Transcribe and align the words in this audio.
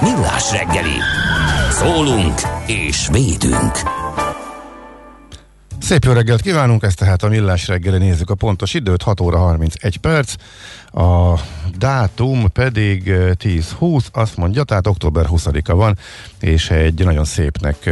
Millás 0.00 0.52
reggeli. 0.52 0.98
Szólunk 1.70 2.40
és 2.66 3.08
védünk. 3.12 3.72
Szép 5.80 6.04
jó 6.04 6.12
reggelt 6.12 6.40
kívánunk, 6.40 6.82
ezt 6.82 6.98
tehát 6.98 7.22
a 7.22 7.28
Millás 7.28 7.68
reggeli 7.68 7.98
nézzük 7.98 8.30
a 8.30 8.34
pontos 8.34 8.74
időt, 8.74 9.02
6 9.02 9.20
óra 9.20 9.38
31 9.38 9.96
perc, 9.96 10.34
a 10.92 11.40
dátum 11.78 12.52
pedig 12.52 13.02
10-20, 13.08 14.04
azt 14.12 14.36
mondja, 14.36 14.64
tehát 14.64 14.86
október 14.86 15.26
20-a 15.30 15.74
van, 15.74 15.98
és 16.40 16.70
egy 16.70 17.04
nagyon 17.04 17.24
szépnek, 17.24 17.90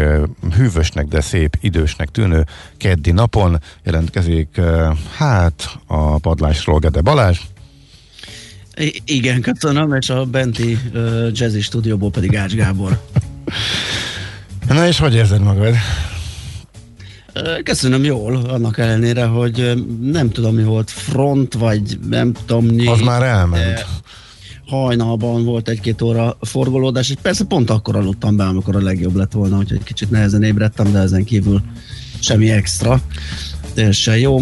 hűvösnek, 0.56 1.06
de 1.06 1.20
szép 1.20 1.56
idősnek 1.60 2.08
tűnő 2.08 2.46
keddi 2.76 3.10
napon 3.10 3.60
jelentkezik, 3.82 4.60
hát 5.16 5.78
a 5.86 6.18
padlásról 6.18 6.78
Gede 6.78 7.00
Balázs, 7.00 7.40
I- 8.76 9.02
igen, 9.04 9.40
köszönöm, 9.40 9.94
és 9.94 10.10
a 10.10 10.24
benti 10.24 10.78
uh, 10.94 11.28
jazzy 11.32 11.60
stúdióból 11.60 12.10
pedig 12.10 12.36
Ács 12.36 12.54
Gábor. 12.54 13.00
Na 14.68 14.86
és 14.86 14.98
hogy 14.98 15.14
érzed 15.14 15.40
magad? 15.40 15.74
Köszönöm 17.62 18.04
jól, 18.04 18.36
annak 18.36 18.78
ellenére, 18.78 19.24
hogy 19.24 19.84
nem 20.02 20.30
tudom 20.30 20.54
mi 20.54 20.62
volt, 20.62 20.90
front, 20.90 21.54
vagy 21.54 21.98
nem 22.08 22.32
tudom 22.32 22.66
mi. 22.66 22.86
Az 22.86 23.00
már 23.00 23.22
elment. 23.22 23.86
Hajnalban 24.66 25.44
volt 25.44 25.68
egy-két 25.68 26.02
óra 26.02 26.36
forgolódás, 26.40 27.10
és 27.10 27.16
persze 27.22 27.44
pont 27.44 27.70
akkor 27.70 27.96
aludtam 27.96 28.36
be, 28.36 28.44
amikor 28.44 28.76
a 28.76 28.80
legjobb 28.82 29.14
lett 29.16 29.32
volna, 29.32 29.58
úgyhogy 29.58 29.82
kicsit 29.82 30.10
nehezen 30.10 30.42
ébredtem, 30.42 30.92
de 30.92 30.98
ezen 30.98 31.24
kívül 31.24 31.62
semmi 32.18 32.50
extra. 32.50 33.00
Teljesen 33.74 34.18
jó. 34.18 34.38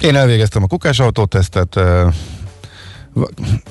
Én 0.00 0.14
elvégeztem 0.16 0.62
a 0.62 0.66
kukásautó-tesztet, 0.66 1.76
eh, 1.76 2.12
v- 2.12 2.37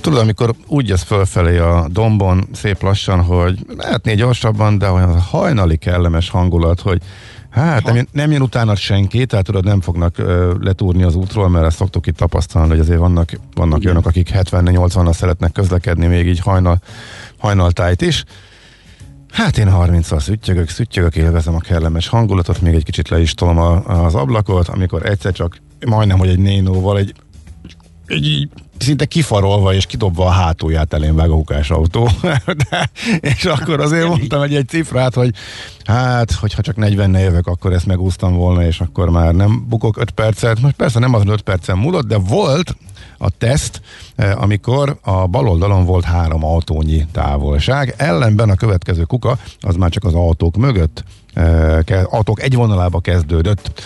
tudod, 0.01 0.19
amikor 0.19 0.53
úgy 0.67 0.87
jössz 0.87 1.03
fölfelé 1.03 1.57
a 1.57 1.87
dombon 1.91 2.47
szép 2.53 2.81
lassan, 2.81 3.21
hogy 3.21 3.65
lehetné 3.77 4.15
gyorsabban, 4.15 4.77
de 4.77 4.89
olyan 4.89 5.19
hajnali 5.19 5.77
kellemes 5.77 6.29
hangulat, 6.29 6.79
hogy 6.79 7.01
hát 7.49 7.83
nem, 7.83 7.95
jön- 7.95 8.07
nem 8.11 8.31
jön 8.31 8.41
utána 8.41 8.75
senki, 8.75 9.25
tehát 9.25 9.45
tudod, 9.45 9.63
nem 9.63 9.81
fognak 9.81 10.17
ö, 10.17 10.53
letúrni 10.59 11.03
az 11.03 11.15
útról, 11.15 11.49
mert 11.49 11.65
ezt 11.65 11.77
szoktuk 11.77 12.07
itt 12.07 12.17
tapasztalni, 12.17 12.69
hogy 12.69 12.79
azért 12.79 12.99
vannak, 12.99 13.29
vannak 13.53 13.81
olyanok, 13.85 14.05
akik 14.05 14.29
70-80-nal 14.33 15.13
szeretnek 15.13 15.51
közlekedni, 15.51 16.07
még 16.07 16.27
így 16.27 16.39
hajnal, 16.39 16.81
hajnaltájt 17.37 18.01
is. 18.01 18.23
Hát 19.31 19.57
én 19.57 19.69
30-al 19.71 20.19
szüttyögök, 20.19 20.69
szüttyögök, 20.69 21.15
élvezem 21.15 21.55
a 21.55 21.59
kellemes 21.59 22.07
hangulatot, 22.07 22.61
még 22.61 22.73
egy 22.73 22.83
kicsit 22.83 23.09
le 23.09 23.19
is 23.19 23.33
tolom 23.33 23.57
a, 23.57 24.03
az 24.05 24.15
ablakot, 24.15 24.67
amikor 24.67 25.05
egyszer 25.05 25.31
csak 25.31 25.57
majdnem, 25.85 26.17
hogy 26.17 26.29
egy 26.29 26.39
nénóval 26.39 26.97
egy, 26.97 27.09
egy 27.09 27.15
így 28.09 28.49
szinte 28.77 29.05
kifarolva 29.05 29.73
és 29.73 29.85
kidobva 29.85 30.25
a 30.25 30.29
hátulját 30.29 30.93
elén 30.93 31.15
vág 31.15 31.29
a 31.29 31.33
hukás 31.33 31.69
autó. 31.69 32.09
De, 32.69 32.89
és 33.19 33.45
akkor 33.45 33.79
azért 33.79 34.07
mondtam 34.07 34.41
egy, 34.41 34.55
egy 34.55 34.67
cifrát, 34.67 35.13
hogy 35.13 35.33
hát, 35.83 36.31
hogyha 36.31 36.61
csak 36.61 36.75
40 36.75 37.15
évek, 37.15 37.47
akkor 37.47 37.73
ezt 37.73 37.85
megúsztam 37.85 38.35
volna, 38.35 38.65
és 38.65 38.79
akkor 38.79 39.09
már 39.09 39.33
nem 39.33 39.65
bukok 39.69 39.97
5 39.97 40.11
percet. 40.11 40.61
Most 40.61 40.75
persze 40.75 40.99
nem 40.99 41.13
az 41.13 41.23
5 41.25 41.41
percen 41.41 41.77
múlott, 41.77 42.07
de 42.07 42.17
volt 42.17 42.75
a 43.17 43.29
teszt, 43.29 43.81
eh, 44.15 44.41
amikor 44.41 44.97
a 45.01 45.27
bal 45.27 45.47
oldalon 45.47 45.85
volt 45.85 46.03
három 46.03 46.43
autónyi 46.43 47.05
távolság, 47.11 47.93
ellenben 47.97 48.49
a 48.49 48.55
következő 48.55 49.03
kuka, 49.03 49.37
az 49.59 49.75
már 49.75 49.89
csak 49.89 50.03
az 50.03 50.13
autók 50.13 50.55
mögött 50.55 51.03
autók 52.03 52.41
egy 52.41 52.55
vonalába 52.55 52.99
kezdődött, 52.99 53.83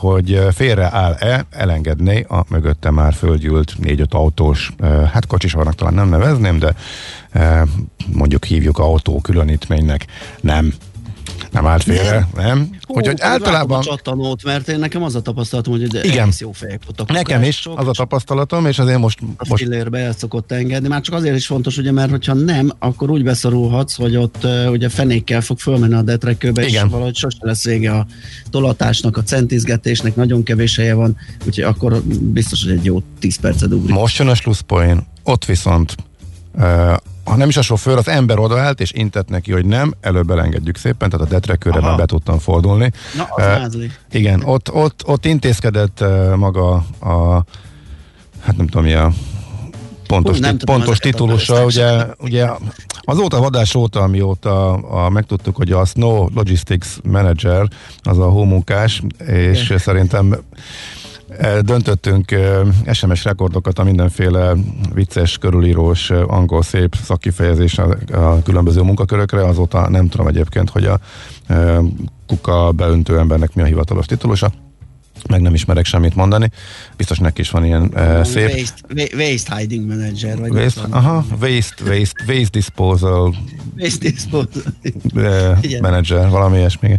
hogy 0.00 0.46
félre 0.52 0.88
áll-e, 0.92 1.46
elengedné 1.50 2.24
a 2.28 2.44
mögötte 2.48 2.90
már 2.90 3.14
földgyűlt 3.14 3.74
négy-öt 3.78 4.14
autós, 4.14 4.72
hát 5.12 5.26
kocsisornak 5.26 5.74
talán 5.74 5.94
nem 5.94 6.08
nevezném, 6.08 6.58
de 6.58 6.74
mondjuk 8.12 8.44
hívjuk 8.44 8.78
autó 8.78 9.20
különítménynek. 9.20 10.06
Nem. 10.40 10.74
Nem 11.54 11.66
állt 11.66 11.82
félre, 11.82 12.28
nem. 12.34 12.70
Úgyhogy 12.86 13.20
általában... 13.20 13.78
A 13.78 13.82
csattanót, 13.82 14.44
mert 14.44 14.68
én 14.68 14.78
nekem 14.78 15.02
az 15.02 15.14
a 15.14 15.22
tapasztalatom, 15.22 15.72
hogy 15.72 15.86
de 15.86 16.04
Igen. 16.04 16.32
jó 16.38 16.52
fejek 16.52 16.80
voltak. 16.84 17.12
Nekem 17.12 17.42
is 17.42 17.68
az 17.74 17.88
a 17.88 17.90
tapasztalatom, 17.90 18.66
és 18.66 18.78
azért 18.78 18.98
most, 18.98 19.18
a 19.36 19.44
most 19.48 19.62
fillérbe 19.62 19.98
el 19.98 20.12
szokott 20.12 20.52
engedni. 20.52 20.88
Már 20.88 21.00
csak 21.00 21.14
azért 21.14 21.36
is 21.36 21.46
fontos, 21.46 21.76
ugye, 21.76 21.92
mert 21.92 22.10
hogyha 22.10 22.34
nem, 22.34 22.72
akkor 22.78 23.10
úgy 23.10 23.22
beszorulhatsz, 23.22 23.96
hogy 23.96 24.16
ott 24.16 24.46
ugye 24.70 24.88
fenékkel 24.88 25.40
fog 25.40 25.58
fölmenni 25.58 25.94
a 25.94 26.02
detrekőbe, 26.02 26.66
Igen. 26.66 26.84
és 26.84 26.90
valahogy 26.90 27.16
sosem 27.16 27.40
lesz 27.40 27.64
vége 27.64 27.92
a 27.92 28.06
tolatásnak, 28.50 29.16
a 29.16 29.22
centizgetésnek, 29.22 30.16
nagyon 30.16 30.42
kevés 30.42 30.76
helye 30.76 30.94
van, 30.94 31.16
úgyhogy 31.46 31.64
akkor 31.64 32.02
biztos, 32.20 32.62
hogy 32.62 32.72
egy 32.72 32.84
jó 32.84 33.02
10 33.18 33.36
percet 33.40 33.72
ugrik. 33.72 33.94
Most 33.94 34.18
jön 34.18 34.28
a 34.28 34.34
slusszpoén, 34.34 35.06
ott 35.22 35.44
viszont 35.44 35.94
ha 37.24 37.36
nem 37.36 37.48
is 37.48 37.56
a 37.56 37.62
sofőr, 37.62 37.96
az 37.96 38.08
ember 38.08 38.38
odaállt 38.38 38.80
és 38.80 38.92
intett 38.92 39.28
neki, 39.28 39.52
hogy 39.52 39.66
nem, 39.66 39.92
előbb 40.00 40.30
elengedjük 40.30 40.76
szépen, 40.76 41.10
tehát 41.10 41.26
a 41.26 41.30
detrekőre 41.30 41.78
Aha. 41.78 41.88
már 41.88 41.96
be 41.96 42.06
tudtam 42.06 42.38
fordulni. 42.38 42.90
Na, 43.16 43.24
az 43.24 43.42
Eh, 43.42 43.58
mázli. 43.58 43.90
Igen, 44.10 44.42
ott, 44.44 44.72
ott, 44.72 45.02
ott 45.06 45.24
intézkedett 45.24 46.00
uh, 46.00 46.34
maga 46.34 46.72
a, 47.00 47.44
hát 48.40 48.56
nem 48.56 48.66
tudom 48.66 48.84
mi 48.84 48.92
a 48.92 49.12
pontos, 50.06 50.36
Hú, 50.36 50.42
nem 50.42 50.58
tit, 50.58 50.64
pontos 50.64 50.96
a 50.96 51.00
titulusa, 51.00 51.64
ugye, 51.64 52.06
ugye 52.18 52.48
azóta 53.00 53.36
a 53.36 53.40
vadás 53.40 53.74
óta, 53.74 54.00
amióta 54.00 54.72
a, 54.72 55.08
megtudtuk, 55.08 55.56
hogy 55.56 55.72
a 55.72 55.84
Snow 55.84 56.28
Logistics 56.34 56.86
Manager 57.02 57.68
az 58.02 58.18
a 58.18 58.28
hómunkás, 58.28 59.02
és 59.26 59.64
Igen. 59.64 59.78
szerintem 59.78 60.36
döntöttünk 61.60 62.34
SMS 62.92 63.24
rekordokat 63.24 63.78
a 63.78 63.84
mindenféle 63.84 64.54
vicces, 64.94 65.38
körülírós, 65.38 66.10
angol 66.10 66.62
szép 66.62 66.94
szakkifejezés 67.04 67.78
a, 67.78 68.42
különböző 68.44 68.80
munkakörökre, 68.82 69.44
azóta 69.46 69.88
nem 69.88 70.08
tudom 70.08 70.26
egyébként, 70.26 70.70
hogy 70.70 70.84
a 70.84 71.00
kuka 72.26 72.72
beöntő 72.72 73.18
embernek 73.18 73.54
mi 73.54 73.62
a 73.62 73.64
hivatalos 73.64 74.06
titulusa, 74.06 74.52
meg 75.28 75.40
nem 75.40 75.54
ismerek 75.54 75.84
semmit 75.84 76.14
mondani. 76.14 76.50
Biztos 76.96 77.18
neki 77.18 77.40
is 77.40 77.50
van 77.50 77.64
ilyen 77.64 77.90
eh, 77.94 78.24
szép 78.24 78.48
Waste, 78.48 78.74
wa- 78.94 79.24
waste 79.26 79.56
hiding 79.56 79.86
manager, 79.88 80.38
vagy 80.38 80.50
waste, 80.50 80.80
aha, 80.90 81.24
waste, 81.40 81.84
waste, 81.84 82.24
waste 82.28 82.48
disposal 82.50 83.34
Waste 83.78 84.08
disposal. 84.10 84.62
manager, 85.80 86.28
valami 86.28 86.56
ilyesmi. 86.56 86.96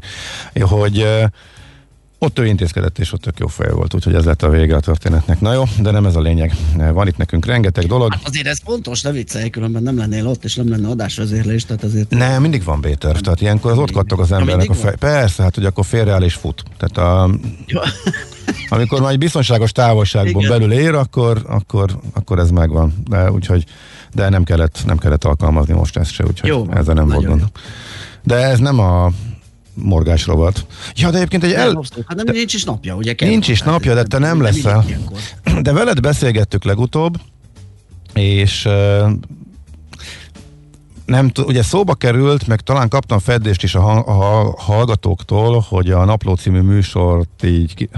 Hogy 0.60 1.00
eh, 1.00 1.24
ott 2.20 2.40
ő 2.40 2.46
intézkedett, 2.46 3.00
és 3.00 3.14
ott 3.14 3.22
tök 3.22 3.40
jó 3.40 3.48
fej 3.48 3.72
volt, 3.72 3.94
úgyhogy 3.94 4.14
ez 4.14 4.26
lett 4.26 4.44
a 4.44 4.50
vége 4.50 4.76
a 4.76 4.80
történetnek. 4.80 5.42
Na 5.42 5.54
jó, 5.54 5.64
de 5.80 5.92
nem 5.92 6.06
ez 6.06 6.16
a 6.16 6.20
lényeg. 6.20 6.56
Van 6.94 7.08
itt 7.08 7.18
nekünk 7.18 7.46
rengeteg 7.46 7.86
dolog. 7.86 8.12
Hát 8.12 8.28
azért 8.28 8.48
ez 8.48 8.58
fontos, 8.64 9.02
ne 9.02 9.12
viccelj, 9.12 9.50
különben 9.50 9.84
nem 9.84 9.98
lennél 9.98 10.28
ott, 10.28 10.44
és 10.44 10.56
nem 10.56 10.70
lenne 10.70 10.88
adásvezérlés, 10.88 11.66
tehát 11.66 11.84
azért... 11.84 12.10
Nem, 12.10 12.42
mindig 12.42 12.64
van 12.64 12.82
Béter. 12.82 13.20
Tehát 13.20 13.42
ilyenkor 13.42 13.72
az 13.72 13.78
ott 13.78 13.92
kattog 13.92 14.20
az 14.20 14.32
embernek 14.32 14.70
a 14.70 14.74
fej. 14.74 14.96
Persze, 15.00 15.44
hát 15.44 15.56
hogy 15.56 15.66
akkor 15.66 15.86
félreáll 15.86 16.24
és 16.24 16.34
fut. 16.34 16.64
Tehát 16.78 16.98
a, 17.12 17.30
Jó. 17.66 17.80
amikor 18.70 19.02
már 19.02 19.12
egy 19.12 19.18
biztonságos 19.18 19.72
távolságban 19.72 20.44
Igen. 20.44 20.60
belül 20.60 20.72
ér, 20.72 20.94
akkor, 20.94 21.42
akkor, 21.48 22.00
akkor 22.14 22.40
ez 22.40 22.50
megvan. 22.50 22.94
De, 23.08 23.32
úgyhogy, 23.32 23.64
de 24.14 24.30
nem 24.30 24.44
kellett, 24.44 24.84
nem 24.86 24.98
kellett 24.98 25.24
alkalmazni 25.24 25.74
most 25.74 25.98
ezt 25.98 26.12
se, 26.12 26.24
úgyhogy 26.26 26.50
Jó 26.50 26.66
van, 26.66 26.78
ezzel 26.78 26.94
nem 26.94 27.08
volt 27.08 27.26
gond. 27.26 27.44
De 28.24 28.36
ez 28.36 28.60
nem 28.60 28.80
a 28.80 29.12
morgás 29.76 30.26
rovat. 30.26 30.66
Ja, 30.96 31.10
de 31.10 31.18
egyébként 31.18 31.44
egy 31.44 31.52
El... 31.52 31.68
el... 31.68 31.82
Hát 32.08 32.24
nem, 32.24 32.36
nincs 32.36 32.54
is 32.54 32.64
napja, 32.64 32.96
ugye? 32.96 33.14
kell- 33.14 33.30
Nincs 33.30 33.48
is 33.48 33.62
napja, 33.62 33.94
de 33.94 34.04
te 34.04 34.18
nem 34.18 34.42
leszel. 34.42 34.86
De 35.62 35.74
veled 35.74 36.00
beszélgettük 36.00 36.64
legutóbb, 36.64 37.18
és 38.14 38.68
nem 41.06 41.30
t- 41.30 41.38
ugye 41.40 41.64
szóba 41.64 41.94
került, 41.96 42.48
meg 42.48 42.62
talán 42.62 42.90
kaptam 42.90 43.20
feddést 43.20 43.64
is 43.64 43.76
a, 43.76 43.80
ha- 43.82 44.00
a 44.00 44.54
hallgatóktól, 44.58 45.66
hogy 45.70 45.92
a 45.92 46.06
Napló 46.06 46.36
című 46.36 46.60
műsort 46.60 47.44
így 47.44 47.74
ki- 47.76 47.90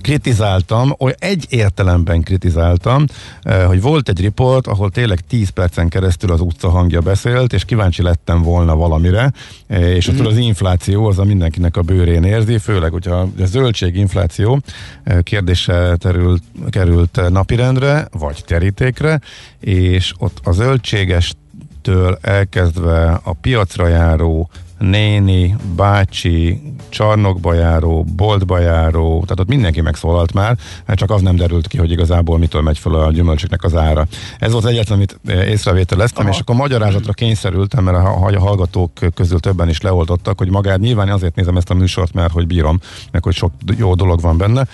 kritizáltam, 0.00 0.94
oly 0.98 1.14
egy 1.18 1.46
értelemben 1.48 2.22
kritizáltam, 2.22 3.04
eh, 3.42 3.66
hogy 3.66 3.80
volt 3.80 4.08
egy 4.08 4.20
riport, 4.20 4.66
ahol 4.66 4.90
tényleg 4.90 5.20
10 5.20 5.48
percen 5.48 5.88
keresztül 5.88 6.32
az 6.32 6.40
utca 6.40 6.68
hangja 6.68 7.00
beszélt, 7.00 7.52
és 7.52 7.64
kíváncsi 7.64 8.02
lettem 8.02 8.42
volna 8.42 8.76
valamire, 8.76 9.32
eh, 9.66 9.80
és 9.80 10.10
mm. 10.10 10.24
az 10.24 10.36
infláció 10.36 11.06
az 11.06 11.18
a 11.18 11.24
mindenkinek 11.24 11.76
a 11.76 11.82
bőrén 11.82 12.24
érzi, 12.24 12.58
főleg, 12.58 12.92
hogyha 12.92 13.14
a 13.14 13.44
zöldséginfláció 13.44 14.60
eh, 15.04 15.18
kérdése 15.22 15.96
terült, 15.96 16.42
került 16.70 17.20
napirendre, 17.30 18.08
vagy 18.12 18.42
terítékre, 18.46 19.20
és 19.60 20.12
ott 20.18 20.40
a 20.44 20.52
zöldségestől 20.52 22.18
elkezdve 22.20 23.20
a 23.22 23.32
piacra 23.32 23.88
járó 23.88 24.50
néni, 24.78 25.56
bácsi, 25.76 26.60
csarnokba 26.88 27.54
járó, 27.54 28.06
boltba 28.16 28.58
járó, 28.58 29.20
tehát 29.22 29.40
ott 29.40 29.48
mindenki 29.48 29.80
megszólalt 29.80 30.32
már, 30.32 30.56
hát 30.86 30.96
csak 30.96 31.10
az 31.10 31.22
nem 31.22 31.36
derült 31.36 31.66
ki, 31.66 31.78
hogy 31.78 31.90
igazából 31.90 32.38
mitől 32.38 32.62
megy 32.62 32.78
fel 32.78 32.94
a 32.94 33.12
gyümölcsöknek 33.12 33.64
az 33.64 33.76
ára. 33.76 34.06
Ez 34.38 34.52
volt 34.52 34.64
az 34.64 34.70
egyetlen, 34.70 34.96
amit 34.96 35.20
eh, 35.26 35.48
észrevételeztem, 35.48 36.24
Aha. 36.24 36.34
és 36.34 36.40
akkor 36.40 36.56
magyarázatra 36.56 37.12
kényszerültem, 37.12 37.84
mert 37.84 37.96
a, 37.96 38.26
a 38.26 38.38
hallgatók 38.38 38.92
közül 39.14 39.40
többen 39.40 39.68
is 39.68 39.80
leoltottak, 39.80 40.38
hogy 40.38 40.50
magát 40.50 40.78
nyilván 40.78 41.08
azért 41.08 41.34
nézem 41.34 41.56
ezt 41.56 41.70
a 41.70 41.74
műsort, 41.74 42.12
mert 42.12 42.32
hogy 42.32 42.46
bírom, 42.46 42.80
meg 43.12 43.24
hogy 43.24 43.34
sok 43.34 43.52
jó 43.76 43.94
dolog 43.94 44.20
van 44.20 44.36
benne. 44.36 44.66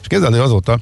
És 0.00 0.06
képzeld, 0.06 0.32
hogy 0.32 0.42
azóta 0.42 0.78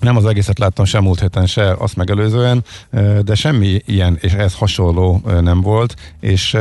nem 0.00 0.16
az 0.16 0.26
egészet 0.26 0.58
láttam 0.58 0.84
sem 0.84 1.02
múlt 1.02 1.20
héten, 1.20 1.46
se 1.46 1.74
azt 1.78 1.96
megelőzően, 1.96 2.64
eh, 2.90 3.18
de 3.18 3.34
semmi 3.34 3.82
ilyen 3.86 4.18
és 4.20 4.32
ez 4.32 4.54
hasonló 4.54 5.20
eh, 5.26 5.40
nem 5.40 5.60
volt, 5.60 5.94
és 6.20 6.56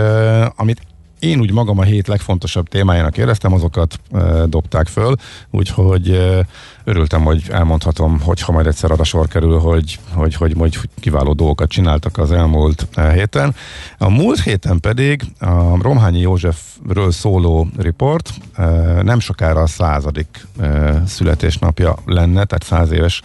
amit 0.55 0.81
én 1.27 1.39
úgy 1.39 1.51
magam 1.51 1.79
a 1.79 1.83
hét 1.83 2.07
legfontosabb 2.07 2.67
témájának 2.67 3.17
éreztem, 3.17 3.53
azokat 3.53 3.99
e, 4.11 4.45
dobták 4.45 4.87
föl, 4.87 5.15
úgyhogy 5.51 6.09
e, 6.09 6.47
örültem, 6.83 7.23
hogy 7.23 7.43
elmondhatom, 7.49 8.19
hogy 8.19 8.41
ha 8.41 8.51
majd 8.51 8.67
egyszer 8.67 8.91
arra 8.91 9.03
sor 9.03 9.27
kerül, 9.27 9.59
hogy, 9.59 9.99
hogy, 10.13 10.35
hogy, 10.35 10.53
hogy 10.57 10.79
kiváló 10.99 11.33
dolgokat 11.33 11.69
csináltak 11.69 12.17
az 12.17 12.31
elmúlt 12.31 12.87
héten. 13.13 13.55
A 13.97 14.09
múlt 14.09 14.39
héten 14.39 14.79
pedig 14.79 15.21
a 15.39 15.81
Romhányi 15.81 16.19
Józsefről 16.19 17.11
szóló 17.11 17.67
riport 17.77 18.33
e, 18.53 18.65
nem 19.01 19.19
sokára 19.19 19.61
a 19.61 19.67
századik 19.67 20.47
e, 20.59 21.03
születésnapja 21.07 21.95
lenne, 22.05 22.45
tehát 22.45 22.63
száz 22.63 22.91
éves 22.91 23.21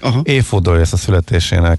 Aha. 0.00 0.20
évfordulója 0.22 0.80
lesz 0.80 0.92
a 0.92 0.96
születésének 0.96 1.78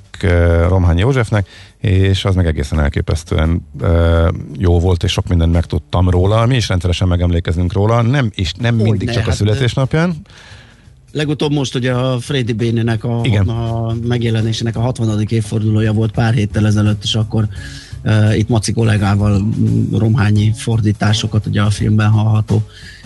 Romhányi 0.68 1.00
Józsefnek, 1.00 1.48
és 1.82 2.26
az 2.26 2.36
meg 2.36 2.46
egészen 2.46 2.80
elképesztően 2.80 3.68
eh, 3.82 4.28
jó 4.58 4.80
volt, 4.80 5.04
és 5.04 5.12
sok 5.12 5.28
mindent 5.28 5.52
megtudtam 5.52 6.10
róla. 6.10 6.46
Mi 6.46 6.56
is 6.56 6.68
rendszeresen 6.68 7.08
megemlékezünk 7.08 7.74
róla, 7.74 8.02
nem, 8.02 8.30
és 8.36 8.54
nem 8.54 8.76
Hogy 8.76 8.84
mindig 8.84 9.08
ne, 9.08 9.14
csak 9.14 9.24
a 9.24 9.30
hát, 9.30 9.36
születésnapján. 9.36 10.16
Legutóbb 11.12 11.52
most 11.52 11.76
ugye 11.76 11.94
a 11.94 12.20
Freddy 12.20 12.54
Bénének 12.54 13.04
a, 13.04 13.20
Igen. 13.24 13.48
a 13.48 13.94
megjelenésének 14.04 14.76
a 14.76 14.80
60. 14.80 15.26
évfordulója 15.28 15.94
volt 15.94 16.12
pár 16.12 16.34
héttel 16.34 16.66
ezelőtt, 16.66 17.04
és 17.04 17.16
akkor 17.16 17.48
itt 18.36 18.50
Maci 18.50 18.74
kollégával 18.74 19.40
mm, 19.40 19.96
romhányi 19.98 20.54
fordításokat 20.56 21.46
ugye 21.46 21.62
a 21.62 21.70
filmben 21.70 22.10
hallható 22.10 22.64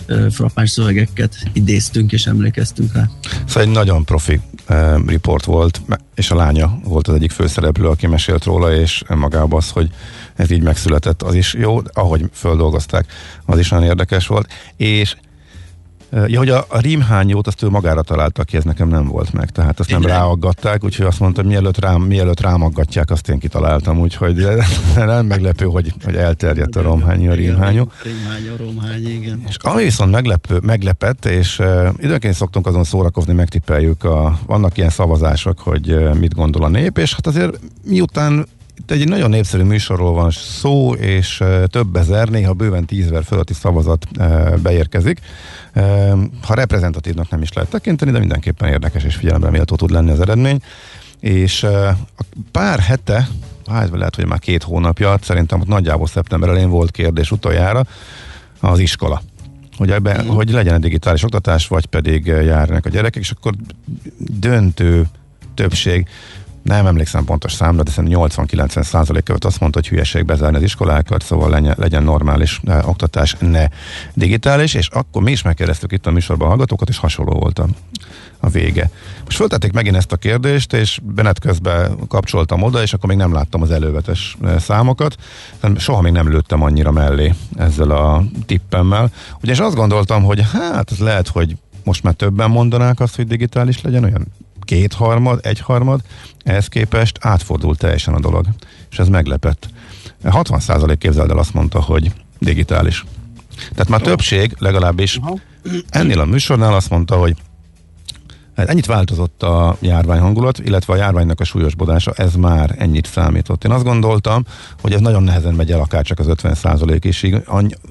uh, 0.09 0.29
frappáns 0.29 0.69
szövegeket 0.69 1.35
idéztünk 1.53 2.11
és 2.11 2.25
emlékeztünk 2.25 2.93
rá. 2.93 3.09
Szóval 3.45 3.63
egy 3.63 3.69
nagyon 3.69 4.05
profi 4.05 4.39
eh, 4.65 4.95
riport 5.05 5.45
volt, 5.45 5.81
és 6.15 6.31
a 6.31 6.35
lánya 6.35 6.79
volt 6.83 7.07
az 7.07 7.15
egyik 7.15 7.31
főszereplő, 7.31 7.87
aki 7.87 8.07
mesélt 8.07 8.43
róla, 8.43 8.75
és 8.75 9.03
magában 9.07 9.59
az, 9.59 9.69
hogy 9.69 9.89
ez 10.35 10.51
így 10.51 10.61
megszületett, 10.61 11.21
az 11.21 11.33
is 11.33 11.53
jó, 11.53 11.81
ahogy 11.93 12.29
földolgozták, 12.33 13.05
az 13.45 13.59
is 13.59 13.69
nagyon 13.69 13.85
érdekes 13.85 14.27
volt, 14.27 14.47
és 14.75 15.15
Ja, 16.27 16.37
hogy 16.37 16.49
a, 16.49 16.65
a 16.67 16.79
rímhányót 16.79 17.47
azt 17.47 17.63
ő 17.63 17.69
magára 17.69 18.01
találta 18.01 18.43
ki, 18.43 18.57
ez 18.57 18.63
nekem 18.63 18.87
nem 18.87 19.07
volt 19.07 19.33
meg, 19.33 19.49
tehát 19.49 19.79
azt 19.79 19.89
nem 19.89 20.01
Igen. 20.01 20.17
ráaggatták, 20.17 20.83
úgyhogy 20.83 21.05
azt 21.05 21.19
mondta, 21.19 21.41
hogy 21.41 21.49
mielőtt, 21.49 21.79
rám, 21.79 22.01
mielőtt 22.01 22.39
rámaggatják, 22.39 23.11
azt 23.11 23.29
én 23.29 23.39
kitaláltam, 23.39 23.99
úgyhogy 23.99 24.47
nem 24.95 25.25
meglepő, 25.25 25.65
hogy, 25.65 25.93
hogy 26.03 26.15
elterjedt 26.15 26.75
a 26.75 26.81
romhányi, 26.81 27.27
a 27.27 27.33
rímhányó. 27.33 27.91
Rímhányó, 28.03 28.55
romhányi, 28.57 29.09
igen. 29.09 29.43
És 29.47 29.55
ami 29.55 29.83
viszont 29.83 30.11
meglepő, 30.11 30.59
meglepett, 30.61 31.25
és 31.25 31.59
uh, 31.59 31.87
időnként 31.97 32.33
szoktunk 32.33 32.67
azon 32.67 32.83
szórakozni, 32.83 33.33
megtippeljük, 33.33 34.03
a, 34.03 34.39
vannak 34.45 34.77
ilyen 34.77 34.89
szavazások, 34.89 35.59
hogy 35.59 35.91
uh, 35.91 36.15
mit 36.15 36.35
gondol 36.35 36.63
a 36.63 36.67
nép, 36.69 36.97
és 36.97 37.13
hát 37.13 37.27
azért 37.27 37.59
miután 37.83 38.45
egy 39.01 39.07
nagyon 39.07 39.29
népszerű 39.29 39.63
műsorról 39.63 40.13
van 40.13 40.31
szó, 40.31 40.93
és 40.93 41.43
több 41.65 41.95
ezer, 41.95 42.29
néha 42.29 42.53
bőven 42.53 42.85
tízezer 42.85 43.23
fölötti 43.23 43.53
szavazat 43.53 44.07
beérkezik. 44.61 45.19
Ha 46.41 46.53
reprezentatívnak 46.53 47.29
nem 47.29 47.41
is 47.41 47.53
lehet 47.53 47.69
tekinteni, 47.69 48.11
de 48.11 48.19
mindenképpen 48.19 48.69
érdekes 48.69 49.03
és 49.03 49.15
figyelemre 49.15 49.49
méltó 49.49 49.75
tud 49.75 49.91
lenni 49.91 50.11
az 50.11 50.19
eredmény. 50.19 50.61
És 51.19 51.63
a 51.63 51.97
pár 52.51 52.79
hete, 52.79 53.27
hát 53.65 53.89
lehet, 53.89 54.15
hogy 54.15 54.27
már 54.27 54.39
két 54.39 54.63
hónapja, 54.63 55.17
szerintem 55.21 55.59
ott 55.59 55.67
nagyjából 55.67 56.07
szeptember 56.07 56.49
elején 56.49 56.69
volt 56.69 56.91
kérdés 56.91 57.31
utoljára, 57.31 57.85
az 58.59 58.79
iskola. 58.79 59.21
Hogy, 59.77 59.91
ebben, 59.91 60.27
hogy 60.27 60.49
legyen 60.49 60.81
digitális 60.81 61.23
oktatás, 61.23 61.67
vagy 61.67 61.85
pedig 61.85 62.25
járnak 62.25 62.85
a 62.85 62.89
gyerekek, 62.89 63.21
és 63.21 63.31
akkor 63.31 63.53
döntő 64.17 65.05
többség, 65.53 66.07
nem 66.63 66.85
emlékszem 66.85 67.25
pontos 67.25 67.53
számra, 67.53 67.83
de 67.83 67.91
szerintem 67.91 68.19
80-90 68.21 68.83
százalék 68.83 69.23
követ 69.23 69.45
azt 69.45 69.59
mondta, 69.59 69.79
hogy 69.79 69.87
hülyeség 69.87 70.25
bezárni 70.25 70.57
az 70.57 70.63
iskolákat, 70.63 71.23
szóval 71.23 71.49
legyen, 71.49 71.75
legyen 71.77 72.03
normális 72.03 72.61
eh, 72.65 72.87
oktatás, 72.87 73.35
ne 73.39 73.67
digitális, 74.13 74.73
és 74.73 74.87
akkor 74.87 75.21
mi 75.23 75.31
is 75.31 75.41
megkérdeztük 75.41 75.91
itt 75.91 76.05
a 76.05 76.11
műsorban 76.11 76.45
a 76.45 76.49
hallgatókat, 76.49 76.89
és 76.89 76.97
hasonló 76.97 77.39
volt 77.39 77.59
a, 77.59 77.67
a 78.39 78.49
vége. 78.49 78.89
Most 79.23 79.37
föltették 79.37 79.71
megint 79.71 79.95
ezt 79.95 80.11
a 80.11 80.15
kérdést, 80.15 80.73
és 80.73 80.99
benet 81.03 81.39
közben 81.39 81.97
kapcsoltam 82.07 82.61
oda, 82.61 82.81
és 82.81 82.93
akkor 82.93 83.09
még 83.09 83.17
nem 83.17 83.33
láttam 83.33 83.61
az 83.61 83.71
elővetes 83.71 84.37
eh, 84.43 84.59
számokat. 84.59 85.15
Soha 85.77 86.01
még 86.01 86.11
nem 86.11 86.29
lőttem 86.29 86.61
annyira 86.61 86.91
mellé 86.91 87.33
ezzel 87.57 87.91
a 87.91 88.23
tippemmel. 88.45 89.11
Ugyanis 89.41 89.59
azt 89.59 89.75
gondoltam, 89.75 90.23
hogy 90.23 90.41
hát 90.51 90.91
ez 90.91 90.99
lehet, 90.99 91.27
hogy 91.27 91.57
most 91.83 92.03
már 92.03 92.13
többen 92.13 92.49
mondanák 92.49 92.99
azt, 92.99 93.15
hogy 93.15 93.27
digitális 93.27 93.81
legyen, 93.81 94.03
olyan 94.03 94.27
kétharmad, 94.73 95.39
egyharmad, 95.43 96.01
ehhez 96.43 96.67
képest 96.67 97.17
átfordult 97.21 97.79
teljesen 97.79 98.13
a 98.13 98.19
dolog. 98.19 98.45
És 98.91 98.99
ez 98.99 99.07
meglepett. 99.07 99.69
60% 100.23 100.95
képzeld 100.99 101.29
el 101.29 101.37
azt 101.37 101.53
mondta, 101.53 101.81
hogy 101.81 102.11
digitális. 102.39 103.05
Tehát 103.71 103.89
már 103.89 104.01
többség, 104.01 104.55
legalábbis 104.59 105.19
ennél 105.89 106.19
a 106.19 106.25
műsornál 106.25 106.73
azt 106.73 106.89
mondta, 106.89 107.15
hogy 107.15 107.35
Hát 108.55 108.69
ennyit 108.69 108.85
változott 108.85 109.43
a 109.43 109.77
járvány 109.79 110.19
hangulat, 110.19 110.59
illetve 110.59 110.93
a 110.93 110.95
járványnak 110.95 111.39
a 111.39 111.43
súlyosbodása, 111.43 112.13
ez 112.15 112.33
már 112.35 112.75
ennyit 112.77 113.05
számított. 113.05 113.63
Én 113.63 113.71
azt 113.71 113.83
gondoltam, 113.83 114.43
hogy 114.81 114.93
ez 114.93 114.99
nagyon 114.99 115.23
nehezen 115.23 115.53
megy 115.53 115.71
el 115.71 115.79
akár 115.79 116.03
csak 116.03 116.19
az 116.19 116.27
50 116.27 116.55
százalékig, 116.55 117.41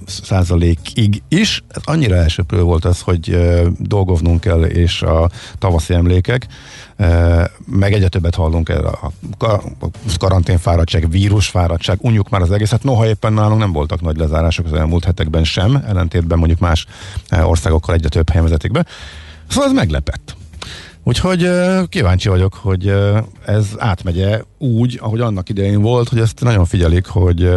százalékig 0.07 1.23
is. 1.29 1.63
Ez 1.69 1.83
annyira 1.85 2.15
elsőprő 2.15 2.63
volt 2.63 2.85
az, 2.85 3.01
hogy 3.01 3.39
dolgoznunk 3.79 4.41
kell, 4.41 4.63
és 4.63 5.03
a 5.03 5.31
tavaszi 5.59 5.95
emlékek, 5.95 6.47
meg 7.67 7.93
egyre 7.93 8.09
többet 8.09 8.35
hallunk 8.35 8.69
erre 8.69 8.89
a, 8.89 9.11
ka- 9.39 9.65
a 9.81 9.89
karanténfáradtság, 10.19 11.11
vírusfáradtság, 11.11 11.99
unjuk 12.01 12.29
már 12.29 12.41
az 12.41 12.51
egészet. 12.51 12.83
Noha 12.83 13.07
éppen 13.07 13.33
nálunk 13.33 13.59
nem 13.59 13.73
voltak 13.73 14.01
nagy 14.01 14.17
lezárások 14.17 14.67
az 14.67 14.73
elmúlt 14.73 15.05
hetekben 15.05 15.45
sem, 15.45 15.85
ellentétben 15.87 16.39
mondjuk 16.39 16.59
más 16.59 16.87
országokkal 17.43 17.95
egyre 17.95 18.09
több 18.09 18.29
helyen 18.29 18.45
vezetik 18.45 18.71
be. 18.71 18.87
Szóval 19.49 19.69
ez 19.69 19.75
meglepett. 19.75 20.37
Úgyhogy 21.05 21.49
kíváncsi 21.89 22.29
vagyok, 22.29 22.55
hogy 22.55 22.93
ez 23.47 23.67
átmegye 23.79 24.41
úgy, 24.59 24.99
ahogy 25.03 25.21
annak 25.21 25.49
idején 25.49 25.81
volt, 25.81 26.09
hogy 26.09 26.19
ezt 26.19 26.41
nagyon 26.41 26.65
figyelik, 26.65 27.07
hogy 27.07 27.51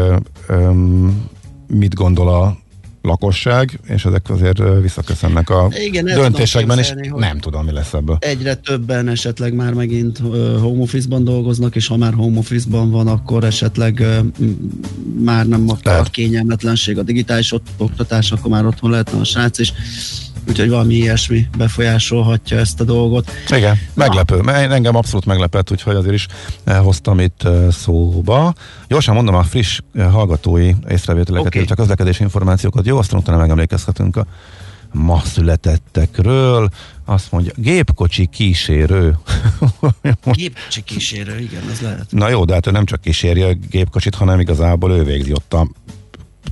mit 1.67 1.93
gondol 1.93 2.29
a 2.29 2.57
lakosság, 3.01 3.79
és 3.87 4.05
ezek 4.05 4.29
azért 4.29 4.61
visszaköszönnek 4.81 5.49
a 5.49 5.69
Igen, 5.85 6.05
döntésekben, 6.05 6.77
és 6.79 6.89
hogy- 6.91 7.13
nem 7.13 7.39
tudom, 7.39 7.65
mi 7.65 7.71
lesz 7.71 7.93
ebből. 7.93 8.17
Egyre 8.19 8.55
többen 8.55 9.07
esetleg 9.07 9.53
már 9.53 9.73
megint 9.73 10.17
home 10.59 10.81
office-ban 10.81 11.23
dolgoznak, 11.23 11.75
és 11.75 11.87
ha 11.87 11.97
már 11.97 12.13
home 12.13 12.37
office-ban 12.37 12.91
van, 12.91 13.07
akkor 13.07 13.43
esetleg 13.43 14.03
már 15.23 15.47
nem 15.47 15.69
akkor 15.69 15.91
a 15.91 16.03
kényelmetlenség 16.03 16.97
a 16.97 17.03
digitális 17.03 17.53
oktatás, 17.77 18.31
akkor 18.31 18.51
már 18.51 18.65
otthon 18.65 18.89
lehetne 18.89 19.19
a 19.19 19.23
srác, 19.23 19.57
és 19.59 19.71
úgyhogy 20.47 20.69
valami 20.69 20.93
ilyesmi 20.93 21.47
befolyásolhatja 21.57 22.57
ezt 22.57 22.81
a 22.81 22.83
dolgot. 22.83 23.31
Igen, 23.55 23.77
meglepő. 23.93 24.41
Na. 24.41 24.53
Engem 24.53 24.95
abszolút 24.95 25.25
meglepett, 25.25 25.71
úgyhogy 25.71 25.95
azért 25.95 26.13
is 26.13 26.27
hoztam 26.65 27.19
itt 27.19 27.47
szóba. 27.71 28.53
Gyorsan 28.87 29.15
mondom 29.15 29.35
a 29.35 29.43
friss 29.43 29.79
hallgatói 30.11 30.71
észrevételeket, 30.89 31.47
okay. 31.47 31.65
csak 31.65 31.77
közlekedési 31.77 32.23
információkat. 32.23 32.85
Jó, 32.85 32.97
aztán 32.97 33.19
utána 33.19 33.37
megemlékezhetünk 33.37 34.15
a 34.15 34.25
ma 34.95 35.21
születettekről. 35.25 36.69
Azt 37.05 37.31
mondja, 37.31 37.51
gépkocsi 37.55 38.25
kísérő. 38.25 39.17
gépkocsi 40.31 40.81
kísérő, 40.83 41.39
igen, 41.39 41.61
ez 41.71 41.81
lehet. 41.81 42.05
Na 42.09 42.29
jó, 42.29 42.45
de 42.45 42.53
hát 42.53 42.67
ő 42.67 42.71
nem 42.71 42.85
csak 42.85 43.01
kíséri 43.01 43.41
a 43.41 43.53
gépkocsit, 43.53 44.15
hanem 44.15 44.39
igazából 44.39 44.91
ő 44.91 45.03
végzi 45.03 45.31
ott 45.31 45.53
a 45.53 45.67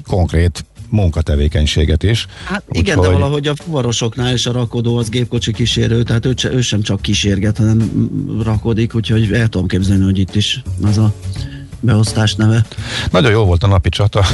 konkrét 0.07 0.65
munkatevékenységet 0.93 2.03
is. 2.03 2.25
Hát 2.45 2.63
Úgy 2.67 2.77
igen, 2.77 2.97
hogy... 2.97 3.07
de 3.07 3.13
valahogy 3.13 3.47
a 3.47 3.55
fuvarosoknál 3.55 4.33
is 4.33 4.45
a 4.45 4.51
rakodó 4.51 4.97
az 4.97 5.09
gépkocsi 5.09 5.51
kísérő, 5.51 6.03
tehát 6.03 6.25
ő, 6.25 6.35
ő 6.51 6.62
sem 6.62 6.81
csak 6.81 7.01
kísérget, 7.01 7.57
hanem 7.57 8.09
rakodik, 8.43 8.95
úgyhogy 8.95 9.33
el 9.33 9.47
tudom 9.47 9.67
képzelni, 9.67 10.03
hogy 10.03 10.19
itt 10.19 10.35
is 10.35 10.62
az 10.83 10.97
a 10.97 11.13
beosztás 11.79 12.35
neve. 12.35 12.65
Nagyon 13.12 13.31
jó 13.31 13.43
volt 13.43 13.63
a 13.63 13.67
napi 13.67 13.89
csata. 13.89 14.25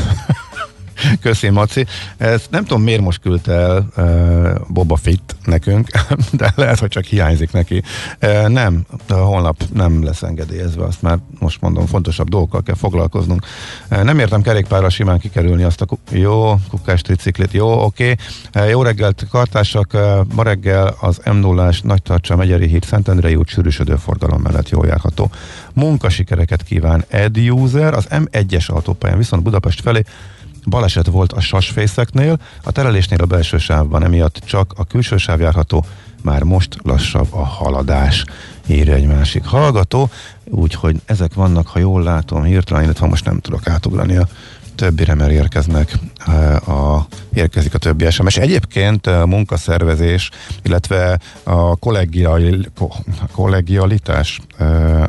Köszi, 1.21 1.49
Maci. 1.49 1.85
Ezt 2.17 2.49
nem 2.51 2.63
tudom, 2.63 2.83
miért 2.83 3.01
most 3.01 3.21
küldte 3.21 3.51
el 3.51 3.87
uh, 3.97 4.67
Boba 4.67 4.95
Fitt 4.95 5.35
nekünk, 5.45 5.87
de 6.31 6.53
lehet, 6.55 6.79
hogy 6.79 6.89
csak 6.89 7.03
hiányzik 7.03 7.51
neki. 7.51 7.83
Uh, 8.21 8.47
nem, 8.47 8.85
holnap 9.07 9.63
nem 9.73 10.03
lesz 10.03 10.23
engedélyezve, 10.23 10.83
azt 10.83 11.01
már 11.01 11.17
most 11.39 11.61
mondom, 11.61 11.85
fontosabb 11.85 12.29
dolgokkal 12.29 12.63
kell 12.63 12.75
foglalkoznunk. 12.75 13.45
Uh, 13.91 14.03
nem 14.03 14.19
értem 14.19 14.41
kerékpárra 14.41 14.89
simán 14.89 15.19
kikerülni 15.19 15.63
azt 15.63 15.81
a 15.81 15.85
ku- 15.85 15.99
jó 16.11 16.55
kukás 16.69 17.01
triciklit. 17.01 17.51
Jó, 17.51 17.83
oké. 17.83 18.15
Okay. 18.51 18.63
Uh, 18.63 18.69
jó 18.69 18.81
reggelt, 18.81 19.25
kartársak. 19.29 19.91
Uh, 19.93 20.19
ma 20.35 20.43
reggel 20.43 20.95
az 20.99 21.21
m 21.25 21.35
0 21.35 21.71
Nagy 21.81 22.01
Tartsa 22.01 22.35
Megyeri 22.35 22.67
híd 22.67 22.83
Szentendrei 22.83 23.35
út 23.35 23.47
sűrűsödő 23.47 23.95
forgalom 23.95 24.41
mellett 24.41 24.69
jól 24.69 24.85
járható. 24.85 25.31
Munkasikereket 25.73 26.63
kíván 26.63 27.05
Ed 27.07 27.37
User, 27.37 27.93
az 27.93 28.07
M1-es 28.09 28.65
autópályán 28.65 29.17
viszont 29.17 29.43
Budapest 29.43 29.81
felé 29.81 30.03
Baleset 30.69 31.07
volt 31.07 31.31
a 31.31 31.39
sasfészeknél, 31.39 32.39
a 32.63 32.71
terelésnél 32.71 33.21
a 33.21 33.25
belső 33.25 33.57
sávban, 33.57 34.03
emiatt 34.03 34.41
csak 34.45 34.73
a 34.75 34.85
külső 34.85 35.17
sáv 35.17 35.39
járható, 35.39 35.85
már 36.21 36.43
most 36.43 36.77
lassabb 36.83 37.27
a 37.33 37.43
haladás, 37.43 38.25
írja 38.65 38.93
egy 38.93 39.07
másik 39.07 39.45
hallgató, 39.45 40.09
úgyhogy 40.43 41.01
ezek 41.05 41.33
vannak, 41.33 41.67
ha 41.67 41.79
jól 41.79 42.03
látom, 42.03 42.43
hirtelen, 42.43 42.83
illetve 42.83 43.07
most 43.07 43.25
nem 43.25 43.39
tudok 43.39 43.67
átugrani 43.67 44.15
a 44.15 44.27
többire, 44.79 45.13
mert 45.13 45.31
érkeznek 45.31 45.93
a, 46.67 47.07
érkezik 47.33 47.73
a 47.73 47.77
többi 47.77 48.09
SMS. 48.09 48.37
Egyébként 48.37 49.07
a 49.07 49.25
munkaszervezés, 49.25 50.29
illetve 50.63 51.19
a 51.43 51.75
kollegial, 51.75 52.41
kollegialitás, 53.31 54.39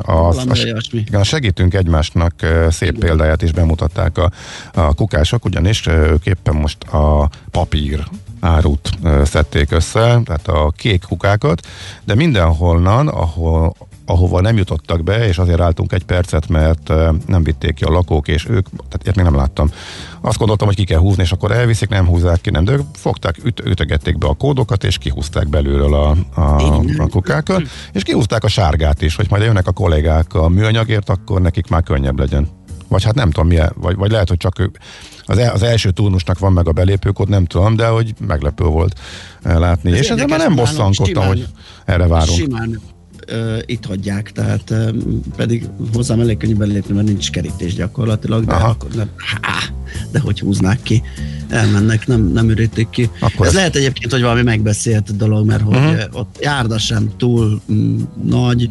az, 0.01 0.37
a, 0.37 1.17
a, 1.17 1.23
segítünk 1.23 1.73
egymásnak 1.73 2.33
szép 2.69 2.99
példáját 2.99 3.41
is 3.41 3.51
bemutatták 3.51 4.17
a, 4.17 4.31
a 4.73 4.93
kukások, 4.93 5.45
ugyanis 5.45 5.87
ők 5.87 6.25
éppen 6.25 6.55
most 6.55 6.83
a 6.83 7.29
papír 7.51 8.07
árut 8.39 8.89
szedték 9.23 9.71
össze, 9.71 9.99
tehát 9.99 10.47
a 10.47 10.73
kék 10.75 11.03
kukákat, 11.07 11.67
de 12.03 12.15
mindenholnan, 12.15 13.07
ahol 13.07 13.75
ahova 14.11 14.41
nem 14.41 14.57
jutottak 14.57 15.03
be, 15.03 15.27
és 15.27 15.37
azért 15.37 15.59
álltunk 15.59 15.93
egy 15.93 16.03
percet, 16.03 16.47
mert 16.47 16.93
nem 17.27 17.43
vitték 17.43 17.73
ki 17.73 17.83
a 17.83 17.89
lakók, 17.89 18.27
és 18.27 18.45
ők, 18.49 18.67
tehát 18.69 19.03
ilyet 19.03 19.15
még 19.15 19.25
nem 19.25 19.35
láttam. 19.35 19.71
Azt 20.21 20.37
gondoltam, 20.37 20.67
hogy 20.67 20.75
ki 20.75 20.83
kell 20.83 20.99
húzni, 20.99 21.23
és 21.23 21.31
akkor 21.31 21.51
elviszik, 21.51 21.89
nem 21.89 22.07
húzzák 22.07 22.41
ki, 22.41 22.49
nem, 22.49 22.63
de 22.63 22.71
ők 22.71 22.81
fogták, 22.93 23.35
üt, 23.43 23.59
ütögették 23.59 24.17
be 24.17 24.27
a 24.27 24.33
kódokat, 24.33 24.83
és 24.83 24.97
kihúzták 24.97 25.47
belülről 25.47 25.93
a, 25.93 26.15
a, 26.33 26.81
a 26.97 27.07
kukákat, 27.09 27.61
és 27.91 28.03
kihúzták 28.03 28.43
a 28.43 28.47
sárgát 28.47 29.01
is, 29.01 29.15
hogy 29.15 29.27
majd 29.29 29.43
jönnek 29.43 29.67
a 29.67 29.71
kollégák 29.71 30.33
a 30.33 30.49
műanyagért, 30.49 31.09
akkor 31.09 31.41
nekik 31.41 31.67
már 31.67 31.83
könnyebb 31.83 32.19
legyen. 32.19 32.47
Vagy 32.87 33.03
hát 33.03 33.15
nem 33.15 33.31
tudom 33.31 33.47
milyen, 33.47 33.71
vagy, 33.75 33.95
vagy 33.95 34.11
lehet, 34.11 34.29
hogy 34.29 34.37
csak 34.37 34.59
ők, 34.59 34.77
az, 35.25 35.37
el, 35.37 35.53
az 35.53 35.63
első 35.63 35.91
turnusnak 35.91 36.39
van 36.39 36.53
meg 36.53 36.67
a 36.67 36.71
belépőkód, 36.71 37.29
nem 37.29 37.45
tudom, 37.45 37.75
de 37.75 37.87
hogy 37.87 38.13
meglepő 38.27 38.63
volt 38.63 38.99
látni. 39.43 39.91
Ez 39.91 39.97
és 39.97 40.09
ezzel 40.09 40.27
már 40.27 40.39
nem 40.39 40.55
bosszankodtam, 40.55 41.25
hogy 41.25 41.47
erre 41.85 42.07
várunk. 42.07 42.37
Simán 42.37 42.79
uh, 43.31 43.57
itt 43.65 43.85
hagyják, 43.85 44.31
tehát 44.31 44.69
uh, 44.69 44.89
pedig 45.35 45.69
hozzám 45.93 46.19
elég 46.19 46.37
könnyű 46.37 46.55
belépni, 46.55 46.95
mert 46.95 47.07
nincs 47.07 47.31
kerítés 47.31 47.73
gyakorlatilag, 47.73 48.45
de, 48.45 48.53
akkor 48.53 48.89
nem, 48.95 49.09
há, 49.41 49.57
de 50.11 50.19
hogy 50.19 50.39
húznák 50.39 50.79
ki, 50.83 51.01
elmennek, 51.49 52.07
nem, 52.07 52.27
nem 52.27 52.49
ürítik 52.49 52.89
ki. 52.89 53.09
Akkor 53.19 53.45
Ez 53.45 53.51
ez 53.51 53.57
lehet 53.57 53.75
egyébként, 53.75 54.11
hogy 54.11 54.21
valami 54.21 54.41
megbeszélt 54.41 55.15
dolog, 55.15 55.45
mert 55.45 55.61
hogy 55.61 55.75
uh-huh. 55.75 56.03
ott 56.11 56.37
járda 56.41 56.77
sem 56.77 57.11
túl 57.17 57.61
mm, 57.71 58.01
nagy, 58.23 58.69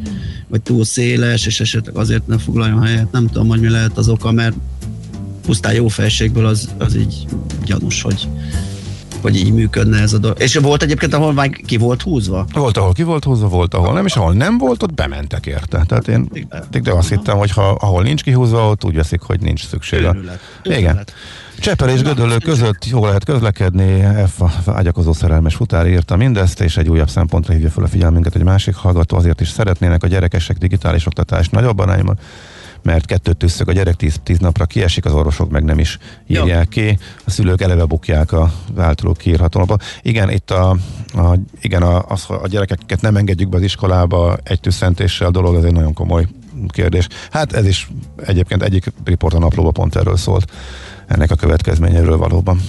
vagy 0.48 0.60
túl 0.60 0.84
széles, 0.84 1.46
és 1.46 1.60
esetleg 1.60 1.96
azért 1.96 2.26
nem 2.26 2.38
foglaljon 2.38 2.82
helyet, 2.82 3.12
nem 3.12 3.26
tudom, 3.26 3.48
hogy 3.48 3.60
mi 3.60 3.68
lehet 3.68 3.98
az 3.98 4.08
oka, 4.08 4.32
mert 4.32 4.54
pusztán 5.42 5.74
jó 5.74 5.88
felségből 5.88 6.46
az, 6.46 6.68
az 6.78 6.96
így 6.96 7.26
gyanús, 7.64 8.02
hogy 8.02 8.28
hogy 9.22 9.36
így 9.36 9.52
működne 9.52 10.00
ez 10.00 10.12
a 10.12 10.18
dolog. 10.18 10.40
És 10.40 10.56
volt 10.56 10.82
egyébként, 10.82 11.14
ahol 11.14 11.32
már 11.32 11.50
ki 11.50 11.76
volt 11.76 12.02
húzva? 12.02 12.46
Volt, 12.52 12.76
ahol 12.76 12.92
ki 12.92 13.02
volt 13.02 13.24
húzva, 13.24 13.48
volt, 13.48 13.74
ahol 13.74 13.92
nem, 13.92 14.06
és 14.06 14.16
ahol 14.16 14.32
nem 14.32 14.58
volt, 14.58 14.82
ott 14.82 14.94
bementek 14.94 15.46
érte. 15.46 15.84
Tehát 15.86 16.08
én 16.08 16.30
de 16.82 16.92
azt 16.92 17.08
hittem, 17.08 17.36
hogy 17.36 17.50
ha 17.50 17.70
ahol 17.70 18.02
nincs 18.02 18.22
kihúzva, 18.22 18.68
ott 18.68 18.84
úgy 18.84 18.94
veszik, 18.94 19.20
hogy 19.20 19.40
nincs 19.40 19.66
szükség. 19.66 20.08
Igen. 20.62 21.04
Cseppel 21.58 21.88
és 21.88 22.02
Gödöllő 22.02 22.36
között 22.38 22.86
jól 22.86 23.06
lehet 23.06 23.24
közlekedni, 23.24 24.04
F 24.26 24.42
ágyakozó 24.66 25.12
szerelmes 25.12 25.54
futár 25.54 25.86
írta 25.86 26.16
mindezt, 26.16 26.60
és 26.60 26.76
egy 26.76 26.88
újabb 26.88 27.08
szempontra 27.08 27.52
hívja 27.52 27.70
fel 27.70 27.84
a 27.84 27.88
figyelmünket 27.88 28.34
egy 28.34 28.42
másik 28.42 28.74
hallgató, 28.74 29.16
azért 29.16 29.40
is 29.40 29.48
szeretnének 29.48 30.02
a 30.02 30.06
gyerekesek 30.06 30.56
digitális 30.56 31.06
oktatást 31.06 31.50
nagyobb 31.50 31.78
arányban, 31.78 32.18
mert 32.82 33.06
kettőt 33.06 33.36
tűzszök, 33.36 33.68
a 33.68 33.72
gyerek 33.72 33.94
tíz, 33.94 34.20
tíz 34.22 34.38
napra 34.38 34.64
kiesik, 34.64 35.04
az 35.04 35.12
orvosok 35.12 35.50
meg 35.50 35.64
nem 35.64 35.78
is 35.78 35.98
írják 36.26 36.68
ki, 36.68 36.98
a 37.24 37.30
szülők 37.30 37.60
eleve 37.60 37.84
bukják 37.84 38.32
a 38.32 38.52
általuk 38.76 39.16
kiírható 39.16 39.78
Igen, 40.02 40.30
itt 40.30 40.50
a, 40.50 40.76
a, 41.14 41.36
igen, 41.60 41.82
a, 41.82 42.04
az, 42.08 42.24
a 42.28 42.46
gyerekeket 42.48 43.00
nem 43.00 43.16
engedjük 43.16 43.48
be 43.48 43.56
az 43.56 43.62
iskolába 43.62 44.38
egy 44.42 44.60
tűzszentéssel, 44.60 45.26
a 45.26 45.30
dolog, 45.30 45.54
ez 45.56 45.64
egy 45.64 45.72
nagyon 45.72 45.94
komoly 45.94 46.26
kérdés. 46.68 47.06
Hát 47.30 47.52
ez 47.52 47.66
is 47.66 47.90
egyébként 48.26 48.62
egyik 48.62 48.92
riport 49.04 49.34
a 49.34 49.38
naplóba 49.38 49.70
pont 49.70 49.96
erről 49.96 50.16
szólt, 50.16 50.50
ennek 51.06 51.30
a 51.30 51.34
következményéről 51.34 52.16
valóban. 52.16 52.60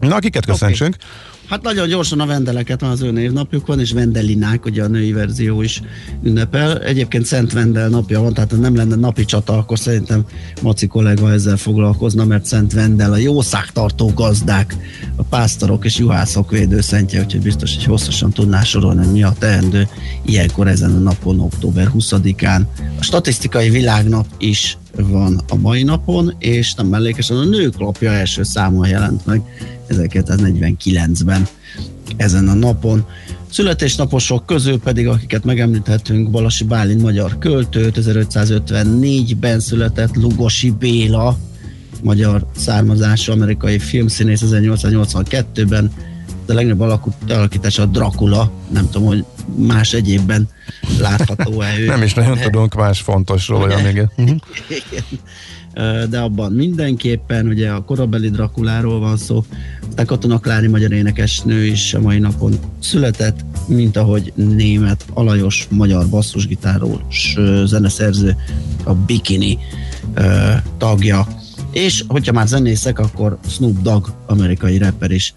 Na, 0.00 0.18
kiket 0.18 0.46
köszöntsünk? 0.46 0.94
Okay. 0.94 1.08
Hát 1.48 1.62
nagyon 1.62 1.88
gyorsan 1.88 2.20
a 2.20 2.26
vendeleket 2.26 2.82
az 2.82 3.02
ő 3.02 3.10
névnapjuk 3.10 3.66
van, 3.66 3.80
és 3.80 3.92
Vendelinák, 3.92 4.64
ugye 4.64 4.82
a 4.82 4.86
női 4.86 5.12
verzió 5.12 5.62
is 5.62 5.82
ünnepel. 6.22 6.78
Egyébként 6.78 7.24
Szent 7.24 7.52
Vendel 7.52 7.88
napja 7.88 8.20
van, 8.20 8.34
tehát 8.34 8.50
ha 8.50 8.56
nem 8.56 8.76
lenne 8.76 8.94
napi 8.94 9.24
csata, 9.24 9.58
akkor 9.58 9.78
szerintem 9.78 10.24
Maci 10.62 10.86
kollega 10.86 11.32
ezzel 11.32 11.56
foglalkozna, 11.56 12.24
mert 12.24 12.44
Szent 12.44 12.72
Vendel 12.72 13.12
a 13.12 13.16
jószágtartó 13.16 14.12
gazdák, 14.14 14.76
a 15.16 15.22
pásztorok 15.22 15.84
és 15.84 15.98
juhászok 15.98 16.50
védőszentje, 16.50 17.20
úgyhogy 17.20 17.42
biztos, 17.42 17.74
hogy 17.74 17.84
hosszasan 17.84 18.30
tudná 18.30 18.62
sorolni, 18.62 19.06
mi 19.06 19.22
a 19.22 19.32
teendő 19.38 19.88
ilyenkor 20.22 20.68
ezen 20.68 20.94
a 20.94 20.98
napon, 20.98 21.40
október 21.40 21.90
20-án. 21.94 22.62
A 22.98 23.02
statisztikai 23.02 23.70
világnap 23.70 24.26
is 24.38 24.76
van 25.06 25.40
a 25.48 25.56
mai 25.56 25.82
napon, 25.82 26.34
és 26.38 26.74
nem 26.74 26.86
mellékesen 26.86 27.36
a 27.36 27.44
nők 27.44 27.78
lapja 27.78 28.10
első 28.10 28.42
számon 28.42 28.88
jelent 28.88 29.26
meg 29.26 29.42
1949-ben 29.88 31.46
ezen 32.16 32.48
a 32.48 32.54
napon. 32.54 33.06
Születésnaposok 33.50 34.46
közül 34.46 34.80
pedig, 34.80 35.06
akiket 35.06 35.44
megemlíthetünk, 35.44 36.30
Balasi 36.30 36.64
Bálint 36.64 37.02
magyar 37.02 37.38
költő, 37.38 37.92
1554-ben 37.94 39.60
született 39.60 40.14
Lugosi 40.14 40.70
Béla, 40.70 41.38
magyar 42.02 42.46
származású 42.56 43.32
amerikai 43.32 43.78
filmszínész 43.78 44.42
1882-ben, 44.44 45.90
de 45.90 46.07
a 46.50 46.54
legnagyobb 46.54 47.00
alakítás 47.28 47.78
a 47.78 47.86
Dracula, 47.86 48.50
nem 48.72 48.90
tudom, 48.90 49.06
hogy 49.06 49.24
más 49.56 49.92
egyébben 49.92 50.48
látható-e 51.00 51.78
ő. 51.78 51.86
nem 51.96 52.02
is 52.02 52.14
nagyon 52.14 52.38
tudunk 52.38 52.74
más 52.74 53.00
fontosról 53.00 53.62
olyan 53.62 53.82
még. 53.82 54.08
Igen 54.16 54.40
de 56.10 56.18
abban 56.18 56.52
mindenképpen, 56.52 57.46
ugye 57.46 57.70
a 57.70 57.84
korabeli 57.84 58.30
Drakuláról 58.30 58.98
van 58.98 59.16
szó, 59.16 59.44
a 59.96 60.04
Katona 60.04 60.38
Klári 60.38 60.66
magyar 60.66 60.92
énekesnő 60.92 61.64
is 61.64 61.94
a 61.94 62.00
mai 62.00 62.18
napon 62.18 62.58
született, 62.78 63.44
mint 63.66 63.96
ahogy 63.96 64.32
német 64.34 65.04
Alajos 65.14 65.66
magyar 65.70 66.08
basszusgitáról 66.08 67.06
zeneszerző, 67.64 68.36
a 68.84 68.94
Bikini 68.94 69.58
tagja. 70.78 71.26
És 71.72 72.04
hogyha 72.08 72.32
már 72.32 72.46
zenészek, 72.46 72.98
akkor 72.98 73.38
Snoop 73.48 73.82
Dogg, 73.82 74.06
amerikai 74.26 74.78
rapper 74.78 75.10
is 75.10 75.34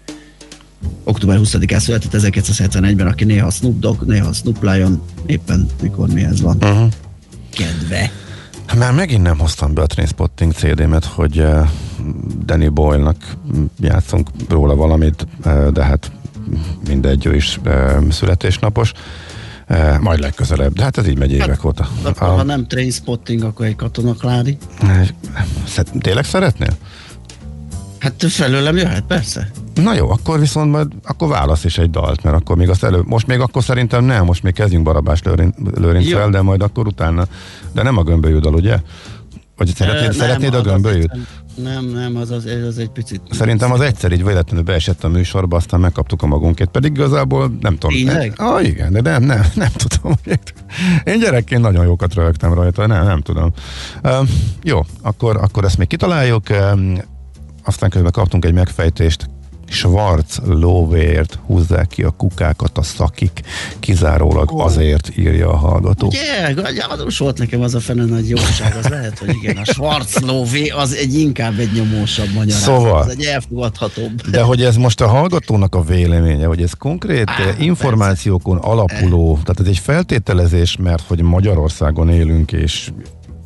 október 1.04 1.38
20-án 1.42 1.78
született 1.78 2.22
1971-ben, 2.22 3.06
aki 3.06 3.24
néha 3.24 3.50
Snoop 3.50 3.78
Dogg, 3.78 4.02
néha 4.02 4.32
Snoop 4.32 4.62
Lion, 4.62 5.02
éppen 5.26 5.66
mikor 5.80 6.08
mihez 6.08 6.40
van. 6.40 6.56
Uh-huh. 6.60 6.90
Kedve. 7.50 8.10
Már 8.78 8.92
megint 8.92 9.22
nem 9.22 9.38
hoztam 9.38 9.74
be 9.74 9.82
a 9.82 9.86
Trainspotting 9.86 10.52
CD-met, 10.52 11.04
hogy 11.04 11.38
uh, 11.38 11.68
Danny 12.44 12.72
Boyle-nak 12.72 13.36
játszunk 13.80 14.28
róla 14.48 14.74
valamit, 14.74 15.26
uh, 15.44 15.68
de 15.68 15.84
hát 15.84 16.12
mindegy, 16.86 17.26
ő 17.26 17.34
is 17.34 17.58
e, 17.64 17.98
születésnapos. 18.10 18.92
Majd 20.00 20.18
legközelebb, 20.18 20.72
de 20.72 20.82
hát 20.82 20.98
ez 20.98 21.06
így 21.06 21.18
megy 21.18 21.32
évek 21.32 21.48
hát, 21.48 21.64
óta. 21.64 21.88
Akkor, 22.02 22.28
a, 22.28 22.30
ha 22.30 22.42
nem 22.42 22.66
trainspotting, 22.66 23.42
akkor 23.42 23.66
egy 23.66 23.76
katonaklári. 23.76 24.58
Tényleg 26.00 26.24
szeretnél? 26.24 26.76
Hát 28.02 28.24
felőlem 28.28 28.76
jöhet, 28.76 29.02
persze. 29.02 29.50
Na 29.74 29.94
jó, 29.94 30.10
akkor 30.10 30.40
viszont 30.40 30.70
majd 30.70 30.88
akkor 31.04 31.28
válasz 31.28 31.64
is 31.64 31.78
egy 31.78 31.90
dalt, 31.90 32.22
mert 32.22 32.36
akkor 32.36 32.56
még 32.56 32.68
azt 32.68 32.84
elő, 32.84 33.02
most 33.04 33.26
még 33.26 33.40
akkor 33.40 33.62
szerintem 33.62 34.04
nem, 34.04 34.24
most 34.24 34.42
még 34.42 34.54
kezdjünk 34.54 34.84
Barabás 34.84 35.22
Lőrincvel, 35.74 36.30
de 36.30 36.42
majd 36.42 36.62
akkor 36.62 36.86
utána, 36.86 37.26
de 37.72 37.82
nem 37.82 37.96
a 37.96 38.02
gömbölyű 38.02 38.38
dal, 38.38 38.54
ugye? 38.54 38.78
Vagy 39.56 39.74
szeretnéd, 39.74 40.02
nem, 40.02 40.12
szeretnéd 40.12 40.54
a 40.54 40.60
gömbölyűt? 40.60 41.12
Nem, 41.54 41.84
nem, 41.84 42.16
az, 42.16 42.30
az, 42.30 42.48
az 42.68 42.78
egy 42.78 42.88
picit... 42.88 43.20
Szerintem 43.30 43.72
az 43.72 43.80
egyszer 43.80 44.12
így 44.12 44.24
véletlenül 44.24 44.64
beesett 44.64 45.04
a 45.04 45.08
műsorba, 45.08 45.56
aztán 45.56 45.80
megkaptuk 45.80 46.22
a 46.22 46.26
magunkét, 46.26 46.68
pedig 46.68 46.92
igazából 46.94 47.56
nem 47.60 47.78
tudom. 47.78 47.96
Tényleg? 47.96 48.34
Ah, 48.36 48.64
igen, 48.64 48.92
de 48.92 49.00
nem, 49.00 49.22
nem, 49.22 49.44
nem 49.54 49.70
tudom. 49.76 50.12
Én 51.04 51.18
gyerekként 51.18 51.62
nagyon 51.62 51.84
jókat 51.84 52.14
rögtem 52.14 52.54
rajta, 52.54 52.86
nem, 52.86 53.04
nem 53.04 53.20
tudom. 53.20 53.52
Uh, 54.02 54.28
jó, 54.62 54.80
akkor, 55.02 55.36
akkor 55.36 55.64
ezt 55.64 55.78
még 55.78 55.86
kitaláljuk. 55.86 56.46
Uh, 56.50 56.98
aztán 57.64 57.90
közben 57.90 58.10
kaptunk 58.10 58.44
egy 58.44 58.52
megfejtést 58.52 59.28
Schwarz 59.72 60.40
lóvért 60.44 61.38
húzzák 61.46 61.86
ki 61.86 62.02
a 62.02 62.10
kukákat 62.10 62.78
a 62.78 62.82
szakik, 62.82 63.40
kizárólag 63.80 64.52
oh. 64.52 64.64
azért 64.64 65.16
írja 65.16 65.48
a 65.48 65.56
hallgató. 65.56 66.06
Ugye, 66.06 66.54
adós 66.88 67.18
volt 67.18 67.38
nekem 67.38 67.60
az 67.60 67.74
a 67.74 67.80
fene 67.80 68.04
nagy 68.04 68.28
jóság, 68.28 68.76
az 68.76 68.88
lehet, 68.88 69.18
hogy 69.18 69.34
igen, 69.34 69.56
a 69.56 69.64
Schwarz 69.64 70.18
lóvé 70.18 70.68
az 70.68 70.94
egy 70.94 71.18
inkább 71.18 71.58
egy 71.58 71.72
nyomósabb 71.72 72.32
magyarázat, 72.34 72.74
szóval, 72.74 73.02
az 73.02 73.08
egy 73.08 73.24
elfogadhatóbb. 73.24 74.20
De 74.30 74.42
hogy 74.42 74.62
ez 74.62 74.76
most 74.76 75.00
a 75.00 75.06
hallgatónak 75.06 75.74
a 75.74 75.82
véleménye, 75.82 76.46
hogy 76.46 76.62
ez 76.62 76.72
konkrét 76.72 77.28
Á, 77.28 77.54
információkon 77.58 78.60
persze. 78.60 78.70
alapuló, 78.70 79.38
tehát 79.42 79.60
ez 79.60 79.66
egy 79.66 79.78
feltételezés, 79.78 80.76
mert 80.76 81.02
hogy 81.06 81.22
Magyarországon 81.22 82.08
élünk, 82.08 82.52
és 82.52 82.90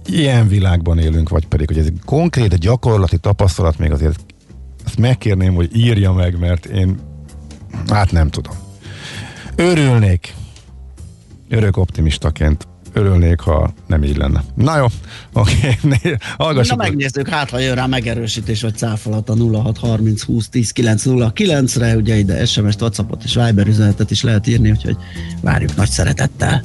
ilyen 0.08 0.48
világban 0.48 0.98
élünk, 0.98 1.28
vagy 1.28 1.46
pedig, 1.46 1.66
hogy 1.66 1.78
ez 1.78 1.86
egy 1.86 1.98
konkrét 2.04 2.58
gyakorlati 2.58 3.18
tapasztalat 3.18 3.78
még 3.78 3.90
azért 3.90 4.20
ezt 4.84 4.98
megkérném, 4.98 5.54
hogy 5.54 5.76
írja 5.76 6.12
meg, 6.12 6.38
mert 6.38 6.64
én 6.64 6.98
hát 7.88 8.12
nem 8.12 8.28
tudom. 8.28 8.54
Örülnék, 9.56 10.34
örök 11.48 11.76
optimistaként 11.76 12.66
örülnék, 12.96 13.40
ha 13.40 13.72
nem 13.86 14.04
így 14.04 14.16
lenne. 14.16 14.44
Na 14.54 14.76
jó, 14.76 14.86
oké, 15.32 15.78
okay, 15.84 16.16
hallgassuk. 16.36 16.76
Na 16.76 16.82
megnézzük, 16.82 17.28
hát 17.28 17.50
ha 17.50 17.58
jön 17.58 17.74
rá 17.74 17.86
megerősítés 17.86 18.62
vagy 18.62 18.76
cáfolat 18.76 19.28
a 19.28 19.34
0630 19.34 20.22
20 20.22 20.48
10 20.48 20.70
909 20.70 21.76
re 21.76 21.96
ugye 21.96 22.16
ide 22.16 22.44
SMS-t, 22.44 22.80
Whatsappot 22.80 23.24
és 23.24 23.34
Viber 23.34 23.66
üzenetet 23.66 24.10
is 24.10 24.22
lehet 24.22 24.46
írni, 24.46 24.70
úgyhogy 24.70 24.96
várjuk 25.40 25.76
nagy 25.76 25.88
szeretettel. 25.88 26.62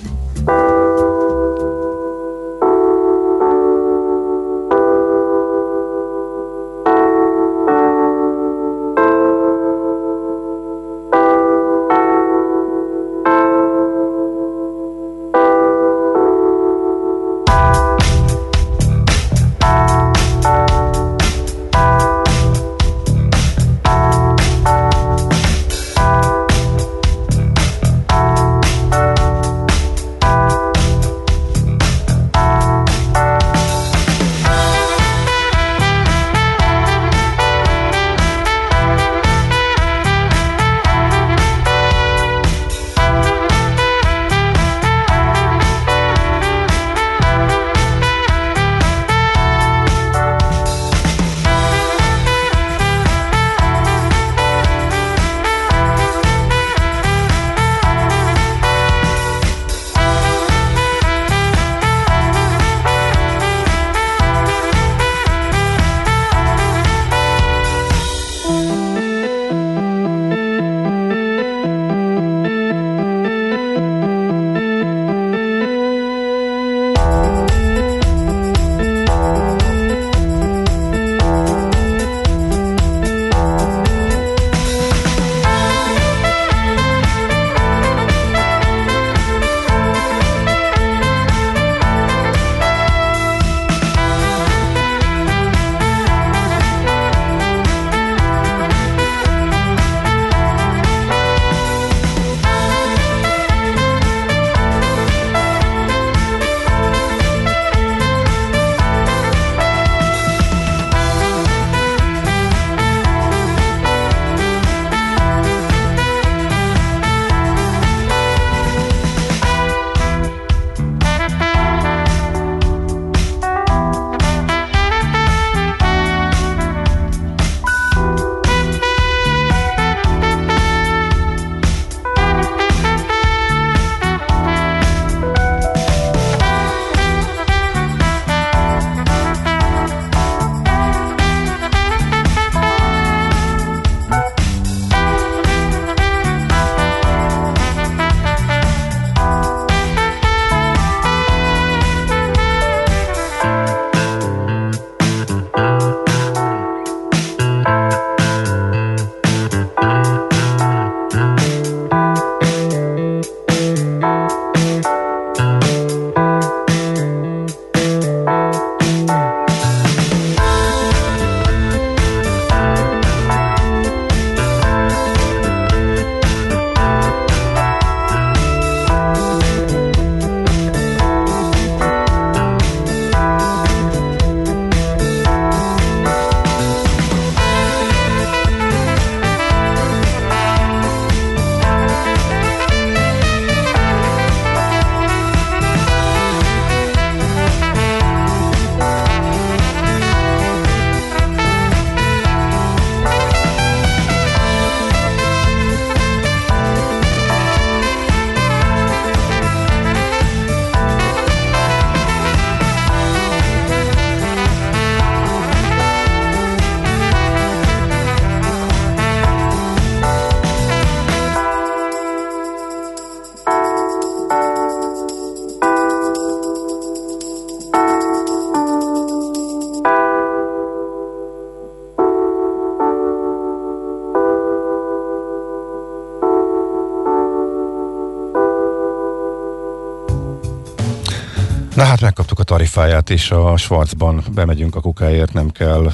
Tarifáját 242.81 243.09
is 243.09 243.31
a 243.31 243.57
Schwarzban, 243.57 244.23
bemegyünk 244.33 244.75
a 244.75 244.81
kukáért, 244.81 245.33
nem 245.33 245.49
kell 245.49 245.91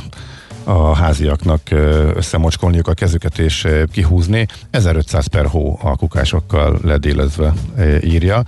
a 0.64 0.96
háziaknak 0.96 1.62
összemocskolniuk 2.16 2.88
a 2.88 2.94
kezüket 2.94 3.40
és 3.40 3.68
kihúzni. 3.92 4.48
1500 4.72 5.28
per 5.28 5.46
hó 5.46 5.80
a 5.82 5.96
kukásokkal 5.96 6.80
ledélezve 6.84 7.54
írja. 8.04 8.44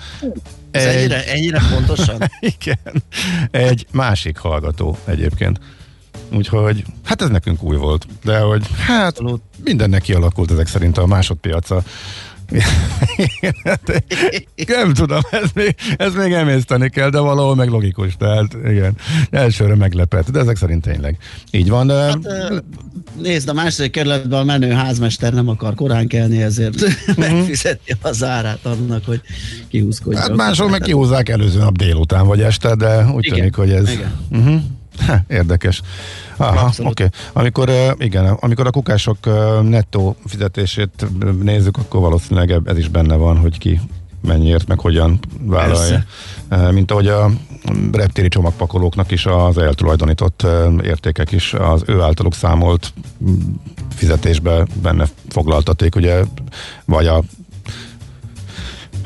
Ez 0.71 0.86
egy... 0.86 0.95
ennyire, 0.95 1.25
ennyire 1.25 1.62
pontosan? 1.69 2.17
Igen. 2.58 3.04
Egy 3.52 3.88
másik 3.91 4.38
hallgató 4.38 4.97
egyébként. 5.06 5.60
Úgyhogy, 6.34 6.84
hát 7.04 7.21
ez 7.21 7.30
nekünk 7.30 7.63
új 7.63 7.78
volt, 7.78 8.06
de 8.23 8.39
hogy 8.39 8.67
hát 8.86 9.17
mindennek 9.63 10.02
kialakult 10.02 10.52
ezek 10.52 10.67
szerint 10.67 10.97
a 10.97 11.06
másodpiaca 11.06 11.84
nem 14.68 14.94
tudom, 14.94 15.20
ez 15.32 15.50
még, 15.54 15.76
ez 15.98 16.14
még 16.14 16.32
emészteni 16.32 16.90
kell, 16.90 17.10
de 17.10 17.20
valahol 17.20 17.56
meg 17.56 17.70
logikus, 17.70 18.16
tehát 18.18 18.58
igen, 18.70 18.96
elsőre 19.30 19.76
meglepett, 19.76 20.32
de 20.32 20.40
ezek 20.40 20.58
szerint 20.58 20.82
tényleg 20.82 21.18
így 21.52 21.70
van. 21.70 21.88
De... 21.88 21.94
Hát, 21.94 22.64
nézd, 23.22 23.50
a 23.50 23.54
második 23.54 23.92
kerületben 23.92 24.40
a 24.40 24.44
menő 24.44 24.72
házmester 24.72 25.34
nem 25.34 25.48
akar 25.48 25.76
korán 25.76 26.08
kelni, 26.08 26.42
ezért 26.42 26.82
uh-huh. 26.82 27.18
megfizeti 27.30 27.96
az 28.02 28.24
árát 28.24 28.66
annak, 28.66 29.06
hogy 29.06 29.22
kihúzkodja. 29.68 30.20
Hát 30.20 30.36
máshol 30.36 30.70
meg 30.70 30.82
kihúzzák 30.82 31.30
előző 31.30 31.60
nap 31.60 31.78
délután 31.78 32.28
vagy 32.28 32.42
este, 32.42 32.76
de 32.76 33.06
úgy 33.06 33.26
igen, 33.26 33.38
tűnik, 33.38 33.56
hogy 33.56 33.72
ez... 33.72 33.92
Igen. 33.92 34.12
Uh-huh. 34.32 34.62
Ha, 35.08 35.18
érdekes. 35.28 35.82
Aha, 36.38 36.66
oké. 36.78 36.88
Okay. 36.88 37.08
Amikor, 37.34 37.72
igen, 37.98 38.26
amikor 38.26 38.68
a 38.68 38.72
kukások 38.72 39.18
nettó 39.62 40.16
fizetését 40.26 41.06
nézzük, 41.42 41.78
akkor 41.78 42.02
valószínűleg 42.02 42.62
ez 42.66 42.78
is 42.78 42.88
benne 42.88 43.16
van, 43.16 43.38
hogy 43.38 43.58
ki 43.58 43.80
mennyiért, 44.22 44.68
meg 44.68 44.80
hogyan 44.80 45.20
vállalja. 45.42 46.06
Persze. 46.50 46.72
Mint 46.72 46.92
ahogy 46.92 47.08
a 47.08 47.32
reptéri 47.92 48.28
csomagpakolóknak 48.28 49.12
is 49.12 49.26
az 49.26 49.58
eltulajdonított 49.58 50.46
értékek 50.84 51.32
is 51.32 51.54
az 51.54 51.84
ő 51.86 52.02
általuk 52.02 52.34
számolt 52.34 52.94
fizetésbe 53.96 54.66
benne 54.82 55.06
foglaltaték, 55.30 55.96
ugye, 55.96 56.24
vagy 56.86 57.08
a 57.08 57.24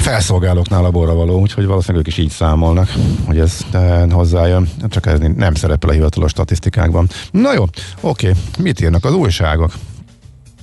felszolgálóknál 0.03 0.85
a 0.85 0.91
borra 0.91 1.13
való, 1.13 1.39
úgyhogy 1.39 1.65
valószínűleg 1.65 2.07
ők 2.07 2.13
is 2.13 2.23
így 2.23 2.29
számolnak, 2.29 2.93
hogy 3.25 3.39
ez 3.39 3.59
eh, 3.71 4.03
hozzájön, 4.11 4.69
csak 4.89 5.05
ez 5.05 5.19
nem 5.35 5.53
szerepel 5.53 5.89
a 5.89 5.93
hivatalos 5.93 6.31
statisztikákban. 6.31 7.09
Na 7.31 7.53
jó, 7.53 7.63
oké, 8.01 8.31
mit 8.59 8.81
írnak 8.81 9.05
az 9.05 9.13
újságok? 9.13 9.73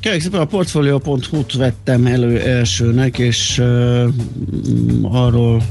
Kérlek 0.00 0.20
szépen 0.20 0.40
a 0.40 0.44
portfolio.hu-t 0.44 1.52
vettem 1.52 2.06
elő 2.06 2.40
elsőnek, 2.40 3.18
és 3.18 3.58
uh, 3.58 4.08
arról 5.02 5.62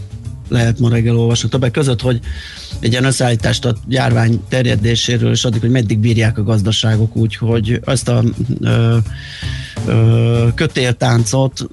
lehet 0.47 0.79
ma 0.79 0.89
reggel 0.89 1.17
olvasni 1.17 1.49
többek 1.49 1.71
között, 1.71 2.01
hogy 2.01 2.19
egy 2.79 2.91
ilyen 2.91 3.03
összeállítást 3.03 3.65
a 3.65 3.75
járvány 3.88 4.41
terjedéséről, 4.49 5.32
és 5.32 5.45
addig, 5.45 5.62
hogy 5.62 5.69
meddig 5.69 5.99
bírják 5.99 6.38
a 6.38 6.43
gazdaságok 6.43 7.15
úgy, 7.15 7.36
hogy 7.36 7.79
azt 7.84 8.08
a 8.08 8.23
ö, 8.62 8.97
ö, 9.86 10.47
kötéltáncot, 10.55 11.67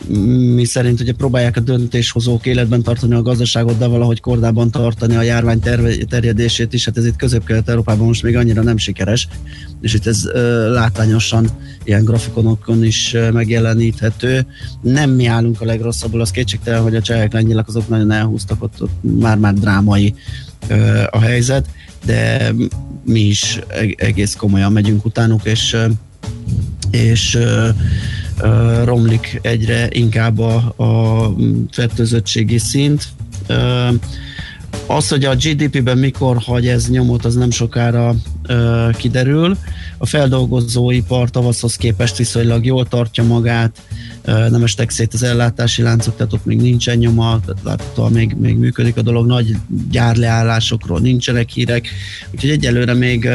mi 0.54 0.64
szerint 0.64 1.00
ugye 1.00 1.12
próbálják 1.12 1.56
a 1.56 1.60
döntéshozók 1.60 2.46
életben 2.46 2.82
tartani 2.82 3.14
a 3.14 3.22
gazdaságot, 3.22 3.78
de 3.78 3.86
valahogy 3.86 4.20
kordában 4.20 4.70
tartani 4.70 5.16
a 5.16 5.22
járvány 5.22 5.60
terjedését 6.08 6.72
is, 6.72 6.84
hát 6.84 6.96
ez 6.96 7.06
itt 7.06 7.16
közép-kelet-európában 7.16 8.06
most 8.06 8.22
még 8.22 8.36
annyira 8.36 8.62
nem 8.62 8.76
sikeres, 8.76 9.28
és 9.80 9.94
itt 9.94 10.06
ez 10.06 10.26
ö, 10.26 10.72
látványosan 10.72 11.48
ilyen 11.84 12.04
grafikonokon 12.04 12.84
is 12.84 13.16
megjeleníthető. 13.32 14.46
Nem 14.80 15.10
mi 15.10 15.26
állunk 15.26 15.60
a 15.60 15.64
legrosszabbul, 15.64 16.20
az 16.20 16.30
kétségtelen, 16.30 16.82
hogy 16.82 16.96
a 16.96 17.02
csehek, 17.02 17.32
lengyelek 17.32 17.68
azok 17.68 17.88
nagyon 17.88 18.10
elhúztak, 18.10 18.62
ott, 18.62 18.82
ott 18.82 19.02
már-már 19.20 19.54
drámai 19.54 20.14
a 21.10 21.20
helyzet, 21.20 21.66
de 22.04 22.52
mi 23.04 23.20
is 23.20 23.60
egész 23.96 24.34
komolyan 24.34 24.72
megyünk 24.72 25.04
utánuk, 25.04 25.44
és, 25.44 25.76
és 26.90 27.38
romlik 28.84 29.38
egyre 29.42 29.88
inkább 29.90 30.38
a, 30.38 30.74
a 30.76 31.34
fertőzöttségi 31.70 32.58
szint. 32.58 33.08
Az, 34.86 35.08
hogy 35.08 35.24
a 35.24 35.34
GDP-ben 35.34 35.98
mikor 35.98 36.36
hagy 36.36 36.68
ez 36.68 36.88
nyomot, 36.90 37.24
az 37.24 37.34
nem 37.34 37.50
sokára 37.50 38.14
ö, 38.46 38.88
kiderül. 38.96 39.56
A 39.98 40.06
feldolgozóipar 40.06 41.30
tavaszhoz 41.30 41.76
képest 41.76 42.16
viszonylag 42.16 42.64
jól 42.64 42.88
tartja 42.88 43.24
magát, 43.24 43.82
nem 44.26 44.62
estek 44.62 44.90
szét 44.90 45.14
az 45.14 45.22
ellátási 45.22 45.82
láncok, 45.82 46.16
tehát 46.16 46.32
ott 46.32 46.44
még 46.44 46.60
nincsen 46.60 46.96
nyoma, 46.96 47.40
láthatóan 47.64 48.12
még, 48.12 48.36
még 48.38 48.56
működik 48.56 48.96
a 48.96 49.02
dolog, 49.02 49.26
nagy 49.26 49.56
gyárleállásokról 49.90 51.00
nincsenek 51.00 51.48
hírek, 51.48 51.88
úgyhogy 52.30 52.50
egyelőre 52.50 52.94
még, 52.94 53.28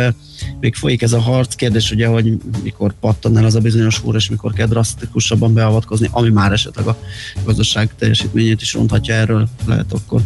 még 0.59 0.75
folyik 0.75 1.01
ez 1.01 1.13
a 1.13 1.19
harc. 1.19 1.55
Kérdés 1.55 1.91
ugye, 1.91 2.07
hogy 2.07 2.37
mikor 2.63 2.93
pattan 2.99 3.37
el 3.37 3.45
az 3.45 3.55
a 3.55 3.59
bizonyos 3.59 3.99
húr, 3.99 4.15
és 4.15 4.29
mikor 4.29 4.53
kell 4.53 4.67
drasztikusabban 4.67 5.53
beavatkozni, 5.53 6.09
ami 6.11 6.29
már 6.29 6.51
esetleg 6.51 6.87
a 6.87 6.97
gazdaság 7.43 7.89
teljesítményét 7.97 8.61
is 8.61 8.73
ronthatja 8.73 9.15
erről, 9.15 9.47
lehet 9.65 9.93
akkor 9.93 10.21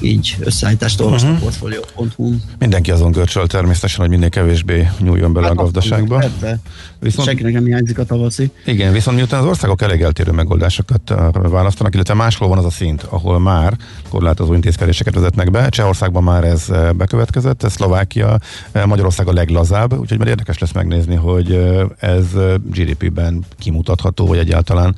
így 0.00 0.36
összeállítást 0.40 1.00
olvasni 1.00 1.28
uh-huh. 1.28 1.42
portfolio.hu. 1.42 2.34
Mindenki 2.58 2.90
azon 2.90 3.10
görcsöl 3.10 3.46
természetesen, 3.46 4.00
hogy 4.00 4.08
minél 4.08 4.28
kevésbé 4.30 4.90
nyúljon 4.98 5.32
bele 5.32 5.46
hát, 5.46 5.58
a 5.58 5.62
gazdaságba. 5.62 6.18
Persze. 6.18 6.58
Viszont, 7.00 7.28
Senkinek 7.28 7.52
nem 7.52 7.64
hiányzik 7.64 7.98
a 7.98 8.04
tavaszi. 8.04 8.50
Igen, 8.64 8.92
viszont 8.92 9.16
miután 9.16 9.40
az 9.40 9.46
országok 9.46 9.82
elég 9.82 10.00
eltérő 10.02 10.30
megoldásokat 10.30 11.14
választanak, 11.32 11.94
illetve 11.94 12.14
máshol 12.14 12.48
van 12.48 12.58
az 12.58 12.64
a 12.64 12.70
szint, 12.70 13.02
ahol 13.02 13.38
már 13.38 13.76
korlátozó 14.08 14.54
intézkedéseket 14.54 15.14
vezetnek 15.14 15.50
be. 15.50 15.68
Csehországban 15.68 16.22
már 16.22 16.44
ez 16.44 16.66
bekövetkezett, 16.96 17.62
ez 17.62 17.72
Szlovákia, 17.72 18.38
Magyarország 18.86 19.28
a 19.28 19.32
leglazább, 19.32 19.98
úgyhogy 19.98 20.18
már 20.18 20.28
érdekes 20.28 20.58
lesz 20.58 20.72
megnézni, 20.72 21.14
hogy 21.14 21.68
ez 21.98 22.26
GDP-ben 22.64 23.44
kimutatható, 23.58 24.26
vagy 24.26 24.38
egyáltalán 24.38 24.96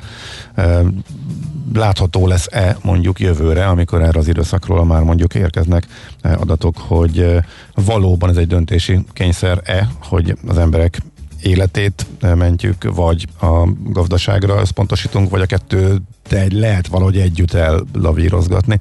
látható 1.75 2.27
lesz-e 2.27 2.77
mondjuk 2.83 3.21
jövőre, 3.21 3.67
amikor 3.67 4.03
erre 4.03 4.19
az 4.19 4.29
időszakról 4.29 4.85
már 4.85 5.03
mondjuk 5.03 5.35
érkeznek 5.35 5.87
adatok, 6.23 6.79
hogy 6.79 7.27
valóban 7.75 8.31
ez 8.31 8.37
egy 8.37 8.47
döntési 8.47 9.05
kényszer-e, 9.13 9.89
hogy 10.03 10.37
az 10.49 10.59
emberek 10.59 10.99
életét 11.43 12.07
mentjük, 12.21 12.95
vagy 12.95 13.27
a 13.41 13.69
gazdaságra 13.85 14.61
összpontosítunk, 14.61 15.31
vagy 15.31 15.41
a 15.41 15.47
kettő 15.47 16.03
de 16.29 16.47
lehet 16.51 16.87
valahogy 16.87 17.19
együtt 17.19 17.53
ellavírozgatni. 17.53 18.81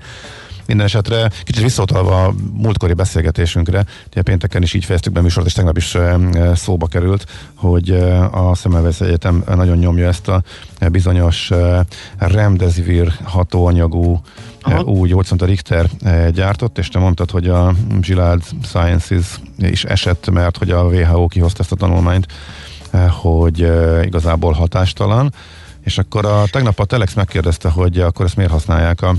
Minden 0.66 0.86
esetre 0.86 1.30
kicsit 1.44 1.64
visszautalva 1.64 2.24
a 2.24 2.34
múltkori 2.54 2.94
beszélgetésünkre, 2.94 3.86
ugye 4.12 4.22
pénteken 4.22 4.62
is 4.62 4.74
így 4.74 4.86
fejeztük 4.86 5.14
be 5.14 5.22
műsort, 5.22 5.46
és 5.46 5.54
tegnap 5.54 5.78
is 5.78 5.98
szóba 6.54 6.88
került, 6.88 7.26
hogy 7.56 7.90
a 8.32 8.56
Szemelweis 8.56 9.02
Egyetem 9.02 9.44
nagyon 9.56 9.78
nyomja 9.78 10.08
ezt 10.08 10.28
a 10.28 10.44
bizonyos 10.92 11.52
remdesivir 12.18 13.14
hatóanyagú 13.24 14.22
Aha. 14.62 14.82
új 14.82 15.10
gyógyszert 15.10 15.42
a 15.42 15.46
Richter 15.46 15.90
gyártott, 16.34 16.78
és 16.78 16.88
te 16.88 17.00
mondtad, 17.00 17.32
hogy 17.32 17.50
a 17.50 17.74
Gilad 18.00 18.42
Sciences 18.64 19.40
is 19.58 19.84
esett, 19.84 20.30
mert 20.30 20.58
hogy 20.58 20.72
a 20.72 20.84
WHO 20.84 21.28
kihozta 21.28 21.62
ezt 21.62 21.72
a 21.72 21.76
tanulmányt, 21.76 22.28
hogy 23.22 23.60
igazából 24.04 24.54
hatástalan, 24.54 25.34
és 25.84 25.98
akkor 25.98 26.26
a, 26.26 26.44
tegnap 26.52 26.80
a 26.80 26.86
Telex 26.86 27.14
megkérdezte, 27.14 27.70
hogy 27.70 28.00
akkor 28.00 28.26
ezt 28.26 28.36
miért 28.36 28.52
használják 28.52 29.02
a 29.02 29.16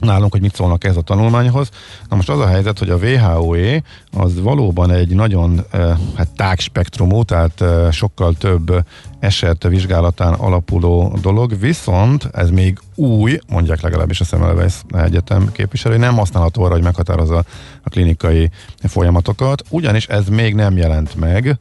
nálunk, 0.00 0.32
hogy 0.32 0.40
mit 0.40 0.54
szólnak 0.54 0.84
ez 0.84 0.96
a 0.96 1.00
tanulmányhoz. 1.00 1.68
Na 2.08 2.16
most 2.16 2.28
az 2.28 2.38
a 2.38 2.46
helyzet, 2.46 2.78
hogy 2.78 2.90
a 2.90 2.96
WHO-é 2.96 3.82
az 4.12 4.40
valóban 4.40 4.90
egy 4.90 5.14
nagyon 5.14 5.64
eh, 5.70 5.96
hát 6.16 6.28
tágspektrumú, 6.36 7.22
tehát 7.22 7.60
eh, 7.60 7.92
sokkal 7.92 8.34
több 8.34 8.84
eset 9.18 9.62
vizsgálatán 9.62 10.32
alapuló 10.32 11.18
dolog, 11.22 11.58
viszont 11.58 12.28
ez 12.32 12.50
még 12.50 12.78
új, 12.94 13.38
mondják 13.48 13.80
legalábbis 13.80 14.20
a 14.20 14.24
Semmelweis 14.24 14.74
Egyetem 14.90 15.52
képviselői, 15.52 15.98
nem 15.98 16.16
használható 16.16 16.62
arra, 16.62 16.72
hogy 16.72 16.82
meghatározza 16.82 17.44
a 17.82 17.88
klinikai 17.88 18.50
folyamatokat, 18.82 19.62
ugyanis 19.68 20.06
ez 20.06 20.28
még 20.28 20.54
nem 20.54 20.76
jelent 20.76 21.14
meg 21.14 21.58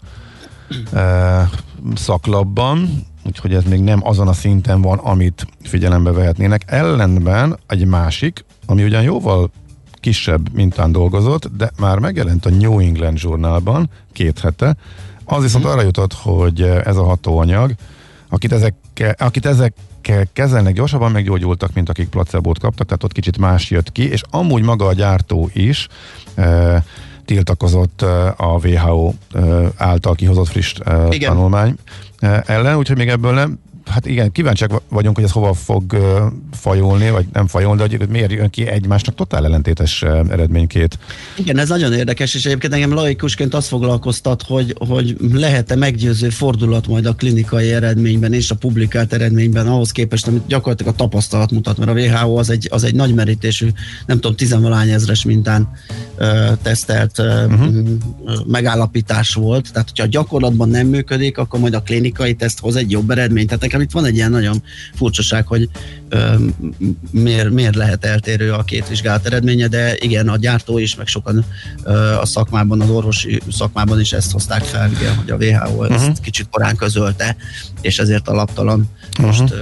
eh, 0.94 1.50
szaklapban, 1.96 3.08
úgyhogy 3.30 3.54
ez 3.54 3.64
még 3.64 3.82
nem 3.82 4.08
azon 4.08 4.28
a 4.28 4.34
szinten 4.34 4.82
van, 4.82 4.98
amit 4.98 5.48
figyelembe 5.64 6.12
vehetnének. 6.12 6.64
Ellenben 6.66 7.58
egy 7.68 7.86
másik, 7.86 8.46
ami 8.66 8.84
ugyan 8.84 9.04
jóval 9.04 9.52
kisebb 9.94 10.54
mintán 10.54 10.92
dolgozott, 10.92 11.56
de 11.58 11.72
már 11.80 12.00
megjelent 12.00 12.46
a 12.46 12.50
New 12.50 12.80
England 12.80 13.18
Journalban 13.22 13.90
két 14.12 14.40
hete, 14.40 14.76
az 15.26 15.44
viszont 15.44 15.66
arra 15.66 15.82
jutott, 15.82 16.14
hogy 16.14 16.62
ez 16.62 16.98
a 16.98 17.04
hatóanyag, 17.04 17.72
akit 18.30 18.52
ezekkel, 18.52 19.16
akit 19.18 19.46
ezekkel 19.46 20.26
kezelnek, 20.34 20.74
gyorsabban 20.74 21.12
meggyógyultak, 21.12 21.74
mint 21.74 21.90
akik 21.90 22.10
placebót 22.10 22.60
kaptak, 22.60 22.86
tehát 22.86 23.04
ott 23.04 23.12
kicsit 23.12 23.38
más 23.38 23.70
jött 23.70 23.92
ki, 23.92 24.10
és 24.10 24.22
amúgy 24.30 24.64
maga 24.64 24.86
a 24.86 24.94
gyártó 24.94 25.50
is 25.54 25.88
e, 26.36 26.84
tiltakozott 27.26 28.02
a 28.38 28.60
WHO 28.64 29.14
által 29.76 30.16
kihozott 30.16 30.48
friss 30.48 30.74
Igen. 31.10 31.30
tanulmány 31.34 31.76
ellen, 32.46 32.78
úgyhogy 32.78 32.98
még 32.98 33.08
ebből 33.08 33.34
nem 33.34 33.60
hát 33.90 34.06
igen, 34.06 34.32
kíváncsiak 34.32 34.82
vagyunk, 34.90 35.16
hogy 35.16 35.24
ez 35.24 35.32
hova 35.32 35.54
fog 35.54 35.98
fajulni, 36.52 37.10
vagy 37.10 37.26
nem 37.34 37.48
fajulni, 37.48 37.88
de 37.88 37.98
hogy 37.98 38.10
miért 38.10 38.32
jön 38.32 38.50
ki 38.50 38.68
egymásnak 38.68 39.16
totál 39.16 39.46
ellentétes 39.46 40.02
eredménykét. 40.30 41.00
Igen, 41.38 41.58
ez 41.58 41.70
nagyon 41.70 41.94
érdekes, 41.94 42.36
és 42.36 42.46
egyébként 42.46 42.74
engem 42.74 42.94
laikusként 42.94 43.54
azt 43.54 43.68
foglalkoztat, 43.68 44.44
hogy, 44.44 44.76
hogy 44.78 45.16
lehet-e 45.32 45.76
meggyőző 45.76 46.30
fordulat 46.30 46.88
majd 46.88 47.06
a 47.06 47.14
klinikai 47.14 47.72
eredményben 47.72 48.34
és 48.34 48.52
a 48.52 48.56
publikált 48.56 49.14
eredményben 49.14 49.68
ahhoz 49.68 49.92
képest, 49.92 50.28
amit 50.28 50.48
gyakorlatilag 50.48 50.94
a 50.94 50.98
tapasztalat 50.98 51.52
mutat, 51.52 51.78
mert 51.78 51.90
a 51.90 51.94
WHO 51.94 52.38
az 52.38 52.50
egy, 52.50 52.68
az 52.72 52.84
egy 52.84 52.96
nagy 52.96 53.14
merítésű, 53.14 53.68
nem 54.06 54.20
tudom, 54.20 54.36
tizenvalány 54.36 54.90
ezres 54.90 55.24
mintán 55.24 55.70
uh, 56.18 56.58
tesztelt 56.62 57.20
uh, 57.20 57.26
uh-huh. 57.26 57.88
megállapítás 58.48 59.34
volt, 59.34 59.72
tehát 59.72 59.88
hogyha 59.90 60.04
a 60.04 60.10
gyakorlatban 60.10 60.70
nem 60.70 60.88
működik, 60.88 61.38
akkor 61.38 61.60
majd 61.60 61.74
a 61.74 61.82
klinikai 61.82 62.34
teszt 62.34 62.60
hoz 62.60 62.76
egy 62.76 62.92
jobb 62.92 63.10
eredményt. 63.10 63.48
Tehát 63.48 63.62
nekem 63.62 63.79
itt 63.82 63.92
van 63.92 64.06
egy 64.06 64.16
ilyen 64.16 64.32
nagyon 64.32 64.64
furcsaság, 64.94 65.48
hogy 65.48 65.70
miért, 67.12 67.50
miért 67.50 67.76
lehet 67.76 68.06
eltérő 68.06 68.52
a 68.54 68.64
két 68.64 68.88
vizsgálat 68.88 69.26
eredménye, 69.26 69.68
de 69.68 69.96
igen, 69.98 70.28
a 70.28 70.38
gyártó 70.38 70.78
is, 70.78 70.96
meg 70.96 71.08
sokan 71.08 71.46
a 72.22 72.26
szakmában, 72.26 72.82
az 72.82 72.90
orvosi 72.90 73.42
szakmában 73.52 74.00
is 74.00 74.14
ezt 74.14 74.32
hozták 74.32 74.64
fel, 74.64 74.92
igen, 74.92 75.16
hogy 75.16 75.30
a 75.30 75.36
WHO 75.36 75.84
ezt 75.84 76.00
uh-huh. 76.00 76.18
kicsit 76.22 76.48
korán 76.52 76.76
közölte, 76.76 77.36
és 77.82 78.00
ezért 78.00 78.28
alaptalan 78.28 78.90
most 79.22 79.42
uh-huh. 79.42 79.60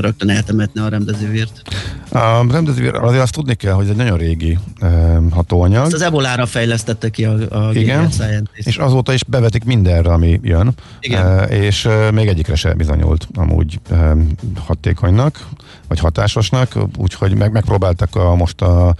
rögtön 0.00 0.30
eltemetne 0.30 0.82
a 0.82 0.88
remdezivírt. 0.88 1.62
A 2.08 2.52
remdesivir, 2.52 2.94
azért 2.94 3.22
azt 3.22 3.32
tudni 3.32 3.54
kell, 3.54 3.72
hogy 3.72 3.84
ez 3.84 3.90
egy 3.90 3.96
nagyon 3.96 4.18
régi 4.18 4.58
uh, 4.80 5.16
hatóanyag. 5.30 5.84
Ezt 5.84 5.92
az 5.92 6.02
ebolára 6.02 6.46
fejlesztette 6.46 7.08
ki 7.08 7.24
a, 7.24 7.66
a 7.66 7.72
Igen, 7.72 8.10
és 8.52 8.76
azóta 8.76 9.12
is 9.12 9.24
bevetik 9.24 9.64
mindenre, 9.64 10.12
ami 10.12 10.40
jön. 10.42 10.74
Igen. 11.00 11.26
Uh, 11.26 11.52
és 11.52 11.84
uh, 11.84 12.10
még 12.10 12.28
egyikre 12.28 12.54
se 12.54 12.74
bizonyult 12.74 13.28
amúgy 13.34 13.78
uh, 13.90 14.22
hatékonynak, 14.66 15.48
vagy 15.94 16.02
hatásosnak, 16.02 16.78
úgyhogy 16.96 17.34
meg, 17.34 17.52
megpróbáltak 17.52 18.16
a, 18.16 18.34
most 18.34 18.62
a 18.62 18.94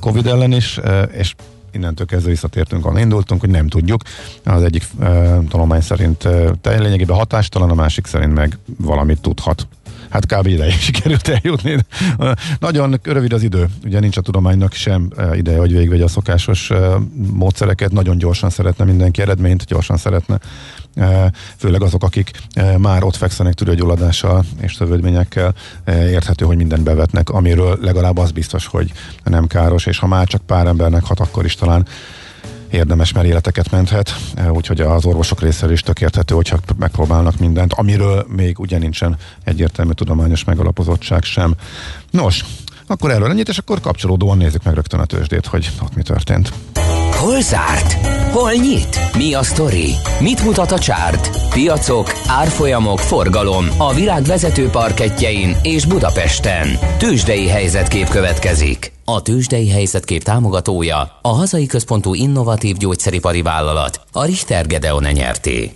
Covid 0.00 0.26
ellen 0.26 0.52
is, 0.52 0.78
uh, 0.78 1.02
és 1.12 1.34
innentől 1.72 2.06
kezdve 2.06 2.30
visszatértünk, 2.30 2.84
ahol 2.84 2.98
indultunk, 2.98 3.40
hogy 3.40 3.50
nem 3.50 3.68
tudjuk. 3.68 4.02
Az 4.44 4.62
egyik 4.62 4.84
uh, 4.98 5.06
tanulmány 5.48 5.80
szerint 5.80 6.24
uh, 6.24 6.50
lényegében 6.62 7.16
hatástalan, 7.16 7.70
a 7.70 7.74
másik 7.74 8.06
szerint 8.06 8.34
meg 8.34 8.58
valamit 8.78 9.20
tudhat. 9.20 9.66
Hát 10.08 10.26
kb. 10.26 10.46
ide 10.46 10.70
sikerült 10.70 11.28
eljutni. 11.28 11.78
Nagyon 12.58 13.00
rövid 13.02 13.32
az 13.32 13.42
idő, 13.42 13.68
ugye 13.84 14.00
nincs 14.00 14.16
a 14.16 14.20
tudománynak 14.20 14.72
sem 14.72 15.08
ideje, 15.34 15.58
hogy 15.58 15.72
végigvegye 15.72 16.04
a 16.04 16.08
szokásos 16.08 16.70
módszereket, 17.32 17.92
nagyon 17.92 18.18
gyorsan 18.18 18.50
szeretne 18.50 18.84
mindenki 18.84 19.20
eredményt, 19.20 19.64
gyorsan 19.64 19.96
szeretne 19.96 20.38
főleg 21.56 21.82
azok, 21.82 22.02
akik 22.02 22.30
már 22.78 23.04
ott 23.04 23.16
fekszenek 23.16 23.54
tüdőgyulladással 23.54 24.44
és 24.60 24.74
szövődményekkel, 24.74 25.54
érthető, 25.86 26.44
hogy 26.44 26.56
mindent 26.56 26.82
bevetnek, 26.82 27.30
amiről 27.30 27.78
legalább 27.80 28.18
az 28.18 28.30
biztos, 28.30 28.66
hogy 28.66 28.92
nem 29.24 29.46
káros, 29.46 29.86
és 29.86 29.98
ha 29.98 30.06
már 30.06 30.26
csak 30.26 30.42
pár 30.46 30.66
embernek 30.66 31.04
hat, 31.04 31.20
akkor 31.20 31.44
is 31.44 31.54
talán 31.54 31.86
érdemes, 32.70 33.12
mert 33.12 33.26
életeket 33.26 33.70
menthet, 33.70 34.14
úgyhogy 34.50 34.80
az 34.80 35.04
orvosok 35.04 35.40
részéről 35.40 35.72
is 35.72 35.80
tökérthető, 35.80 36.34
hogyha 36.34 36.58
megpróbálnak 36.78 37.38
mindent, 37.38 37.72
amiről 37.72 38.26
még 38.28 38.58
ugye 38.58 38.78
nincsen 38.78 39.16
egyértelmű 39.44 39.92
tudományos 39.92 40.44
megalapozottság 40.44 41.22
sem. 41.22 41.54
Nos, 42.10 42.44
akkor 42.86 43.10
erről 43.10 43.30
ennyit, 43.30 43.48
és 43.48 43.58
akkor 43.58 43.80
kapcsolódóan 43.80 44.36
nézzük 44.36 44.62
meg 44.62 44.74
rögtön 44.74 45.00
a 45.00 45.04
tőzsdét, 45.04 45.46
hogy 45.46 45.70
ott 45.82 45.94
mi 45.94 46.02
történt. 46.02 46.52
Hol 47.22 47.40
zárt? 47.40 47.92
Hol 48.32 48.52
nyit? 48.52 49.00
Mi 49.16 49.34
a 49.34 49.42
sztori? 49.42 49.94
Mit 50.20 50.44
mutat 50.44 50.72
a 50.72 50.78
csárt? 50.78 51.50
Piacok, 51.50 52.12
árfolyamok, 52.26 52.98
forgalom 52.98 53.66
a 53.78 53.94
világ 53.94 54.22
vezető 54.22 54.68
parketjein 54.68 55.56
és 55.62 55.86
Budapesten. 55.86 56.68
Tősdei 56.98 57.48
helyzetkép 57.48 58.08
következik. 58.08 58.92
A 59.04 59.22
Tősdei 59.22 59.68
helyzetkép 59.68 60.22
támogatója 60.22 61.18
a 61.22 61.28
hazai 61.28 61.66
központú 61.66 62.14
innovatív 62.14 62.76
gyógyszeripari 62.76 63.42
vállalat, 63.42 64.00
a 64.12 64.24
Richter 64.24 64.66
Gedeon 64.66 65.06
nyerté. 65.12 65.70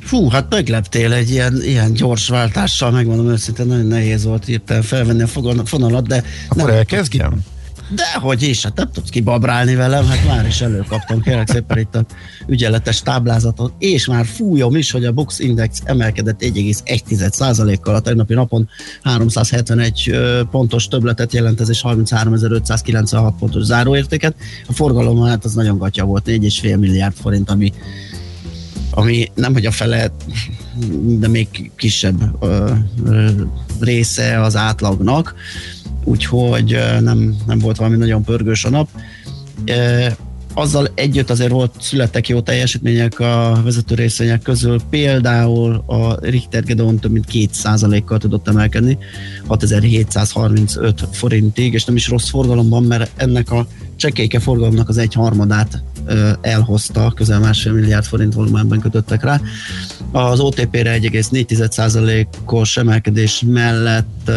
Fú, 0.00 0.28
hát 0.28 0.46
megleptél 0.50 1.12
egy 1.12 1.30
ilyen, 1.30 1.60
ilyen 1.62 1.92
gyors 1.92 2.28
váltással, 2.28 2.90
megmondom 2.90 3.28
őszintén, 3.28 3.66
nagyon 3.66 3.86
nehéz 3.86 4.24
volt 4.24 4.48
írtál 4.48 4.82
felvenni 4.82 5.22
a 5.22 5.26
fonalat, 5.64 6.06
de... 6.06 6.22
Akkor 6.48 6.70
elkezdjem? 6.70 7.44
Dehogy 7.90 8.42
is, 8.42 8.62
hát 8.62 8.76
nem 8.76 8.90
tudsz 8.92 9.08
kibabrálni 9.08 9.74
velem, 9.74 10.06
hát 10.06 10.26
már 10.26 10.46
is 10.46 10.60
előkaptam 10.60 11.22
kérlek 11.22 11.48
szépen 11.48 11.78
itt 11.78 11.94
a 11.94 12.04
ügyeletes 12.46 13.02
táblázatot, 13.02 13.72
és 13.78 14.06
már 14.06 14.26
fújom 14.26 14.76
is, 14.76 14.90
hogy 14.90 15.04
a 15.04 15.12
Box 15.12 15.38
Index 15.38 15.80
emelkedett 15.84 16.40
1,1%-kal 16.40 17.94
a 17.94 18.00
tegnapi 18.00 18.34
napon. 18.34 18.68
371 19.02 20.18
pontos 20.50 20.88
többletet 20.88 21.32
jelent 21.32 21.60
ez, 21.60 21.68
és 21.68 21.82
33.596 21.84 23.32
pontos 23.38 23.62
záróértéket. 23.62 24.34
A 24.66 24.72
forgalom 24.72 25.22
hát 25.22 25.44
az 25.44 25.54
nagyon 25.54 25.78
gatya 25.78 26.04
volt, 26.04 26.26
4,5 26.26 26.78
milliárd 26.78 27.14
forint, 27.14 27.50
ami 27.50 27.72
ami 28.90 29.30
nem 29.34 29.52
hogy 29.52 29.66
a 29.66 29.70
fele, 29.70 30.10
de 31.02 31.28
még 31.28 31.70
kisebb 31.76 32.36
ö, 32.40 32.70
ö, 33.06 33.30
része 33.80 34.40
az 34.40 34.56
átlagnak 34.56 35.34
úgyhogy 36.06 36.78
nem, 37.00 37.36
nem 37.46 37.58
volt 37.58 37.76
valami 37.76 37.96
nagyon 37.96 38.24
pörgős 38.24 38.64
a 38.64 38.70
nap. 38.70 38.88
Azzal 40.54 40.88
együtt 40.94 41.30
azért 41.30 41.50
volt, 41.50 41.74
születtek 41.80 42.28
jó 42.28 42.40
teljesítmények 42.40 43.20
a 43.20 43.60
vezető 43.64 43.94
részvények 43.94 44.42
közül, 44.42 44.80
például 44.90 45.84
a 45.86 46.18
Richter 46.20 46.64
Gedeon 46.64 46.98
több 46.98 47.12
mint 47.12 47.26
2%-kal 47.32 48.18
tudott 48.18 48.48
emelkedni, 48.48 48.98
6735 49.46 51.08
forintig, 51.12 51.72
és 51.72 51.84
nem 51.84 51.96
is 51.96 52.08
rossz 52.08 52.28
forgalomban, 52.28 52.82
mert 52.82 53.10
ennek 53.16 53.50
a 53.50 53.66
csekéke 53.96 54.38
forgalomnak 54.38 54.88
az 54.88 54.98
egy 54.98 55.14
harmadát 55.14 55.82
elhozta, 56.40 57.12
közel 57.14 57.40
másfél 57.40 57.72
milliárd 57.72 58.04
forint 58.04 58.34
volumenben 58.34 58.80
kötöttek 58.80 59.22
rá. 59.22 59.40
Az 60.12 60.40
OTP-re 60.40 60.98
1,4%-os 60.98 62.76
emelkedés 62.76 63.42
mellett 63.46 64.30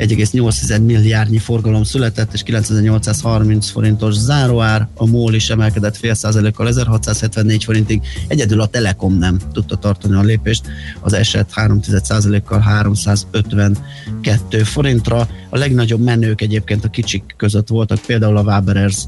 1,8 0.00 0.84
milliárdnyi 0.84 1.38
forgalom 1.38 1.82
született, 1.82 2.32
és 2.32 2.42
9830 2.42 3.70
forintos 3.70 4.14
záróár, 4.14 4.88
a 4.94 5.06
MOL 5.06 5.34
is 5.34 5.50
emelkedett 5.50 5.96
fél 5.96 6.14
százalékkal 6.14 6.68
1674 6.68 7.64
forintig, 7.64 8.00
egyedül 8.28 8.60
a 8.60 8.66
Telekom 8.66 9.18
nem 9.18 9.38
tudta 9.52 9.76
tartani 9.76 10.14
a 10.14 10.22
lépést, 10.22 10.62
az 11.00 11.12
eset 11.12 11.52
3% 11.54 12.42
kal 12.44 12.60
352 12.60 14.62
forintra. 14.62 15.28
A 15.50 15.58
legnagyobb 15.58 16.00
menők 16.00 16.40
egyébként 16.40 16.84
a 16.84 16.88
kicsik 16.88 17.34
között 17.36 17.68
voltak, 17.68 17.98
például 18.06 18.36
a 18.36 18.42
Waberers 18.42 19.04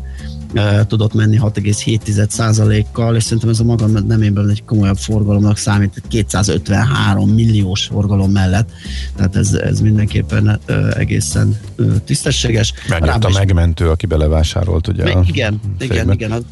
tudott 0.86 1.14
menni 1.14 1.38
6,7%-kal, 1.42 3.16
és 3.16 3.22
szerintem 3.22 3.48
ez 3.48 3.60
a 3.60 3.64
maga 3.64 3.86
nemében 3.86 4.48
egy 4.48 4.64
komolyabb 4.64 4.96
forgalomnak 4.96 5.56
számít, 5.56 6.02
253 6.08 7.30
milliós 7.30 7.84
forgalom 7.84 8.30
mellett, 8.30 8.70
tehát 9.16 9.36
ez, 9.36 9.52
ez 9.52 9.80
mindenképpen 9.80 10.60
egészen 10.96 11.58
tisztességes. 12.04 12.72
Megjött 12.88 13.24
a 13.24 13.30
megmentő, 13.30 13.88
aki 13.88 14.06
belevásárolt, 14.06 14.88
ugye? 14.88 15.14
Igen, 15.26 15.60
igen, 15.78 16.12
igen, 16.12 16.44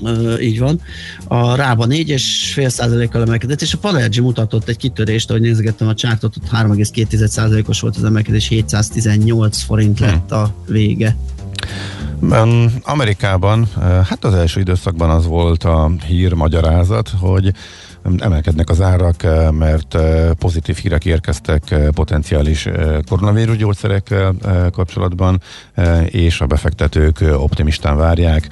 Uh, 0.00 0.42
így 0.42 0.58
van. 0.58 0.80
A 1.24 1.54
Rába 1.54 1.86
4,5 1.86 2.68
százalékkal 2.68 3.22
emelkedett, 3.22 3.62
és 3.62 3.74
a 3.74 3.78
Palergy 3.78 4.20
mutatott 4.20 4.68
egy 4.68 4.76
kitörést, 4.76 5.30
ahogy 5.30 5.42
nézegettem 5.42 5.88
a 5.88 5.94
csártot, 5.94 6.36
ott 6.36 6.50
3,2 6.50 7.68
os 7.68 7.80
volt 7.80 7.96
az 7.96 8.04
emelkedés, 8.04 8.48
718 8.48 9.62
forint 9.62 10.00
lett 10.00 10.32
a 10.32 10.54
vége. 10.66 11.16
Amerikában, 12.82 13.68
hát 13.80 14.24
az 14.24 14.34
első 14.34 14.60
időszakban 14.60 15.10
az 15.10 15.26
volt 15.26 15.64
a 15.64 15.90
hír 16.06 16.32
magyarázat, 16.32 17.12
hogy 17.20 17.52
emelkednek 18.18 18.70
az 18.70 18.80
árak, 18.80 19.22
mert 19.50 19.98
pozitív 20.38 20.76
hírek 20.76 21.04
érkeztek 21.04 21.74
potenciális 21.94 22.68
koronavírus 23.08 23.56
gyógyszerekkel 23.56 24.34
kapcsolatban, 24.72 25.40
és 26.04 26.40
a 26.40 26.46
befektetők 26.46 27.24
optimistán 27.36 27.96
várják 27.96 28.48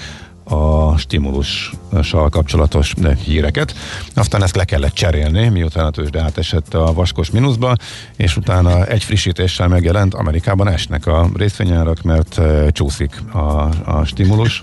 a 0.49 0.97
stimulussal 0.97 2.29
kapcsolatos 2.29 2.95
híreket. 3.25 3.75
Aztán 4.15 4.43
ezt 4.43 4.57
le 4.57 4.65
kellett 4.65 4.95
cserélni, 4.95 5.49
miután 5.49 5.87
a 5.87 5.91
tőzsde 5.91 6.21
átesett 6.21 6.75
a 6.75 6.93
vaskos 6.93 7.31
mínuszba, 7.31 7.75
és 8.17 8.37
utána 8.37 8.87
egy 8.87 9.05
frissítéssel 9.05 9.69
megjelent, 9.69 10.15
Amerikában 10.15 10.69
esnek 10.69 11.07
a 11.07 11.29
részvényárak, 11.37 12.03
mert 12.03 12.41
csúszik 12.69 13.23
a, 13.33 13.69
a 13.85 14.05
stimulus. 14.05 14.63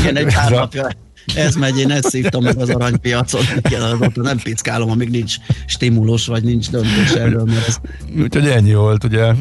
Igen, 0.00 0.16
egy 0.16 0.34
pár 0.34 0.50
napja 0.50 0.88
ez 1.34 1.54
megy, 1.54 1.78
én 1.78 1.90
ezt 1.90 2.08
szívtam 2.08 2.42
meg 2.42 2.58
az 2.58 2.68
aranypiacon, 2.68 3.40
azóta 3.62 4.22
nem 4.22 4.38
pickálom, 4.38 4.90
amíg 4.90 5.10
nincs 5.10 5.34
stimulus, 5.66 6.26
vagy 6.26 6.42
nincs 6.42 6.70
döntés 6.70 7.12
erről, 7.12 7.44
mert 7.44 7.66
ez... 7.66 7.76
Úgyhogy 8.22 8.46
ennyi 8.46 8.74
volt, 8.74 9.04
ugye 9.04 9.32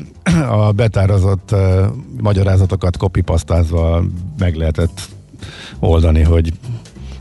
a 0.49 0.71
betározott 0.71 1.51
uh, 1.51 1.85
magyarázatokat 2.21 2.97
kopipasztázva 2.97 4.03
meg 4.37 4.55
lehetett 4.55 5.01
oldani, 5.83 6.21
hogy 6.21 6.53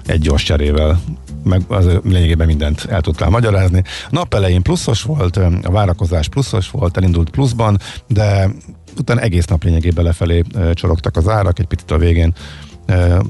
egy 0.06 0.20
gyors 0.20 0.42
cserével 0.42 1.00
meg 1.44 1.62
az 1.68 1.88
lényegében 2.04 2.46
mindent 2.46 2.84
el 2.84 3.00
tudtál 3.00 3.30
magyarázni. 3.30 3.82
Nap 4.10 4.34
elején 4.34 4.62
pluszos 4.62 5.02
volt, 5.02 5.36
a 5.36 5.70
várakozás 5.70 6.28
pluszos 6.28 6.70
volt, 6.70 6.96
elindult 6.96 7.30
pluszban, 7.30 7.78
de 8.08 8.50
utána 8.98 9.20
egész 9.20 9.44
nap 9.44 9.64
lényegében 9.64 10.04
lefelé 10.04 10.42
csorogtak 10.72 11.16
az 11.16 11.28
árak, 11.28 11.58
egy 11.58 11.66
picit 11.66 11.90
a 11.90 11.98
végén 11.98 12.34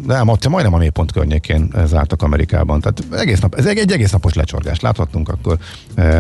de 0.06 0.14
ám 0.14 0.28
ott 0.28 0.48
majdnem 0.48 0.74
a 0.74 0.78
mélypont 0.78 1.12
környékén 1.12 1.74
zártak 1.84 2.22
Amerikában. 2.22 2.80
Tehát 2.80 3.20
egész 3.20 3.40
nap, 3.40 3.54
ez 3.54 3.66
egy, 3.66 3.92
egész 3.92 4.10
napos 4.10 4.34
lecsorgás 4.34 4.80
láthattunk, 4.80 5.28
akkor 5.28 5.58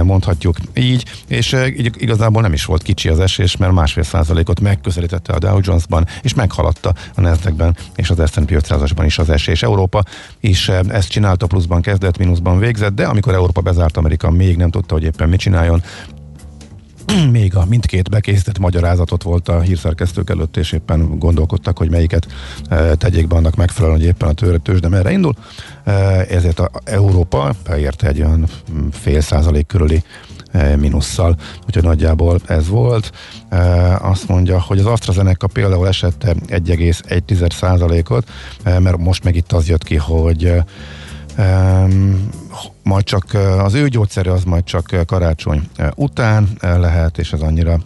mondhatjuk 0.02 0.56
így, 0.74 1.04
és 1.28 1.56
igazából 1.96 2.42
nem 2.42 2.52
is 2.52 2.64
volt 2.64 2.82
kicsi 2.82 3.08
az 3.08 3.20
esés, 3.20 3.56
mert 3.56 3.72
másfél 3.72 4.02
százalékot 4.02 4.60
megközelítette 4.60 5.32
a 5.32 5.38
Dow 5.38 5.58
Jones-ban, 5.62 6.06
és 6.22 6.34
meghaladta 6.34 6.94
a 7.14 7.20
nasdaq 7.20 7.72
és 7.96 8.10
az 8.10 8.30
S&P 8.30 8.50
500-asban 8.50 9.02
is 9.04 9.18
az 9.18 9.30
esés. 9.30 9.62
Európa 9.62 10.02
is 10.40 10.68
ezt 10.68 11.08
csinálta, 11.08 11.46
pluszban 11.46 11.80
kezdett, 11.80 12.18
mínuszban 12.18 12.58
végzett, 12.58 12.94
de 12.94 13.06
amikor 13.06 13.34
Európa 13.34 13.60
bezárt, 13.60 13.96
Amerika 13.96 14.30
még 14.30 14.56
nem 14.56 14.70
tudta, 14.70 14.94
hogy 14.94 15.04
éppen 15.04 15.28
mit 15.28 15.40
csináljon, 15.40 15.82
még 17.30 17.56
a 17.56 17.64
mindkét 17.68 18.10
bekészített 18.10 18.58
magyarázatot 18.58 19.22
volt 19.22 19.48
a 19.48 19.60
hírszerkesztők 19.60 20.30
előtt, 20.30 20.56
és 20.56 20.72
éppen 20.72 21.18
gondolkodtak, 21.18 21.78
hogy 21.78 21.90
melyiket 21.90 22.26
e, 22.68 22.94
tegyék 22.94 23.26
be 23.26 23.36
annak 23.36 23.56
megfelelően, 23.56 23.98
hogy 23.98 24.08
éppen 24.08 24.28
a 24.28 24.32
tőre 24.32 24.78
de 24.80 24.88
merre 24.88 25.12
indul. 25.12 25.34
E, 25.84 25.92
ezért 26.28 26.58
a 26.58 26.70
Európa 26.84 27.54
beérte 27.64 28.06
egy 28.08 28.18
olyan 28.18 28.46
fél 28.90 29.20
százalék 29.20 29.66
körüli 29.66 30.02
e, 30.50 30.76
minusszal, 30.76 31.36
úgyhogy 31.66 31.82
nagyjából 31.82 32.40
ez 32.46 32.68
volt. 32.68 33.12
Azt 34.00 34.28
mondja, 34.28 34.60
hogy 34.60 34.78
az 34.78 34.86
AstraZeneca 34.86 35.46
például 35.46 35.88
esette 35.88 36.34
1,1 36.46 37.50
százalékot, 37.50 38.28
mert 38.64 38.96
most 38.96 39.24
meg 39.24 39.36
itt 39.36 39.52
az 39.52 39.68
jött 39.68 39.84
ki, 39.84 39.96
hogy 39.96 40.62
Majd 42.82 43.04
csak 43.04 43.24
az 43.58 43.74
ő 43.74 43.88
gyógyszere 43.88 44.32
az 44.32 44.44
majd 44.44 44.64
csak 44.64 44.96
karácsony 45.06 45.68
után 45.94 46.48
lehet, 46.60 47.18
és 47.18 47.32
ez 47.32 47.40
annyira 47.40 47.78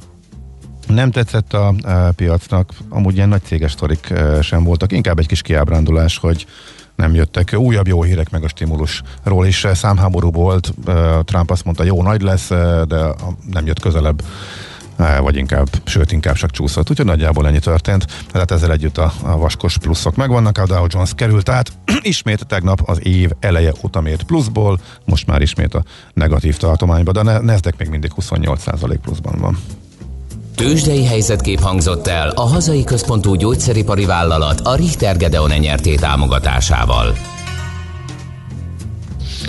nem 0.86 1.10
tetszett 1.10 1.52
a, 1.52 1.68
a 1.68 2.10
piacnak, 2.16 2.72
amúgy 2.88 3.16
ilyen 3.16 3.28
nagy 3.28 3.42
céges 3.42 3.72
sztorik 3.72 4.12
sem 4.40 4.64
voltak, 4.64 4.92
inkább 4.92 5.18
egy 5.18 5.26
kis 5.26 5.42
kiábrándulás, 5.42 6.18
hogy 6.18 6.46
nem 6.96 7.14
jöttek. 7.14 7.54
Újabb 7.56 7.86
jó 7.86 8.02
hírek 8.02 8.30
meg 8.30 8.44
a 8.44 8.48
stimulusról 8.48 9.46
is. 9.46 9.66
Számháború 9.74 10.30
volt, 10.30 10.74
Trump 11.24 11.50
azt 11.50 11.64
mondta, 11.64 11.84
jó 11.84 12.02
nagy 12.02 12.22
lesz, 12.22 12.48
de 12.88 13.14
nem 13.50 13.66
jött 13.66 13.80
közelebb 13.80 14.22
vagy 15.20 15.36
inkább, 15.36 15.68
sőt 15.84 16.12
inkább 16.12 16.34
csak 16.34 16.50
csúszott. 16.50 16.90
Úgyhogy 16.90 17.06
nagyjából 17.06 17.46
ennyi 17.46 17.58
történt. 17.58 18.06
Tehát 18.32 18.50
ezzel 18.50 18.72
együtt 18.72 18.98
a, 18.98 19.12
a 19.22 19.36
vaskos 19.36 19.78
pluszok 19.78 20.16
megvannak, 20.16 20.58
a 20.58 20.66
Dow 20.66 20.86
Jones 20.88 21.10
került 21.14 21.48
át, 21.48 21.72
ismét 22.02 22.46
tegnap 22.46 22.80
az 22.84 23.06
év 23.06 23.30
eleje 23.40 23.72
óta 23.84 24.00
mért 24.00 24.22
pluszból, 24.22 24.80
most 25.04 25.26
már 25.26 25.42
ismét 25.42 25.74
a 25.74 25.82
negatív 26.14 26.56
tartományba, 26.56 27.12
de 27.12 27.20
a 27.20 27.42
Nasdaq 27.42 27.74
még 27.78 27.88
mindig 27.88 28.10
28% 28.20 28.96
pluszban 29.02 29.38
van. 29.40 29.58
Tőzsdei 30.54 31.04
helyzetkép 31.04 31.60
hangzott 31.60 32.06
el 32.06 32.28
a 32.28 32.40
hazai 32.40 32.84
központú 32.84 33.34
gyógyszeripari 33.34 34.04
vállalat 34.04 34.60
a 34.60 34.74
Richter 34.74 35.16
Gedeon 35.16 35.50
nyerté 35.50 35.94
támogatásával. 35.94 37.14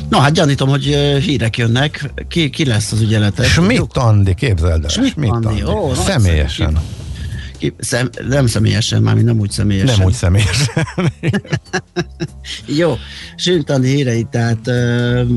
Na 0.09 0.19
hát 0.19 0.31
gyanítom, 0.31 0.69
hogy 0.69 0.83
hírek 1.21 1.57
jönnek. 1.57 2.11
Ki, 2.27 2.49
ki 2.49 2.65
lesz 2.65 2.91
az 2.91 3.01
ügyeletes? 3.01 3.51
Schmidt 3.51 3.97
Andi, 3.97 4.33
képzeld 4.33 4.83
el. 4.83 4.89
Schmidt, 4.89 5.11
Schmidt 5.11 5.31
Andi. 5.31 5.63
Ó, 5.63 5.93
Személyesen. 5.93 6.73
Ki, 6.73 6.79
ki, 7.57 7.73
szem, 7.79 8.09
nem 8.27 8.47
személyesen, 8.47 9.01
már 9.01 9.15
nem 9.15 9.39
úgy 9.39 9.51
személyesen. 9.51 9.97
Nem 9.97 10.05
úgy 10.05 10.13
személyesen. 10.13 10.85
Jó, 12.79 12.97
Schmidt 13.35 13.69
Andi 13.69 13.87
hírei, 13.87 14.27
tehát 14.31 14.69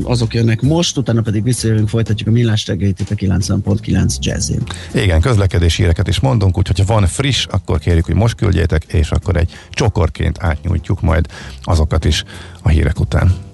azok 0.03 0.33
jönnek 0.33 0.61
most, 0.61 0.97
utána 0.97 1.21
pedig 1.21 1.43
visszajövünk, 1.43 1.89
folytatjuk 1.89 2.27
a 2.27 2.31
millás 2.31 2.67
reggelit 2.67 2.99
itt 2.99 3.09
a 3.09 3.15
90.9 3.15 4.15
jazzin. 4.19 4.61
Igen, 4.93 5.21
közlekedés 5.21 5.75
híreket 5.75 6.07
is 6.07 6.19
mondunk, 6.19 6.57
úgyhogy 6.57 6.79
ha 6.79 6.85
van 6.85 7.07
friss, 7.07 7.45
akkor 7.45 7.79
kérjük, 7.79 8.05
hogy 8.05 8.15
most 8.15 8.35
küldjétek, 8.35 8.83
és 8.83 9.11
akkor 9.11 9.35
egy 9.35 9.51
csokorként 9.69 10.37
átnyújtjuk 10.43 11.01
majd 11.01 11.25
azokat 11.61 12.05
is 12.05 12.23
a 12.61 12.69
hírek 12.69 12.99
után. 12.99 13.49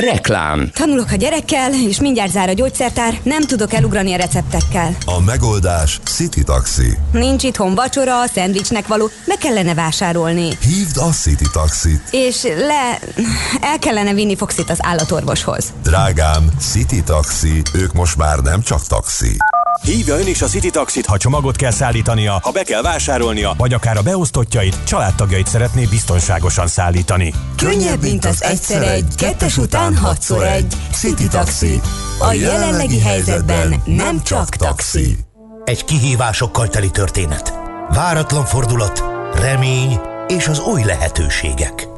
Reklám. 0.00 0.70
Tanulok 0.74 1.10
a 1.10 1.16
gyerekkel, 1.16 1.72
és 1.74 2.00
mindjárt 2.00 2.30
zár 2.30 2.48
a 2.48 2.52
gyógyszertár, 2.52 3.20
nem 3.22 3.42
tudok 3.42 3.72
elugrani 3.72 4.12
a 4.12 4.16
receptekkel. 4.16 4.96
A 5.04 5.20
megoldás 5.20 6.00
City 6.04 6.42
Taxi. 6.42 6.98
Nincs 7.12 7.42
itthon 7.42 7.74
vacsora, 7.74 8.26
szendvicsnek 8.26 8.86
való, 8.86 9.10
be 9.26 9.34
kellene 9.34 9.74
vásárolni. 9.74 10.48
Hívd 10.60 10.96
a 10.96 11.08
City 11.10 11.46
Taxit. 11.52 12.02
És 12.10 12.42
le... 12.42 12.98
el 13.60 13.78
kellene 13.78 14.14
vinni 14.14 14.36
Foxit 14.36 14.70
az 14.70 14.78
állatorvoshoz. 14.80 15.72
Drágám, 15.82 16.50
City 16.60 17.02
Taxi, 17.02 17.62
ők 17.74 17.92
most 17.92 18.16
már 18.16 18.38
nem 18.38 18.62
csak 18.62 18.86
taxi. 18.86 19.36
Hívja 19.82 20.18
ön 20.18 20.26
is 20.26 20.42
a 20.42 20.46
City 20.46 20.70
Taxit, 20.70 21.06
ha 21.06 21.16
csomagot 21.16 21.56
kell 21.56 21.70
szállítania, 21.70 22.40
ha 22.42 22.50
be 22.50 22.62
kell 22.62 22.82
vásárolnia, 22.82 23.54
vagy 23.56 23.72
akár 23.72 23.96
a 23.96 24.02
beosztottjait, 24.02 24.76
családtagjait 24.84 25.46
szeretné 25.46 25.84
biztonságosan 25.84 26.66
szállítani. 26.66 27.34
Könnyebb, 27.56 28.02
mint 28.02 28.24
az 28.24 28.42
egyszer 28.42 28.82
egy, 28.82 29.14
kettes 29.16 29.56
után 29.56 29.96
hatszor 29.96 30.44
egy. 30.46 30.74
City 30.92 31.28
Taxi. 31.28 31.80
A 32.18 32.32
jelenlegi 32.32 33.00
helyzetben 33.00 33.82
nem 33.84 34.22
csak 34.22 34.48
taxi. 34.48 35.18
Egy 35.64 35.84
kihívásokkal 35.84 36.68
teli 36.68 36.90
történet. 36.90 37.52
Váratlan 37.88 38.44
fordulat, 38.44 39.04
remény 39.34 40.00
és 40.28 40.48
az 40.48 40.60
új 40.60 40.84
lehetőségek. 40.84 41.88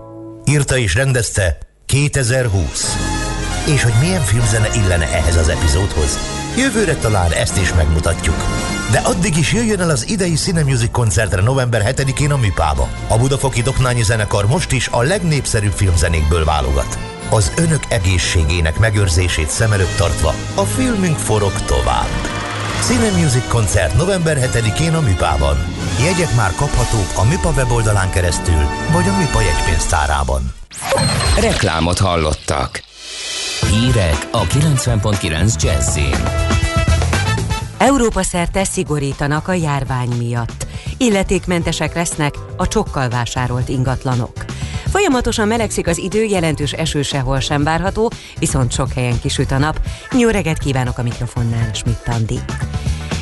Írta 0.44 0.76
és 0.76 0.94
rendezte 0.94 1.58
2020. 1.86 2.96
És 3.66 3.82
hogy 3.82 3.94
milyen 4.00 4.22
filmzene 4.22 4.68
illene 4.74 5.12
ehhez 5.12 5.36
az 5.36 5.48
epizódhoz? 5.48 6.18
Jövőre 6.56 6.94
talán 6.94 7.32
ezt 7.32 7.56
is 7.60 7.74
megmutatjuk. 7.74 8.44
De 8.90 8.98
addig 8.98 9.36
is 9.36 9.52
jöjjön 9.52 9.80
el 9.80 9.90
az 9.90 10.08
idei 10.08 10.34
Cine 10.34 10.62
Music 10.62 10.90
koncertre 10.90 11.42
november 11.42 11.94
7-én 11.94 12.32
a 12.32 12.36
Műpába. 12.36 12.88
A 13.08 13.18
Budafoki 13.18 13.62
Doknányi 13.62 14.02
Zenekar 14.02 14.46
most 14.46 14.72
is 14.72 14.88
a 14.88 15.02
legnépszerűbb 15.02 15.72
filmzenékből 15.72 16.44
válogat. 16.44 16.98
Az 17.30 17.52
önök 17.56 17.82
egészségének 17.88 18.78
megőrzését 18.78 19.50
szem 19.50 19.72
előtt 19.72 19.96
tartva 19.96 20.34
a 20.54 20.62
filmünk 20.62 21.16
forog 21.16 21.52
tovább. 21.52 22.08
Cine 22.80 23.10
Music 23.10 23.48
koncert 23.48 23.96
november 23.96 24.50
7-én 24.52 24.94
a 24.94 25.00
Műpában. 25.00 25.56
Jegyek 26.02 26.34
már 26.34 26.54
kaphatók 26.54 27.08
a 27.16 27.24
Műpa 27.24 27.50
weboldalán 27.50 28.10
keresztül, 28.10 28.68
vagy 28.92 29.08
a 29.08 29.16
Műpa 29.18 29.40
jegypénztárában. 29.40 30.54
Reklámot 31.40 31.98
hallottak. 31.98 32.89
Hírek 33.92 34.28
a 34.30 34.42
90.9 34.42 35.62
Jazzin. 35.62 36.14
Európa 37.78 38.22
szerte 38.22 38.64
szigorítanak 38.64 39.48
a 39.48 39.52
járvány 39.52 40.08
miatt. 40.18 40.66
Illetékmentesek 40.96 41.94
lesznek 41.94 42.34
a 42.56 42.68
csokkal 42.68 43.08
vásárolt 43.08 43.68
ingatlanok. 43.68 44.44
Folyamatosan 44.86 45.48
melegszik 45.48 45.86
az 45.86 45.98
idő, 45.98 46.24
jelentős 46.24 46.72
eső 46.72 47.02
sehol 47.02 47.40
sem 47.40 47.64
várható, 47.64 48.10
viszont 48.38 48.72
sok 48.72 48.92
helyen 48.92 49.20
kisüt 49.20 49.50
a 49.50 49.58
nap. 49.58 49.80
Jó 50.18 50.28
reggelt 50.28 50.58
kívánok 50.58 50.98
a 50.98 51.02
mikrofonnál, 51.02 51.72
Schmidt 51.72 52.08
Andi. 52.08 52.38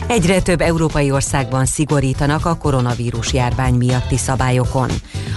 Egyre 0.06 0.42
több 0.42 0.60
európai 0.60 1.10
országban 1.10 1.66
szigorítanak 1.66 2.46
a 2.46 2.56
koronavírus 2.56 3.32
járvány 3.32 3.74
miatti 3.74 4.16
szabályokon. 4.16 4.90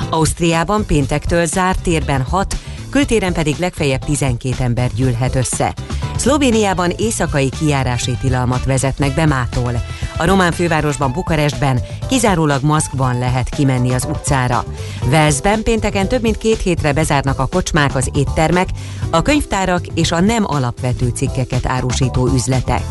Ausztriában 0.10 0.86
péntektől 0.86 1.46
zárt 1.46 1.82
térben 1.82 2.22
6, 2.22 2.56
kültéren 2.92 3.34
pedig 3.34 3.56
legfeljebb 3.60 4.06
12 4.06 4.64
ember 4.64 4.90
gyűlhet 4.96 5.36
össze. 5.36 5.74
Szlovéniában 6.18 6.90
éjszakai 6.90 7.50
kijárási 7.50 8.18
tilalmat 8.22 8.66
vezetnek 8.66 9.14
be 9.14 9.26
mától. 9.26 9.84
A 10.18 10.26
román 10.26 10.52
fővárosban 10.52 11.12
Bukarestben 11.12 11.80
kizárólag 12.08 12.64
maszkban 12.64 13.18
lehet 13.18 13.50
kimenni 13.50 13.94
az 13.94 14.08
utcára. 14.10 14.64
Velszben 15.06 15.64
pénteken 15.64 16.08
több 16.08 16.22
mint 16.22 16.38
két 16.38 16.62
hétre 16.62 16.94
bezárnak 16.94 17.40
a 17.40 17.48
kocsmák, 17.48 17.96
az 17.96 18.10
éttermek, 18.14 18.68
a 19.10 19.22
könyvtárak 19.22 19.86
és 19.94 20.12
a 20.12 20.20
nem 20.20 20.44
alapvető 20.48 21.10
cikkeket 21.16 21.66
árusító 21.66 22.28
üzletek. 22.28 22.84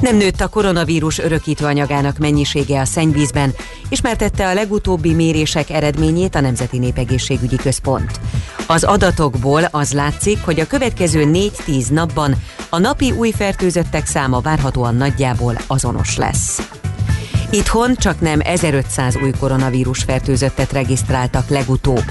Nem 0.00 0.16
nőtt 0.16 0.40
a 0.40 0.48
koronavírus 0.48 1.18
örökítő 1.18 1.64
anyagának 1.64 2.18
mennyisége 2.18 2.80
a 2.80 2.84
szennyvízben, 2.84 3.54
ismertette 3.88 4.48
a 4.48 4.54
legutóbbi 4.54 5.12
mérések 5.12 5.70
eredményét 5.70 6.34
a 6.34 6.40
Nemzeti 6.40 6.78
Népegészségügyi 6.78 7.56
Központ. 7.56 8.20
Az 8.66 8.84
adatokból 8.84 9.62
az 9.70 9.92
látszik, 9.92 10.44
hogy 10.44 10.60
a 10.60 10.66
következő 10.66 11.24
4-10 11.32 11.90
napban 11.90 12.34
a 12.68 12.78
napi 12.78 13.10
új 13.10 13.30
fertőzöttek 13.30 14.06
száma 14.06 14.40
várhatóan 14.40 14.94
nagyjából 14.94 15.54
azonos 15.66 16.16
lesz. 16.16 16.77
Itthon 17.50 17.94
csak 17.94 18.20
nem 18.20 18.40
1500 18.44 19.16
új 19.16 19.30
koronavírus 19.38 20.02
fertőzöttet 20.02 20.72
regisztráltak 20.72 21.48
legutóbb. 21.48 22.04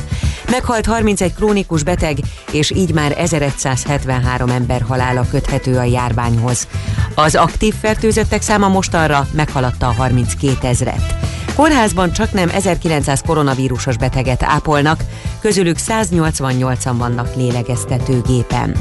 Meghalt 0.50 0.86
31 0.86 1.34
krónikus 1.34 1.84
beteg, 1.84 2.18
és 2.52 2.72
így 2.72 2.94
már 2.94 3.14
1173 3.18 4.50
ember 4.50 4.82
halála 4.82 5.26
köthető 5.30 5.78
a 5.78 5.84
járványhoz. 5.84 6.68
Az 7.16 7.36
aktív 7.36 7.74
fertőzöttek 7.82 8.42
száma 8.42 8.68
mostanra 8.68 9.28
meghaladta 9.32 9.88
a 9.88 9.94
32 9.94 10.68
ezret. 10.68 11.16
Kórházban 11.56 12.12
csak 12.12 12.32
nem 12.32 12.50
1900 12.50 13.22
koronavírusos 13.22 13.98
beteget 13.98 14.44
ápolnak, 14.44 15.04
közülük 15.40 15.78
188-an 15.88 16.94
vannak 16.98 17.36
lélegeztetőgépen. 17.36 18.76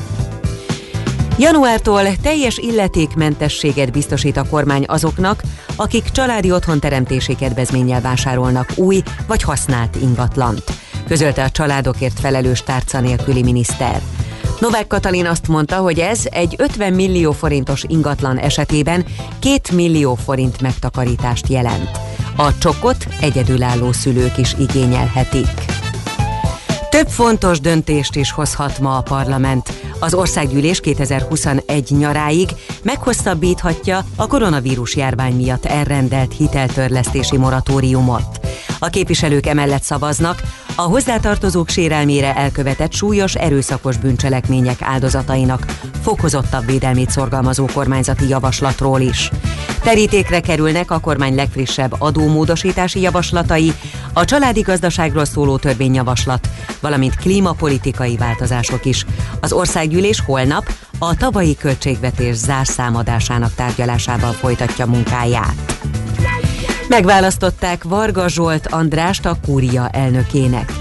Januártól 1.38 2.16
teljes 2.22 2.58
illetékmentességet 2.58 3.92
biztosít 3.92 4.36
a 4.36 4.48
kormány 4.50 4.84
azoknak, 4.86 5.42
akik 5.76 6.10
családi 6.10 6.52
otthonteremtési 6.52 7.34
kedvezménnyel 7.34 8.00
vásárolnak 8.00 8.72
új 8.74 9.02
vagy 9.26 9.42
használt 9.42 9.96
ingatlant, 9.96 10.62
közölte 11.06 11.44
a 11.44 11.50
családokért 11.50 12.20
felelős 12.20 12.62
tárca 12.62 13.00
nélküli 13.00 13.42
miniszter. 13.42 14.00
Novák 14.60 14.86
Katalin 14.86 15.26
azt 15.26 15.48
mondta, 15.48 15.76
hogy 15.76 15.98
ez 15.98 16.20
egy 16.30 16.54
50 16.58 16.92
millió 16.92 17.32
forintos 17.32 17.84
ingatlan 17.86 18.38
esetében 18.38 19.04
2 19.40 19.74
millió 19.74 20.14
forint 20.14 20.60
megtakarítást 20.60 21.48
jelent. 21.48 21.90
A 22.36 22.58
csokot 22.58 23.06
egyedülálló 23.20 23.92
szülők 23.92 24.38
is 24.38 24.54
igényelhetik. 24.58 25.75
Több 26.96 27.08
fontos 27.08 27.60
döntést 27.60 28.16
is 28.16 28.30
hozhat 28.30 28.78
ma 28.78 28.96
a 28.96 29.02
parlament. 29.02 29.72
Az 29.98 30.14
országgyűlés 30.14 30.80
2021 30.80 31.90
nyaráig 31.90 32.48
meghosszabbíthatja 32.82 34.04
a 34.16 34.26
koronavírus 34.26 34.96
járvány 34.96 35.34
miatt 35.34 35.64
elrendelt 35.64 36.36
hiteltörlesztési 36.36 37.36
moratóriumot. 37.36 38.40
A 38.78 38.86
képviselők 38.86 39.46
emellett 39.46 39.82
szavaznak 39.82 40.42
a 40.76 40.82
hozzátartozók 40.82 41.68
sérelmére 41.68 42.34
elkövetett 42.34 42.92
súlyos 42.92 43.34
erőszakos 43.34 43.96
bűncselekmények 43.96 44.82
áldozatainak 44.82 45.64
fokozottabb 46.02 46.66
védelmét 46.66 47.10
szorgalmazó 47.10 47.66
kormányzati 47.72 48.28
javaslatról 48.28 49.00
is. 49.00 49.30
Terítékre 49.82 50.40
kerülnek 50.40 50.90
a 50.90 50.98
kormány 50.98 51.34
legfrissebb 51.34 51.94
adómódosítási 51.98 53.00
javaslatai, 53.00 53.72
a 54.12 54.24
családi 54.24 54.60
gazdaságról 54.60 55.24
szóló 55.24 55.56
törvényjavaslat, 55.56 56.48
valamint 56.86 57.16
klímapolitikai 57.16 58.16
változások 58.16 58.84
is. 58.84 59.04
Az 59.40 59.52
országgyűlés 59.52 60.20
holnap 60.20 60.72
a 60.98 61.16
tavalyi 61.16 61.56
költségvetés 61.56 62.34
zárszámadásának 62.34 63.54
tárgyalásával 63.54 64.32
folytatja 64.32 64.86
munkáját. 64.86 65.78
Megválasztották 66.88 67.84
Varga 67.84 68.28
Zsolt 68.28 68.66
Andrást 68.66 69.26
a 69.26 69.36
kúria 69.46 69.88
elnökének. 69.88 70.72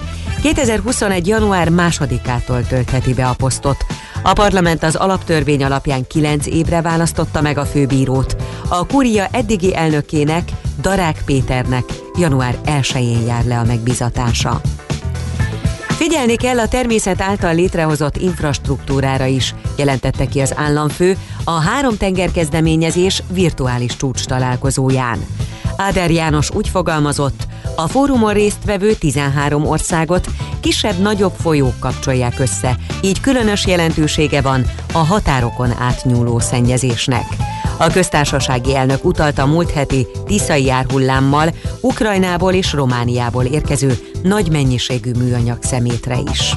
2021. 0.41 1.27
január 1.27 1.69
másodikától 1.69 2.67
töltheti 2.67 3.13
be 3.13 3.27
a 3.27 3.33
posztot. 3.33 3.85
A 4.23 4.33
parlament 4.33 4.83
az 4.83 4.95
alaptörvény 4.95 5.63
alapján 5.63 6.07
9 6.07 6.45
évre 6.45 6.81
választotta 6.81 7.41
meg 7.41 7.57
a 7.57 7.65
főbírót. 7.65 8.35
A 8.69 8.85
kúria 8.85 9.27
eddigi 9.31 9.75
elnökének, 9.75 10.51
Darák 10.81 11.21
Péternek 11.25 11.83
január 12.17 12.57
1-én 12.65 13.25
jár 13.25 13.45
le 13.45 13.59
a 13.59 13.63
megbizatása. 13.63 14.61
Figyelni 15.95 16.35
kell 16.35 16.59
a 16.59 16.67
természet 16.67 17.21
által 17.21 17.55
létrehozott 17.55 18.17
infrastruktúrára 18.17 19.25
is, 19.25 19.55
jelentette 19.77 20.25
ki 20.25 20.39
az 20.39 20.53
államfő 20.55 21.17
a 21.43 21.51
három 21.51 21.97
tenger 21.97 22.31
kezdeményezés 22.31 23.23
virtuális 23.29 23.95
csúcs 23.95 24.25
találkozóján. 24.25 25.25
Áder 25.77 26.11
János 26.11 26.51
úgy 26.51 26.69
fogalmazott, 26.69 27.47
a 27.75 27.87
fórumon 27.87 28.33
résztvevő 28.33 28.93
13 28.93 29.65
országot 29.65 30.27
kisebb-nagyobb 30.59 31.33
folyók 31.41 31.79
kapcsolják 31.79 32.39
össze, 32.39 32.77
így 33.01 33.21
különös 33.21 33.67
jelentősége 33.67 34.41
van 34.41 34.65
a 34.93 34.97
határokon 34.97 35.71
átnyúló 35.79 36.39
szennyezésnek. 36.39 37.44
A 37.77 37.87
köztársasági 37.87 38.75
elnök 38.75 39.05
utalta 39.05 39.45
múlt 39.45 39.71
heti 39.71 40.07
tiszai 40.25 40.65
járhullámmal 40.65 41.53
Ukrajnából 41.81 42.53
és 42.53 42.73
Romániából 42.73 43.43
érkező 43.43 43.97
nagy 44.23 44.51
mennyiségű 44.51 45.11
műanyag 45.11 45.57
szemétre 45.61 46.17
is. 46.31 46.55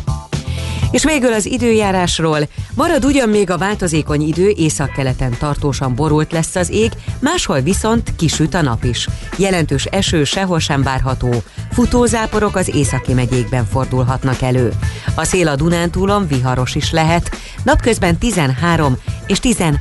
És 0.90 1.04
végül 1.04 1.32
az 1.32 1.46
időjárásról. 1.46 2.38
Marad 2.74 3.04
ugyan 3.04 3.28
még 3.28 3.50
a 3.50 3.58
változékony 3.58 4.20
idő, 4.20 4.52
északkeleten 4.56 5.36
tartósan 5.38 5.94
borult 5.94 6.32
lesz 6.32 6.56
az 6.56 6.70
ég, 6.70 6.92
máshol 7.20 7.60
viszont 7.60 8.16
kisüt 8.16 8.54
a 8.54 8.62
nap 8.62 8.84
is. 8.84 9.08
Jelentős 9.36 9.84
eső 9.84 10.24
sehol 10.24 10.58
sem 10.58 10.82
várható, 10.82 11.42
futózáporok 11.72 12.56
az 12.56 12.74
északi 12.74 13.12
megyékben 13.12 13.66
fordulhatnak 13.66 14.42
elő. 14.42 14.72
A 15.14 15.24
szél 15.24 15.48
a 15.48 15.56
Dunántúlon 15.56 16.26
viharos 16.26 16.74
is 16.74 16.90
lehet, 16.90 17.30
napközben 17.62 18.18
13 18.18 18.96
és 19.28 19.40
16 19.40 19.78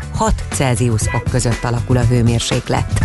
Celsius 0.52 1.02
fok 1.02 1.24
között 1.32 1.64
alakul 1.64 1.98
a 1.98 2.06
hőmérséklet. 2.06 3.00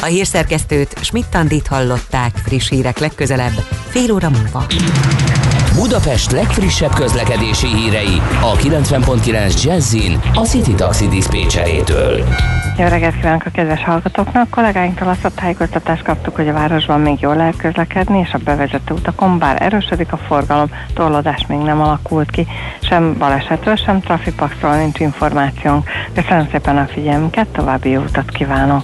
A 0.00 0.04
hírszerkesztőt 0.04 0.98
Schmidt-Tandit 1.00 1.66
hallották 1.66 2.36
friss 2.36 2.68
hírek 2.68 2.98
legközelebb, 2.98 3.64
fél 3.88 4.12
óra 4.12 4.30
múlva. 4.30 4.66
Budapest 5.74 6.30
legfrissebb 6.30 6.94
közlekedési 6.94 7.66
hírei 7.66 8.20
a 8.40 8.56
90.9 8.56 9.62
Jazzin 9.62 10.20
a 10.34 10.40
City 10.40 10.74
Taxi 10.74 11.08
Dispécsejétől. 11.08 12.24
Jó 12.78 12.86
reggelt 12.86 13.14
kívánok 13.14 13.44
a 13.44 13.50
kedves 13.50 13.84
hallgatóknak! 13.84 14.50
Kollégáinktól 14.50 15.08
azt 15.08 15.24
a 15.24 15.30
tájékoztatást 15.30 16.02
kaptuk, 16.02 16.36
hogy 16.36 16.48
a 16.48 16.52
városban 16.52 17.00
még 17.00 17.20
jól 17.20 17.36
lehet 17.36 17.56
közlekedni, 17.56 18.18
és 18.18 18.32
a 18.32 18.38
bevezető 18.44 18.94
utakon, 18.94 19.38
bár 19.38 19.62
erősödik 19.62 20.12
a 20.12 20.16
forgalom, 20.16 20.70
torlódás 20.94 21.46
még 21.48 21.58
nem 21.58 21.80
alakult 21.80 22.30
ki, 22.30 22.46
sem 22.80 23.18
balesetről, 23.18 23.76
sem 23.76 24.00
trafipaxról 24.00 24.76
nincs 24.76 25.00
információnk. 25.00 25.88
Köszönöm 26.14 26.48
szépen 26.50 26.76
a 26.76 26.86
figyelmünket, 26.86 27.46
további 27.46 27.90
jó 27.90 28.00
utat 28.00 28.30
kívánok! 28.30 28.82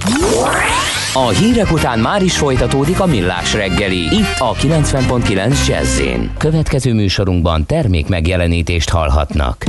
A 1.14 1.28
hírek 1.28 1.72
után 1.72 1.98
már 1.98 2.22
is 2.22 2.36
folytatódik 2.36 3.00
a 3.00 3.06
millás 3.06 3.54
reggeli, 3.54 3.98
itt 3.98 4.38
a 4.38 4.54
90.9 4.54 5.66
jazz 5.66 6.00
Következő 6.38 6.94
műsorunkban 6.94 7.66
termék 7.66 8.08
megjelenítést 8.08 8.88
hallhatnak. 8.90 9.64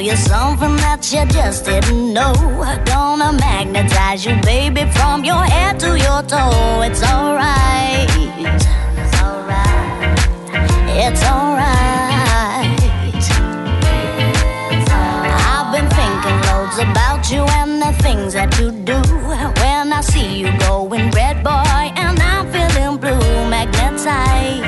You 0.00 0.14
something 0.14 0.76
that 0.76 1.12
you 1.12 1.26
just 1.26 1.64
didn't 1.64 2.14
know. 2.14 2.32
Gonna 2.84 3.32
magnetize 3.32 4.24
you, 4.24 4.40
baby, 4.42 4.84
from 4.92 5.24
your 5.24 5.42
head 5.42 5.80
to 5.80 5.98
your 5.98 6.22
toe. 6.22 6.82
It's 6.82 7.02
alright. 7.02 8.06
It's 8.38 9.20
alright. 9.20 10.18
It's 10.96 11.22
alright. 11.24 12.07
You 17.30 17.42
and 17.42 17.82
the 17.82 17.92
things 18.02 18.32
that 18.32 18.58
you 18.58 18.70
do. 18.70 18.98
When 19.60 19.92
I 19.92 20.00
see 20.00 20.38
you 20.40 20.50
going 20.58 21.10
red, 21.10 21.42
boy, 21.44 21.92
and 21.96 22.18
I'm 22.20 22.46
feeling 22.52 22.98
blue, 22.98 23.50
magnetized. 23.50 24.67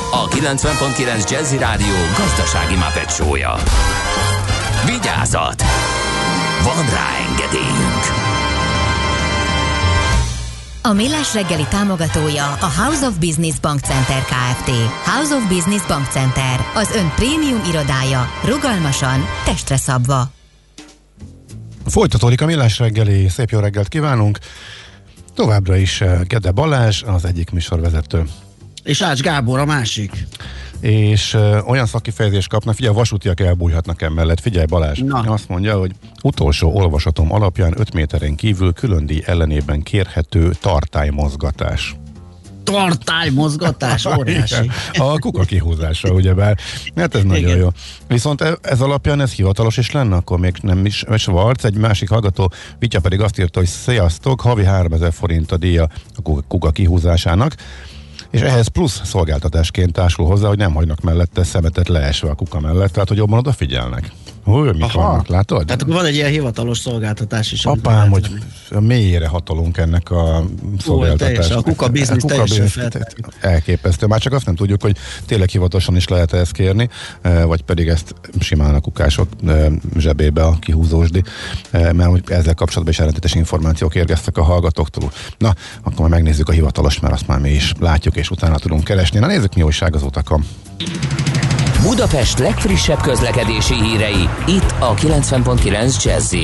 a 0.11 0.27
90.9 0.27 1.29
Jazzy 1.29 1.57
Rádió 1.57 1.95
gazdasági 2.17 2.75
mapetsója. 2.75 3.55
Vigyázat! 4.85 5.63
Van 6.63 6.85
rá 6.89 7.07
engedélyünk! 7.29 8.03
A 10.83 10.93
Millás 10.93 11.33
reggeli 11.33 11.65
támogatója 11.69 12.45
a 12.45 12.71
House 12.81 13.05
of 13.05 13.17
Business 13.17 13.59
Bank 13.59 13.79
Center 13.79 14.21
Kft. 14.23 14.69
House 15.05 15.35
of 15.35 15.47
Business 15.47 15.85
Bank 15.85 16.07
Center, 16.07 16.65
az 16.73 16.95
ön 16.95 17.11
prémium 17.15 17.61
irodája, 17.69 18.29
rugalmasan, 18.45 19.25
testre 19.45 19.77
szabva. 19.77 20.31
Folytatódik 21.85 22.41
a 22.41 22.45
millás 22.45 22.79
reggeli, 22.79 23.27
szép 23.29 23.49
jó 23.49 23.59
reggelt 23.59 23.87
kívánunk. 23.87 24.39
Továbbra 25.35 25.75
is 25.75 26.01
eh, 26.01 26.19
Gede 26.27 26.51
Balázs, 26.51 27.03
az 27.03 27.25
egyik 27.25 27.51
műsorvezető. 27.51 28.25
És 28.83 29.01
Ács 29.01 29.21
Gábor 29.21 29.59
a 29.59 29.65
másik. 29.65 30.27
És 30.79 31.33
uh, 31.33 31.69
olyan 31.69 31.85
szakifejezést 31.85 32.49
kapnak, 32.49 32.75
figyelj, 32.75 32.93
a 32.93 32.97
vasútiak 32.97 33.39
elbújhatnak 33.39 34.01
emellett. 34.01 34.39
Figyelj 34.39 34.65
Balázs, 34.65 34.99
Na. 34.99 35.19
azt 35.19 35.47
mondja, 35.49 35.77
hogy 35.77 35.91
utolsó 36.23 36.75
olvasatom 36.75 37.33
alapján 37.33 37.73
5 37.77 37.93
méteren 37.93 38.35
kívül 38.35 38.73
külön 38.73 39.05
díj 39.05 39.21
ellenében 39.25 39.81
kérhető 39.81 40.51
tartálymozgatás. 40.61 41.95
Tartálymozgatás, 42.63 44.05
óriási. 44.05 44.69
A 44.93 45.19
kuka 45.19 45.43
kihúzása, 45.43 46.09
ugyebár. 46.09 46.57
Hát 46.95 47.15
ez 47.15 47.23
nagyon 47.23 47.49
Igen. 47.49 47.57
jó. 47.57 47.67
Viszont 48.07 48.41
e- 48.41 48.57
ez 48.61 48.81
alapján 48.81 49.21
ez 49.21 49.31
hivatalos 49.31 49.77
is 49.77 49.91
lenne, 49.91 50.15
akkor 50.15 50.39
még 50.39 50.55
nem 50.61 50.85
is 50.85 51.05
Schwarz, 51.17 51.65
egy 51.65 51.77
másik 51.77 52.09
hallgató, 52.09 52.51
Vitya 52.79 52.99
pedig 52.99 53.21
azt 53.21 53.39
írta, 53.39 53.59
hogy 53.59 53.67
sziasztok, 53.67 54.41
havi 54.41 54.63
3000 54.63 55.13
forint 55.13 55.51
a 55.51 55.57
díja 55.57 55.87
a 56.15 56.41
kuka 56.47 56.71
kihúzásának 56.71 57.55
és 58.31 58.41
ehhez 58.41 58.67
plusz 58.67 59.01
szolgáltatásként 59.03 59.93
társul 59.93 60.25
hozzá, 60.25 60.47
hogy 60.47 60.57
nem 60.57 60.73
hagynak 60.73 61.01
mellette 61.01 61.43
szemetet 61.43 61.87
leesve 61.87 62.29
a 62.29 62.35
kuka 62.35 62.59
mellett, 62.59 62.91
tehát 62.91 63.07
hogy 63.07 63.17
jobban 63.17 63.37
odafigyelnek. 63.37 64.11
Hú, 64.43 64.57
mik 64.59 64.83
Aha. 64.83 65.01
vannak, 65.01 65.27
látod? 65.27 65.65
Tehát 65.65 65.81
akkor 65.81 65.93
van 65.93 66.05
egy 66.05 66.15
ilyen 66.15 66.29
hivatalos 66.29 66.77
szolgáltatás 66.77 67.51
is. 67.51 67.65
Apám, 67.65 68.09
hogy 68.09 68.29
mélyére 68.79 69.27
hatolunk 69.27 69.77
ennek 69.77 70.11
a 70.11 70.43
szolgáltatásnak. 70.79 71.57
a 71.57 71.61
kuka 71.61 71.87
biznisz 71.99 72.23
teljesen 72.23 72.67
feltett. 72.67 73.15
Elképesztő. 73.41 74.05
Már 74.05 74.19
csak 74.19 74.33
azt 74.33 74.45
nem 74.45 74.55
tudjuk, 74.55 74.81
hogy 74.81 74.97
tényleg 75.25 75.49
hivatalosan 75.49 75.95
is 75.95 76.07
lehet 76.07 76.33
ezt 76.33 76.51
kérni, 76.51 76.89
eh, 77.21 77.43
vagy 77.43 77.61
pedig 77.61 77.87
ezt 77.87 78.15
simán 78.39 78.75
a 78.75 78.79
kukások 78.79 79.27
eh, 79.47 79.65
zsebébe 79.97 80.43
a 80.43 80.55
kihúzósdi, 80.59 81.23
eh, 81.71 81.93
mert 81.93 82.09
hogy 82.09 82.23
ezzel 82.27 82.53
kapcsolatban 82.53 82.93
is 82.93 82.99
ellentétes 82.99 83.33
információk 83.33 83.95
érkeztek 83.95 84.37
a 84.37 84.43
hallgatóktól. 84.43 85.11
Na, 85.37 85.55
akkor 85.83 85.99
majd 85.99 86.11
megnézzük 86.11 86.49
a 86.49 86.51
hivatalos, 86.51 86.99
mert 86.99 87.13
azt 87.13 87.27
már 87.27 87.39
mi 87.39 87.49
is 87.49 87.73
látjuk, 87.79 88.15
és 88.15 88.29
utána 88.29 88.57
tudunk 88.57 88.83
keresni. 88.83 89.19
Na 89.19 89.27
nézzük, 89.27 89.55
mi 89.55 89.61
újság 89.61 89.95
az 89.95 90.03
utakon. 90.03 90.45
Budapest 91.81 92.39
legfrissebb 92.39 93.01
közlekedési 93.01 93.73
hírei, 93.73 94.29
itt 94.47 94.73
a 94.79 94.93
90.9 94.93 96.03
jazz 96.03 96.35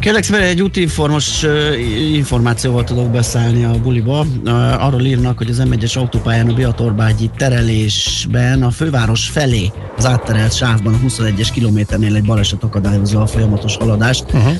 Kérlek 0.00 0.22
szépen 0.22 0.40
egy 0.40 0.62
útinformos 0.62 1.42
uh, 1.42 2.12
információval 2.14 2.84
tudok 2.84 3.10
beszállni 3.10 3.64
a 3.64 3.80
buliba. 3.82 4.26
Uh, 4.44 4.84
arról 4.84 5.00
írnak, 5.00 5.38
hogy 5.38 5.50
az 5.50 5.62
M1-es 5.64 5.98
autópályán 5.98 6.48
a 6.48 6.54
Biatorbágyi 6.54 7.30
terelésben 7.36 8.62
a 8.62 8.70
főváros 8.70 9.28
felé 9.28 9.70
az 9.96 10.06
átterelt 10.06 10.54
sávban 10.54 10.94
a 10.94 10.98
21-es 11.06 11.48
kilométernél 11.52 12.14
egy 12.14 12.24
baleset 12.24 12.62
akadályozza 12.62 13.20
a 13.20 13.26
folyamatos 13.26 13.76
haladást. 13.76 14.24
Uh-huh. 14.32 14.56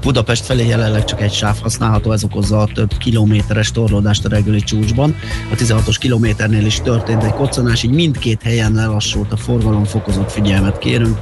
Budapest 0.00 0.44
felé 0.44 0.66
jelenleg 0.66 1.04
csak 1.04 1.20
egy 1.20 1.32
sáv 1.32 1.56
használható, 1.62 2.12
ez 2.12 2.24
okozza 2.24 2.58
a 2.58 2.68
több 2.74 2.96
kilométeres 2.96 3.70
torlódást 3.70 4.24
a 4.24 4.28
reggeli 4.28 4.60
csúcsban. 4.60 5.16
A 5.52 5.54
16-os 5.54 5.96
kilométernél 5.98 6.66
is 6.66 6.80
történt 6.80 7.24
egy 7.24 7.32
koccanás, 7.32 7.82
így 7.82 7.90
mindkét 7.90 8.42
helyen 8.42 8.72
lelassult 8.72 9.32
a 9.32 9.36
forgalom, 9.36 9.84
fokozott 9.84 10.30
figyelmet 10.30 10.78
kérünk, 10.78 11.18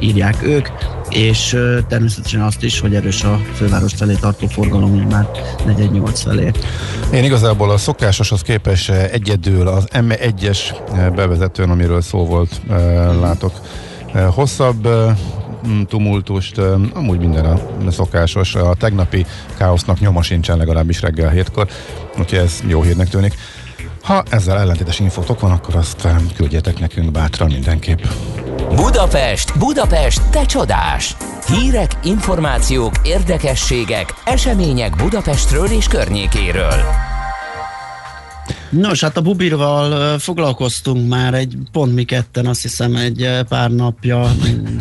írják 0.00 0.42
ők, 0.42 0.68
és 1.08 1.56
természetesen 1.88 2.40
azt 2.40 2.62
is, 2.62 2.80
hogy 2.80 2.94
erős 2.94 3.24
a 3.24 3.40
főváros 3.54 3.92
felé 3.94 4.14
tartó 4.14 4.46
forgalom, 4.46 4.94
így 4.94 5.06
már 5.06 5.28
48 5.66 6.20
felé. 6.20 6.50
Én 7.12 7.24
igazából 7.24 7.70
a 7.70 7.76
szokásoshoz 7.76 8.42
képest 8.42 8.90
egyedül 8.90 9.68
az 9.68 9.88
M1-es 9.92 10.58
bevezetőn, 11.14 11.70
amiről 11.70 12.00
szó 12.00 12.26
volt, 12.26 12.60
látok 13.20 13.52
hosszabb 14.34 14.88
tumultust, 15.88 16.58
amúgy 16.94 17.18
minden 17.18 17.44
a 17.44 17.90
szokásos. 17.90 18.54
A 18.54 18.74
tegnapi 18.74 19.26
káosznak 19.56 20.00
nyoma 20.00 20.22
sincsen 20.22 20.56
legalábbis 20.56 21.00
reggel 21.00 21.30
hétkor, 21.30 21.68
úgyhogy 22.18 22.38
ez 22.38 22.62
jó 22.66 22.82
hírnek 22.82 23.08
tűnik. 23.08 23.34
Ha 24.02 24.22
ezzel 24.30 24.58
ellentétes 24.58 24.98
infotok 25.00 25.40
van, 25.40 25.50
akkor 25.50 25.76
azt 25.76 26.08
küldjetek 26.36 26.78
nekünk 26.78 27.10
bátran 27.10 27.50
mindenképp. 27.50 28.02
Budapest, 28.74 29.58
Budapest, 29.58 30.22
te 30.30 30.44
csodás! 30.46 31.16
Hírek, 31.46 31.90
információk, 32.02 32.94
érdekességek, 33.02 34.14
események 34.24 34.96
Budapestről 34.96 35.66
és 35.66 35.86
környékéről. 35.86 37.09
Nos, 38.70 39.00
hát 39.00 39.16
a 39.16 39.20
Bubirval 39.20 40.18
foglalkoztunk 40.18 41.08
már 41.08 41.34
egy 41.34 41.56
pont 41.72 41.94
mi 41.94 42.04
ketten, 42.04 42.46
azt 42.46 42.62
hiszem 42.62 42.96
egy 42.96 43.28
pár 43.48 43.70
napja. 43.70 44.34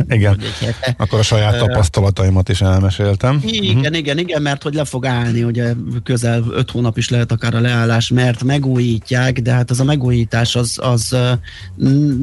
Igen, 0.07 0.39
egy 0.59 0.75
akkor 0.97 1.19
a 1.19 1.23
saját 1.23 1.57
tapasztalataimat 1.57 2.49
is 2.49 2.61
elmeséltem. 2.61 3.41
Igen, 3.45 3.75
uh-huh. 3.75 3.97
igen, 3.97 4.17
igen, 4.17 4.41
mert 4.41 4.63
hogy 4.63 4.73
le 4.73 4.85
fog 4.85 5.05
állni, 5.05 5.43
ugye 5.43 5.73
közel 6.03 6.43
öt 6.51 6.71
hónap 6.71 6.97
is 6.97 7.09
lehet 7.09 7.31
akár 7.31 7.55
a 7.55 7.59
leállás, 7.59 8.09
mert 8.09 8.43
megújítják, 8.43 9.41
de 9.41 9.51
hát 9.51 9.69
az 9.69 9.79
a 9.79 9.83
megújítás 9.83 10.55
az, 10.55 10.77
az 10.81 11.15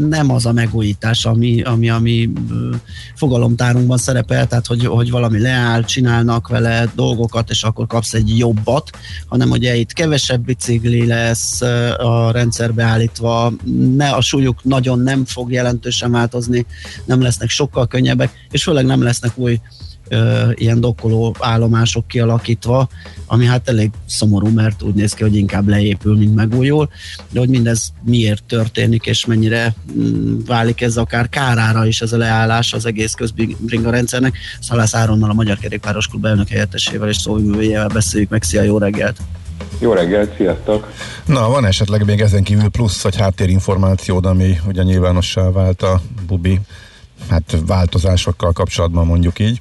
nem 0.09 0.31
az 0.31 0.47
a 0.47 0.53
megújítás, 0.53 1.25
ami, 1.25 1.63
ami, 1.63 1.91
ami 1.91 2.31
fogalomtárunkban 3.15 3.99
szerepel, 3.99 4.47
tehát 4.47 4.67
hogy, 4.67 4.87
hogy 4.87 5.11
valami 5.11 5.41
leáll, 5.41 5.85
csinálnak 5.85 6.49
vele 6.49 6.89
dolgokat, 6.95 7.51
és 7.51 7.63
akkor 7.63 7.87
kapsz 7.87 8.15
egy 8.15 8.39
jobbat, 8.39 8.91
hanem 9.27 9.51
ugye 9.51 9.77
itt 9.77 9.93
kevesebb 9.93 10.45
bicikli 10.45 11.07
lesz, 11.07 11.56
a 11.97 12.31
rendszerbe 12.31 12.83
állítva, 12.83 13.53
ne, 13.97 14.11
a 14.11 14.21
súlyuk 14.21 14.65
nagyon 14.65 14.99
nem 14.99 15.25
fog 15.25 15.53
jelentősen 15.53 16.11
változni, 16.11 16.67
nem 17.05 17.23
lesznek 17.23 17.49
sokkal 17.49 17.87
könnyebbek, 17.87 18.47
és 18.51 18.63
főleg 18.63 18.85
nem 18.85 19.03
lesznek 19.03 19.39
új 19.39 19.61
ö, 20.09 20.51
ilyen 20.55 20.81
dokkoló 20.81 21.37
állomások 21.41 22.09
kialakítva, 22.09 22.89
ami 23.27 23.47
hát 23.47 23.69
elég 23.69 23.91
szomorú, 24.07 24.49
mert 24.49 24.83
úgy 24.83 24.95
néz 24.95 25.13
ki, 25.13 25.23
hogy 25.23 25.37
inkább 25.37 25.69
leépül, 25.69 26.17
mint 26.17 26.35
megújul, 26.35 26.89
de 27.31 27.39
hogy 27.39 27.49
mindez 27.49 27.93
miért 28.03 28.45
történik, 28.45 29.07
és 29.07 29.27
mennyire 29.27 29.75
mm, 29.99 30.39
válik 30.47 30.81
ez 30.81 30.97
akár 30.97 31.29
kárára 31.29 31.87
is 31.87 32.01
ez 32.01 32.13
a 32.13 32.17
leállás 32.17 32.73
az 32.73 32.87
egész 32.87 33.13
közbringa 33.13 33.91
rendszernek. 33.91 34.39
Szalász 34.61 34.95
Áronnal, 34.95 35.31
a 35.31 35.35
Magyar 35.35 35.59
Kerékpáros 35.59 36.07
Klub 36.07 36.25
elnök 36.25 36.49
helyettesével 36.49 37.09
és 37.09 37.17
szóvivőjével 37.17 37.89
beszéljük 37.89 38.31
meg. 38.31 38.43
Szia, 38.43 38.63
jó 38.63 38.79
reggelt! 38.79 39.17
Jó 39.79 39.93
reggelt, 39.93 40.37
sziasztok! 40.37 40.93
Na, 41.27 41.49
van 41.49 41.65
esetleg 41.65 42.05
még 42.05 42.21
ezen 42.21 42.43
kívül 42.43 42.69
plusz 42.69 43.03
vagy 43.03 43.17
háttérinformációd, 43.17 44.27
ami 44.27 44.57
ugye 44.67 44.83
nyilvánossá 44.83 45.51
vált 45.51 45.83
a 45.83 46.01
Bubi 46.27 46.61
hát 47.31 47.57
változásokkal 47.67 48.53
kapcsolatban 48.53 49.07
mondjuk 49.07 49.39
így? 49.39 49.61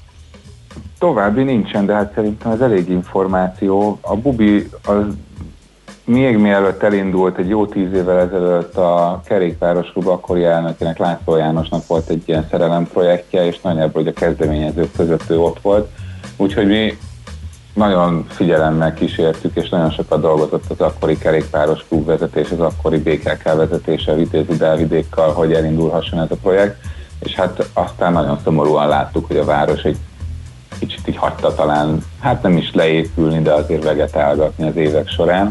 További 0.99 1.43
nincsen, 1.43 1.85
de 1.85 1.93
hát 1.93 2.13
szerintem 2.15 2.51
ez 2.51 2.59
elég 2.59 2.89
információ. 2.89 3.97
A 4.01 4.15
Bubi 4.15 4.69
az 4.83 5.05
még 6.05 6.37
mielőtt 6.37 6.83
elindult 6.83 7.37
egy 7.37 7.49
jó 7.49 7.65
tíz 7.65 7.93
évvel 7.93 8.19
ezelőtt 8.19 8.75
a 8.75 9.21
kerékpáros 9.25 9.91
klub 9.91 10.07
akkori 10.07 10.43
elnökének, 10.43 10.97
László 10.97 11.35
Jánosnak 11.35 11.87
volt 11.87 12.09
egy 12.09 12.23
ilyen 12.25 12.47
szerelem 12.49 12.87
projektje, 12.87 13.45
és 13.45 13.61
nagyjából 13.61 14.03
hogy 14.03 14.07
a 14.07 14.19
kezdeményezők 14.19 14.91
között 14.91 15.29
ő 15.29 15.39
ott 15.39 15.61
volt. 15.61 15.89
Úgyhogy 16.37 16.67
mi 16.67 16.97
nagyon 17.75 18.25
figyelemmel 18.29 18.93
kísértük, 18.93 19.55
és 19.55 19.69
nagyon 19.69 19.91
sokat 19.91 20.21
dolgozott 20.21 20.63
az 20.67 20.79
akkori 20.79 21.17
kerékpáros 21.17 21.85
klubvezetés, 21.87 22.51
az 22.51 22.59
akkori 22.59 22.97
BKK 22.97 23.43
vezetése 23.43 24.13
Vitézi 24.13 24.57
Dávidékkal, 24.57 25.33
hogy 25.33 25.53
elindulhasson 25.53 26.19
ez 26.19 26.31
a 26.31 26.35
projekt, 26.41 26.77
és 27.19 27.33
hát 27.35 27.69
aztán 27.73 28.13
nagyon 28.13 28.39
szomorúan 28.43 28.87
láttuk, 28.87 29.27
hogy 29.27 29.37
a 29.37 29.45
város 29.45 29.83
egy 29.83 29.97
kicsit 30.79 31.07
így 31.07 31.17
hagyta 31.17 31.53
talán, 31.53 32.03
hát 32.19 32.41
nem 32.41 32.57
is 32.57 32.73
leépülni, 32.73 33.41
de 33.41 33.53
azért 33.53 33.83
vegetálgatni 33.83 34.67
az 34.67 34.75
évek 34.75 35.07
során, 35.07 35.49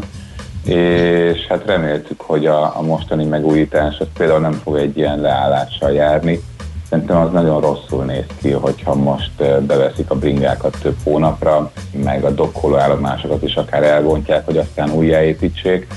és 0.63 1.45
hát 1.47 1.65
reméltük, 1.65 2.21
hogy 2.21 2.45
a, 2.45 2.77
a 2.77 2.81
mostani 2.81 3.25
megújítás 3.25 3.99
az 3.99 4.07
például 4.17 4.39
nem 4.39 4.59
fog 4.63 4.77
egy 4.77 4.97
ilyen 4.97 5.19
leállással 5.19 5.91
járni, 5.91 6.43
Szerintem 6.89 7.17
az 7.17 7.31
nagyon 7.31 7.61
rosszul 7.61 8.03
néz 8.03 8.25
ki, 8.41 8.51
hogyha 8.51 8.95
most 8.95 9.63
beveszik 9.65 10.09
a 10.09 10.15
bringákat 10.15 10.77
több 10.81 10.95
hónapra, 11.03 11.71
meg 12.03 12.23
a 12.23 12.31
dokkoló 12.31 12.75
állomásokat 12.75 13.43
is 13.43 13.55
akár 13.55 13.83
elbontják, 13.83 14.45
hogy 14.45 14.57
aztán 14.57 14.91
újjáépítsék. 14.91 15.87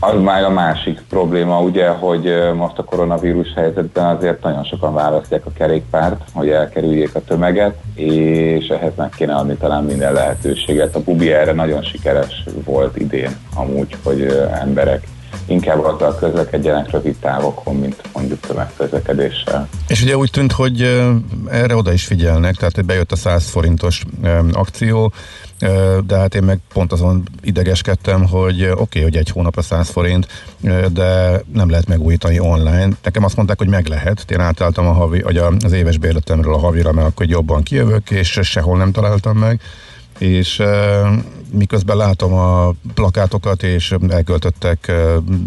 Az 0.00 0.20
már 0.20 0.44
a 0.44 0.50
másik 0.50 1.02
probléma, 1.08 1.60
ugye, 1.60 1.88
hogy 1.88 2.52
most 2.54 2.78
a 2.78 2.84
koronavírus 2.84 3.52
helyzetben 3.54 4.16
azért 4.16 4.42
nagyon 4.42 4.64
sokan 4.64 4.94
választják 4.94 5.46
a 5.46 5.52
kerékpárt, 5.52 6.22
hogy 6.34 6.48
elkerüljék 6.48 7.14
a 7.14 7.24
tömeget, 7.24 7.74
és 7.94 8.66
ehhez 8.66 8.92
meg 8.96 9.08
kéne 9.08 9.34
adni 9.34 9.54
talán 9.54 9.84
minden 9.84 10.12
lehetőséget. 10.12 10.96
A 10.96 11.02
Bubi 11.02 11.32
erre 11.32 11.52
nagyon 11.52 11.82
sikeres 11.82 12.44
volt 12.64 12.96
idén 12.96 13.36
amúgy, 13.54 13.96
hogy 14.04 14.48
emberek 14.60 15.06
inkább 15.46 15.84
azzal 15.84 16.14
közlekedjenek 16.14 16.90
rövid 16.90 17.16
távokon, 17.16 17.76
mint 17.76 18.02
mondjuk 18.12 18.40
tömegközlekedéssel. 18.40 19.68
És 19.88 20.02
ugye 20.02 20.16
úgy 20.16 20.30
tűnt, 20.30 20.52
hogy 20.52 21.02
erre 21.50 21.76
oda 21.76 21.92
is 21.92 22.04
figyelnek, 22.04 22.54
tehát 22.54 22.84
bejött 22.84 23.12
a 23.12 23.16
100 23.16 23.48
forintos 23.50 24.02
akció, 24.52 25.12
de 26.06 26.16
hát 26.16 26.34
én 26.34 26.42
meg 26.42 26.58
pont 26.72 26.92
azon 26.92 27.22
idegeskedtem, 27.42 28.26
hogy 28.26 28.62
oké, 28.62 28.72
okay, 28.72 29.02
hogy 29.02 29.16
egy 29.16 29.28
hónap 29.28 29.56
a 29.56 29.62
100 29.62 29.88
forint, 29.88 30.26
de 30.92 31.40
nem 31.52 31.70
lehet 31.70 31.86
megújítani 31.86 32.38
online. 32.38 32.88
Nekem 33.02 33.24
azt 33.24 33.36
mondták, 33.36 33.58
hogy 33.58 33.68
meg 33.68 33.86
lehet. 33.86 34.30
Én 34.30 34.40
átálltam 34.40 34.86
a 34.86 34.92
havi, 34.92 35.24
az 35.64 35.72
éves 35.72 35.98
bérletemről 35.98 36.54
a 36.54 36.58
havira, 36.58 36.92
mert 36.92 37.06
akkor 37.06 37.26
jobban 37.26 37.62
kijövök, 37.62 38.10
és 38.10 38.38
sehol 38.42 38.76
nem 38.76 38.92
találtam 38.92 39.36
meg 39.36 39.60
és 40.18 40.62
miközben 41.52 41.96
látom 41.96 42.32
a 42.32 42.70
plakátokat, 42.94 43.62
és 43.62 43.94
elköltöttek 44.08 44.92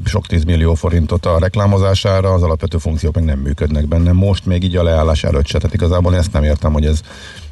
sok 0.05 0.25
tízmillió 0.25 0.73
forintot 0.73 1.25
a 1.25 1.39
reklámozására, 1.39 2.33
az 2.33 2.43
alapvető 2.43 2.77
funkciók 2.77 3.15
meg 3.15 3.23
nem 3.23 3.39
működnek 3.39 3.87
benne. 3.87 4.11
Most 4.11 4.45
még 4.45 4.63
így 4.63 4.75
a 4.75 4.83
leállás 4.83 5.23
előtt 5.23 5.47
se, 5.47 5.57
tehát 5.57 5.75
igazából 5.75 6.15
ezt 6.15 6.33
nem 6.33 6.43
értem, 6.43 6.73
hogy 6.73 6.85
ez 6.85 7.01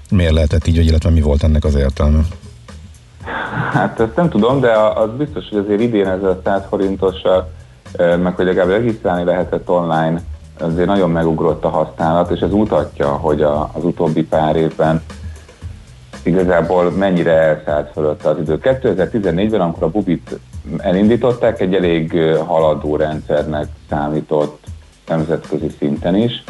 miért 0.09 0.33
lehetett 0.33 0.67
így, 0.67 0.85
illetve 0.85 1.09
mi 1.09 1.21
volt 1.21 1.43
ennek 1.43 1.63
az 1.63 1.75
értelme. 1.75 2.19
Hát 3.71 3.99
ezt 3.99 4.15
nem 4.15 4.29
tudom, 4.29 4.59
de 4.59 4.71
az 4.95 5.09
biztos, 5.17 5.49
hogy 5.49 5.57
azért 5.57 5.81
idén 5.81 6.07
ez 6.07 6.23
a 6.23 6.41
100 6.43 6.61
forintossal, 6.69 7.51
meg 7.97 8.35
hogy 8.35 8.45
legalább 8.45 8.69
regisztrálni 8.69 9.23
lehetett 9.23 9.69
online, 9.69 10.21
azért 10.59 10.87
nagyon 10.87 11.09
megugrott 11.09 11.63
a 11.63 11.69
használat, 11.69 12.31
és 12.31 12.39
ez 12.39 12.51
mutatja, 12.51 13.07
hogy 13.07 13.41
a, 13.41 13.69
az 13.73 13.83
utóbbi 13.83 14.23
pár 14.23 14.55
évben 14.55 15.01
igazából 16.23 16.91
mennyire 16.91 17.31
elszállt 17.31 17.91
fölött 17.91 18.25
az 18.25 18.37
idő. 18.39 18.59
2014-ben, 18.61 19.61
amikor 19.61 19.83
a 19.83 19.89
Bubit 19.89 20.39
elindították, 20.77 21.59
egy 21.61 21.73
elég 21.73 22.19
haladó 22.47 22.95
rendszernek 22.95 23.67
számított 23.89 24.63
nemzetközi 25.07 25.67
szinten 25.79 26.15
is, 26.15 26.43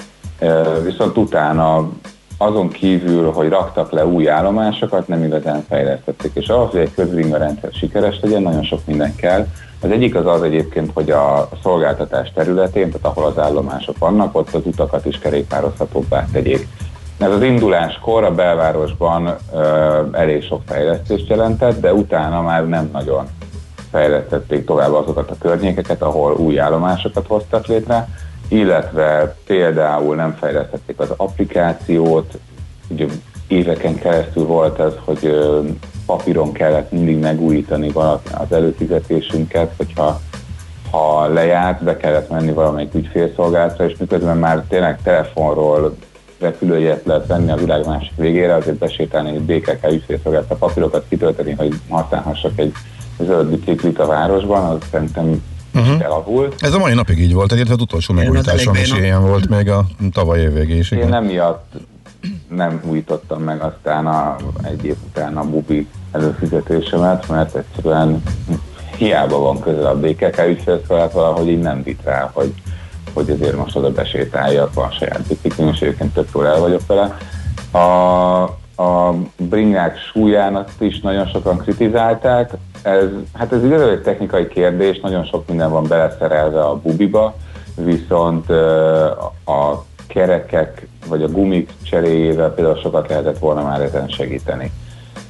viszont 0.83 1.17
utána 1.17 1.89
azon 2.37 2.69
kívül, 2.69 3.31
hogy 3.31 3.49
raktak 3.49 3.91
le 3.91 4.05
új 4.05 4.29
állomásokat, 4.29 5.07
nem 5.07 5.23
igazán 5.23 5.65
fejlesztették. 5.69 6.31
És 6.33 6.47
ahhoz, 6.47 6.71
hogy 6.71 6.79
egy 6.79 6.93
közringa 6.93 7.37
rendszer 7.37 7.71
sikeres 7.73 8.19
legyen, 8.21 8.41
nagyon 8.41 8.63
sok 8.63 8.79
minden 8.85 9.15
kell. 9.15 9.47
Az 9.81 9.91
egyik 9.91 10.15
az 10.15 10.25
az 10.25 10.43
egyébként, 10.43 10.91
hogy 10.93 11.11
a 11.11 11.49
szolgáltatás 11.63 12.31
területén, 12.33 12.91
tehát 12.91 13.05
ahol 13.05 13.25
az 13.25 13.37
állomások 13.37 13.97
vannak, 13.97 14.37
ott 14.37 14.53
az 14.53 14.61
utakat 14.65 15.05
is 15.05 15.19
kerékpározhatóbbá 15.19 16.27
tegyék. 16.31 16.67
Ez 17.23 17.31
az 17.31 17.41
induláskor 17.41 18.23
a 18.23 18.33
belvárosban 18.33 19.35
ö, 19.53 20.01
elég 20.11 20.43
sok 20.43 20.61
fejlesztést 20.65 21.27
jelentett, 21.27 21.79
de 21.79 21.93
utána 21.93 22.41
már 22.41 22.67
nem 22.67 22.89
nagyon 22.93 23.27
fejlesztették 23.91 24.65
tovább 24.65 24.93
azokat 24.93 25.31
a 25.31 25.35
környékeket, 25.39 26.01
ahol 26.01 26.33
új 26.33 26.59
állomásokat 26.59 27.27
hoztak 27.27 27.65
létre, 27.65 28.07
illetve 28.47 29.35
például 29.45 30.15
nem 30.15 30.35
fejlesztették 30.39 30.99
az 30.99 31.13
applikációt, 31.17 32.37
ugye 32.87 33.05
éveken 33.47 33.95
keresztül 33.95 34.45
volt 34.45 34.79
ez, 34.79 34.93
hogy 35.05 35.37
papíron 36.05 36.51
kellett 36.51 36.91
mindig 36.91 37.19
megújítani 37.19 37.91
az 37.93 38.51
előfizetésünket, 38.51 39.73
hogyha 39.77 40.19
ha 40.91 41.27
lejárt, 41.27 41.83
be 41.83 41.97
kellett 41.97 42.29
menni 42.29 42.51
valamelyik 42.51 42.93
ügyfélszolgálatra, 42.93 43.85
és 43.85 43.97
miközben 43.97 44.37
már 44.37 44.63
tényleg 44.69 45.01
telefonról 45.03 45.95
repülőjét 46.43 47.01
lehet 47.05 47.27
venni 47.27 47.51
a 47.51 47.55
világ 47.55 47.85
másik 47.85 48.15
végére, 48.15 48.55
azért 48.55 48.77
besétálni 48.77 49.29
egy 49.29 49.41
BKK 49.41 49.91
ügyfélszolgálat 49.91 50.51
a 50.51 50.55
papírokat 50.55 51.05
kitölteni, 51.09 51.51
hogy 51.57 51.73
használhassak 51.89 52.51
egy 52.55 52.73
zöld 53.19 53.47
biciklit 53.47 53.99
a 53.99 54.05
városban, 54.05 54.63
az 54.63 54.77
szerintem 54.91 55.43
uh-huh. 55.73 56.01
elavult. 56.01 56.55
Ez 56.59 56.73
a 56.73 56.77
mai 56.79 56.93
napig 56.93 57.19
így 57.19 57.33
volt, 57.33 57.51
egyébként 57.51 57.77
az 57.77 57.83
utolsó 57.83 58.13
megújításom 58.13 58.75
is 58.75 58.91
ilyen 58.91 59.21
volt 59.21 59.49
még 59.49 59.69
a 59.69 59.85
tavaly 60.11 60.39
év 60.39 60.53
végé 60.53 60.77
is. 60.77 60.91
Én 60.91 61.07
nem 61.07 61.25
miatt 61.25 61.73
nem 62.49 62.81
újítottam 62.85 63.41
meg 63.41 63.61
aztán 63.61 64.07
a, 64.07 64.35
egy 64.61 64.85
év 64.85 64.95
után 65.07 65.37
a 65.37 65.43
bubi 65.43 65.87
előfizetésemet, 66.11 67.27
mert 67.27 67.55
egyszerűen 67.55 68.23
hiába 68.97 69.39
van 69.39 69.59
közel 69.59 69.85
a 69.85 69.99
BKK 69.99 70.41
ügyfélszolgálat, 70.47 71.11
valahogy 71.11 71.47
így 71.47 71.59
nem 71.59 71.83
vitt 71.83 72.03
rá, 72.03 72.29
hogy, 72.33 72.53
hogy 73.13 73.29
azért 73.29 73.57
most 73.57 73.75
oda 73.75 73.91
besétáljak 73.91 74.69
a 74.75 74.89
saját 74.99 75.27
biciklim, 75.27 75.67
és 75.67 75.81
egyébként 75.81 76.13
többször 76.13 76.45
el 76.45 76.59
vagyok 76.59 76.81
vele. 76.87 77.17
A, 77.71 78.41
a 78.83 79.15
bringák 79.37 79.97
súlyának 79.97 80.69
is 80.79 80.99
nagyon 80.99 81.27
sokan 81.27 81.57
kritizálták. 81.57 82.51
Ez, 82.81 83.05
hát 83.33 83.51
ez 83.51 83.63
igazából 83.63 83.91
egy 83.91 84.01
technikai 84.01 84.47
kérdés, 84.47 84.99
nagyon 84.99 85.23
sok 85.25 85.47
minden 85.47 85.71
van 85.71 85.87
beleszerelve 85.87 86.63
a 86.63 86.75
bubiba, 86.75 87.35
viszont 87.75 88.49
a 89.45 89.83
kerekek 90.07 90.87
vagy 91.07 91.23
a 91.23 91.27
gumik 91.27 91.69
cseréjével 91.83 92.53
például 92.53 92.79
sokat 92.81 93.09
lehetett 93.09 93.39
volna 93.39 93.63
már 93.63 93.81
ezen 93.81 94.07
segíteni. 94.07 94.71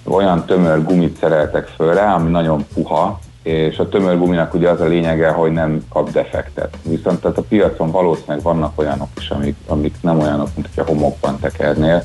Olyan 0.03 0.45
tömör 0.45 0.83
gumit 0.83 1.17
szereltek 1.17 1.67
föl 1.67 1.93
rá, 1.93 2.13
ami 2.13 2.29
nagyon 2.29 2.65
puha, 2.73 3.19
és 3.43 3.77
a 3.77 3.89
tömör 3.89 4.17
guminak 4.17 4.53
ugye 4.53 4.69
az 4.69 4.81
a 4.81 4.85
lényege, 4.85 5.29
hogy 5.29 5.51
nem 5.51 5.85
kap 5.89 6.11
defektet. 6.11 6.77
Viszont 6.81 7.21
tehát 7.21 7.37
a 7.37 7.41
piacon 7.41 7.91
valószínűleg 7.91 8.41
vannak 8.41 8.79
olyanok 8.79 9.07
is, 9.17 9.29
amik, 9.29 9.55
amik 9.67 9.95
nem 10.01 10.19
olyanok, 10.19 10.49
mint 10.55 10.69
hogy 10.75 10.83
a 10.83 10.87
homokban 10.87 11.39
tekernél. 11.39 12.03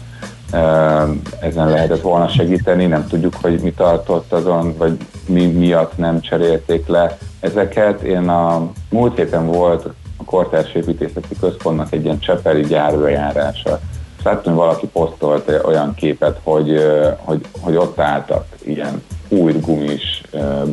Ezen 1.40 1.68
lehetett 1.68 2.00
volna 2.00 2.28
segíteni, 2.28 2.86
nem 2.86 3.06
tudjuk, 3.06 3.34
hogy 3.40 3.60
mi 3.60 3.72
tartott 3.72 4.32
azon, 4.32 4.74
vagy 4.76 4.96
mi 5.26 5.46
miatt 5.46 5.96
nem 5.96 6.20
cserélték 6.20 6.86
le 6.86 7.18
ezeket. 7.40 8.00
Én 8.00 8.28
a 8.28 8.70
múlt 8.90 9.16
héten 9.16 9.46
volt 9.46 9.84
a 10.16 10.24
Kortárs 10.24 10.74
Építészeti 10.74 11.36
Központnak 11.40 11.92
egy 11.92 12.04
ilyen 12.04 12.18
csepeli 12.18 12.62
gyárbejárása. 12.62 13.80
Láttam, 14.22 14.54
hogy 14.54 14.62
valaki 14.62 14.86
posztolt 14.86 15.60
olyan 15.64 15.94
képet, 15.94 16.40
hogy, 16.42 16.80
hogy, 17.16 17.40
hogy 17.60 17.76
ott 17.76 17.98
álltak 17.98 18.46
ilyen 18.64 19.02
új 19.28 19.52
gumis 19.52 20.22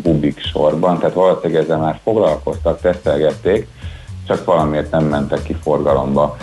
bubik 0.03 0.39
sorban, 0.39 0.97
tehát 0.99 1.15
valószínűleg 1.15 1.63
ezzel 1.63 1.77
már 1.77 1.99
foglalkoztak, 2.03 2.81
tesztelgették, 2.81 3.67
csak 4.27 4.45
valamiért 4.45 4.91
nem 4.91 5.03
mentek 5.03 5.43
ki 5.43 5.55
forgalomba. 5.61 6.37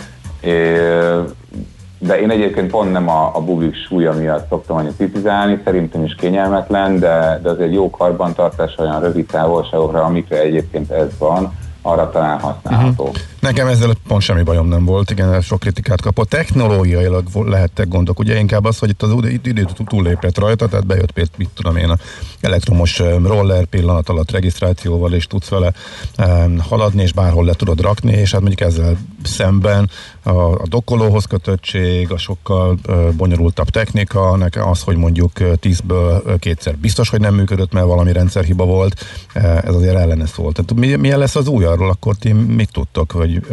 De 1.99 2.19
én 2.19 2.29
egyébként 2.29 2.71
pont 2.71 2.91
nem 2.91 3.09
a, 3.09 3.35
a 3.35 3.41
bubik 3.41 3.75
súlya 3.75 4.13
miatt 4.13 4.49
szoktam 4.49 4.77
annyit 4.77 4.95
kritizálni, 4.95 5.61
szerintem 5.63 6.03
is 6.03 6.15
kényelmetlen, 6.15 6.99
de, 6.99 7.39
de 7.43 7.49
azért 7.49 7.73
jó 7.73 7.89
karbantartás 7.89 8.77
olyan 8.77 8.99
rövid 8.99 9.25
távolságokra, 9.25 10.03
amikre 10.03 10.39
egyébként 10.39 10.91
ez 10.91 11.17
van, 11.17 11.53
arra 11.85 12.09
talán 12.09 12.39
használható. 12.39 13.03
Uh-huh. 13.03 13.17
Nekem 13.39 13.67
ezzel 13.67 13.93
pont 14.07 14.21
semmi 14.21 14.43
bajom 14.43 14.67
nem 14.67 14.85
volt, 14.85 15.11
igen, 15.11 15.41
sok 15.41 15.59
kritikát 15.59 16.01
kapott. 16.01 16.29
Technológiailag 16.29 17.27
lehettek 17.33 17.87
gondok, 17.87 18.19
ugye 18.19 18.39
inkább 18.39 18.65
az, 18.65 18.77
hogy 18.77 18.89
itt 18.89 19.01
az 19.01 19.11
idő 19.43 19.67
túllépett 19.85 20.37
rajta, 20.37 20.67
tehát 20.67 20.85
bejött 20.85 21.11
például, 21.11 21.37
mit 21.37 21.49
tudom 21.53 21.75
én, 21.75 21.89
a 21.89 21.97
elektromos 22.41 22.99
roller 23.23 23.65
pillanat 23.65 24.09
alatt 24.09 24.31
regisztrációval, 24.31 25.13
és 25.13 25.27
tudsz 25.27 25.47
vele 25.47 25.73
um, 26.17 26.59
haladni, 26.59 27.01
és 27.01 27.13
bárhol 27.13 27.45
le 27.45 27.53
tudod 27.53 27.81
rakni, 27.81 28.11
és 28.11 28.31
hát 28.31 28.41
mondjuk 28.41 28.69
ezzel 28.69 28.97
szemben 29.23 29.89
a, 30.23 30.51
a 30.51 30.67
dokkolóhoz 30.67 31.25
kötöttség, 31.25 32.11
a 32.11 32.17
sokkal 32.17 32.77
uh, 32.87 33.11
bonyolultabb 33.11 33.67
technika, 33.67 34.35
nekem 34.37 34.67
az, 34.67 34.81
hogy 34.81 34.97
mondjuk 34.97 35.31
tízből 35.59 36.39
kétszer 36.39 36.77
biztos, 36.77 37.09
hogy 37.09 37.19
nem 37.19 37.35
működött, 37.35 37.73
mert 37.73 37.85
valami 37.85 38.11
rendszerhiba 38.11 38.65
volt, 38.65 39.05
ez 39.33 39.75
azért 39.75 39.95
ellene 39.95 40.25
szólt. 40.25 40.55
Tehát 40.55 40.73
mi, 40.73 40.95
milyen 40.95 41.19
lesz 41.19 41.35
az 41.35 41.47
új 41.47 41.63
arról, 41.63 41.89
akkor 41.89 42.15
ti 42.15 42.31
mit 42.31 42.71
tudtok, 42.71 43.11
hogy 43.11 43.23
hogy 43.23 43.47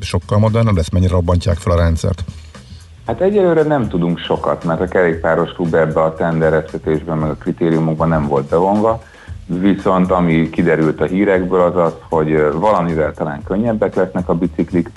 sokkal 0.00 0.38
modernabb 0.38 0.76
lesz, 0.76 0.90
mennyire 0.90 1.12
robbantják 1.12 1.56
fel 1.56 1.72
a 1.72 1.76
rendszert? 1.76 2.24
Hát 3.06 3.20
egyelőre 3.20 3.62
nem 3.62 3.88
tudunk 3.88 4.18
sokat, 4.18 4.64
mert 4.64 4.80
a 4.80 4.88
kerékpáros 4.88 5.52
klub 5.52 5.74
ebbe 5.74 6.02
a 6.02 6.14
tendereztetésben, 6.14 7.18
meg 7.18 7.30
a 7.30 7.34
kritériumokban 7.34 8.08
nem 8.08 8.26
volt 8.26 8.48
bevonva, 8.48 9.02
viszont 9.46 10.10
ami 10.10 10.50
kiderült 10.50 11.00
a 11.00 11.04
hírekből 11.04 11.60
az 11.60 11.76
az, 11.76 11.92
hogy 12.08 12.52
valamivel 12.52 13.12
talán 13.12 13.42
könnyebbek 13.42 13.94
lesznek 13.94 14.28
a 14.28 14.34
biciklik, 14.34 14.90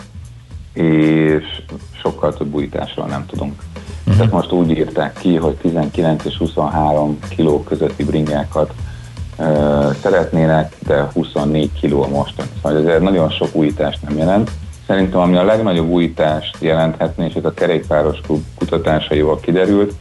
és 0.77 1.61
sokkal 2.01 2.33
több 2.33 2.53
újításról 2.53 3.05
nem 3.05 3.25
tudunk. 3.25 3.61
Uh-huh. 3.99 4.15
Tehát 4.15 4.31
most 4.31 4.51
úgy 4.51 4.69
írták 4.69 5.17
ki, 5.19 5.35
hogy 5.35 5.53
19 5.53 6.25
és 6.25 6.37
23 6.37 7.19
kiló 7.29 7.63
közötti 7.63 8.03
bringákat 8.03 8.73
szeretnének, 10.01 10.75
de 10.87 11.09
24 11.13 11.71
kiló 11.79 12.03
a 12.03 12.07
mostani. 12.07 12.49
Szóval 12.61 12.79
ezért 12.79 13.01
nagyon 13.01 13.29
sok 13.29 13.55
újítást 13.55 14.01
nem 14.07 14.17
jelent. 14.17 14.51
Szerintem 14.87 15.19
ami 15.19 15.35
a 15.35 15.43
legnagyobb 15.43 15.89
újítást 15.89 16.57
jelenthetné, 16.59 17.25
és 17.25 17.33
ez 17.33 17.45
a 17.45 17.53
kerékpáros 17.53 18.19
klub 18.21 18.43
kutatásaival 18.55 19.39
kiderült, 19.39 19.93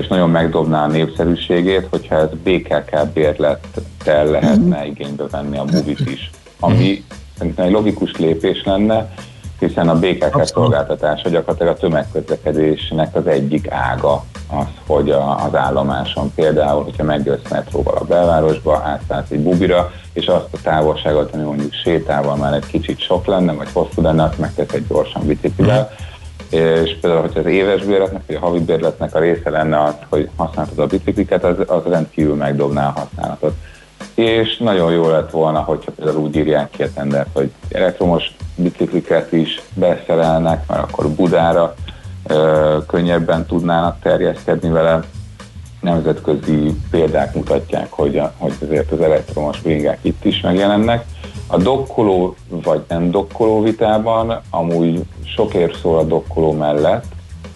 és 0.00 0.06
nagyon 0.06 0.30
megdobná 0.30 0.84
a 0.84 0.88
népszerűségét, 0.88 1.86
hogyha 1.90 2.16
ez 2.16 2.28
BKK 2.42 3.06
bérlettel 3.14 4.26
lehetne 4.26 4.78
mhm. 4.78 4.86
igénybe 4.86 5.24
venni 5.30 5.58
a 5.58 5.64
movit 5.72 6.10
is. 6.10 6.30
Ami 6.60 7.04
szerintem 7.38 7.66
egy 7.66 7.72
logikus 7.72 8.16
lépés 8.16 8.64
lenne, 8.64 9.14
hiszen 9.58 9.88
a 9.88 9.98
BKK 9.98 10.44
szolgáltatása 10.44 11.28
gyakorlatilag 11.28 11.74
a 11.74 11.78
tömegközlekedésnek 11.78 13.14
az 13.16 13.26
egyik 13.26 13.70
ága 13.70 14.24
az, 14.50 14.66
hogy 14.86 15.10
a, 15.10 15.44
az 15.44 15.54
állomáson 15.54 16.32
például, 16.34 16.84
hogyha 16.84 17.04
megjössz 17.04 17.50
metróval 17.50 17.96
a 17.96 18.04
belvárosba, 18.04 18.82
átszállsz 18.84 19.30
egy 19.30 19.40
bubira, 19.40 19.92
és 20.12 20.26
azt 20.26 20.48
a 20.50 20.58
távolságot, 20.62 21.34
ami 21.34 21.42
mondjuk 21.42 21.72
sétával 21.72 22.36
már 22.36 22.54
egy 22.54 22.66
kicsit 22.66 23.00
sok 23.00 23.26
lenne, 23.26 23.52
vagy 23.52 23.68
hosszú 23.72 24.02
lenne, 24.02 24.22
azt 24.22 24.38
megteszed 24.38 24.88
gyorsan 24.88 25.26
biciklivel. 25.26 25.90
És 26.50 26.96
például, 27.00 27.20
hogyha 27.20 27.40
az 27.40 27.46
éves 27.46 27.82
bérletnek, 27.82 28.22
vagy 28.26 28.36
a 28.36 28.38
havi 28.38 28.60
bérletnek 28.60 29.14
a 29.14 29.18
része 29.18 29.50
lenne 29.50 29.82
az, 29.82 29.94
hogy 30.08 30.28
használtad 30.36 30.78
a 30.78 30.86
bicikliket, 30.86 31.44
az, 31.44 31.56
az 31.66 31.82
rendkívül 31.84 32.34
megdobná 32.34 32.86
a 32.86 33.00
használatot. 33.00 33.54
És 34.16 34.56
nagyon 34.56 34.92
jó 34.92 35.08
lett 35.08 35.30
volna, 35.30 35.60
hogyha 35.60 35.92
például 35.96 36.18
úgy 36.18 36.36
írják 36.36 36.70
ki 36.70 36.82
a 36.82 36.92
tendert, 36.94 37.28
hogy 37.32 37.50
elektromos 37.70 38.36
bicikliket 38.54 39.32
is 39.32 39.62
beszerelnek, 39.74 40.66
mert 40.68 40.82
akkor 40.82 41.08
Budára 41.08 41.74
könnyebben 42.86 43.46
tudnának 43.46 44.00
terjeszkedni 44.02 44.68
vele. 44.68 45.00
Nemzetközi 45.80 46.74
példák 46.90 47.34
mutatják, 47.34 47.92
hogy, 47.92 48.18
a, 48.18 48.32
hogy 48.38 48.52
azért 48.62 48.92
az 48.92 49.00
elektromos 49.00 49.60
bringák 49.60 49.98
itt 50.02 50.24
is 50.24 50.40
megjelennek. 50.40 51.04
A 51.46 51.56
dokkoló 51.56 52.34
vagy 52.48 52.80
nem 52.88 53.10
dokkoló 53.10 53.62
vitában 53.62 54.40
amúgy 54.50 55.04
sok 55.24 55.54
ér 55.54 55.76
szól 55.82 55.98
a 55.98 56.04
dokkoló 56.04 56.52
mellett. 56.52 57.04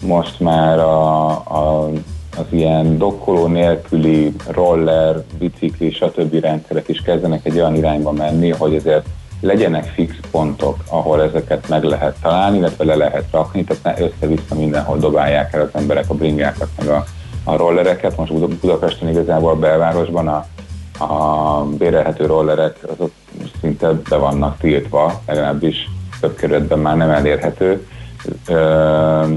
Most 0.01 0.39
már 0.39 0.79
a, 0.79 1.29
a, 1.29 1.89
az 2.37 2.45
ilyen 2.49 2.97
dokkoló 2.97 3.47
nélküli 3.47 4.35
roller, 4.47 5.23
bicikli, 5.37 5.91
stb. 5.91 6.33
rendszerek 6.33 6.87
is 6.87 7.01
kezdenek 7.01 7.45
egy 7.45 7.55
olyan 7.55 7.75
irányba 7.75 8.11
menni, 8.11 8.49
hogy 8.49 8.75
azért 8.75 9.05
legyenek 9.41 9.85
fix 9.85 10.15
pontok, 10.31 10.77
ahol 10.89 11.21
ezeket 11.21 11.69
meg 11.69 11.83
lehet 11.83 12.15
találni, 12.21 12.57
illetve 12.57 12.83
le 12.83 12.95
lehet 12.95 13.25
rakni, 13.31 13.63
tehát 13.63 13.97
ne 13.97 14.05
össze-vissza 14.05 14.55
mindenhol 14.55 14.97
dobálják 14.97 15.53
el 15.53 15.61
az 15.61 15.69
emberek 15.73 16.09
a 16.09 16.13
bringákat, 16.13 16.67
meg 16.77 16.87
a, 16.87 17.05
a 17.43 17.55
rollereket. 17.55 18.17
Most 18.17 18.33
Budapesten 18.33 19.09
igazából 19.09 19.51
a 19.51 19.55
belvárosban 19.55 20.27
a, 20.27 20.45
a 21.03 21.63
bérelhető 21.77 22.25
rollerek 22.25 22.77
azok 22.97 23.11
szinte 23.61 23.91
be 24.09 24.15
vannak 24.15 24.57
tiltva, 24.57 25.21
legalábbis 25.27 25.89
több 26.19 26.35
kerületben 26.35 26.79
már 26.79 26.97
nem 26.97 27.09
elérhető, 27.09 27.87
uh, 28.49 29.29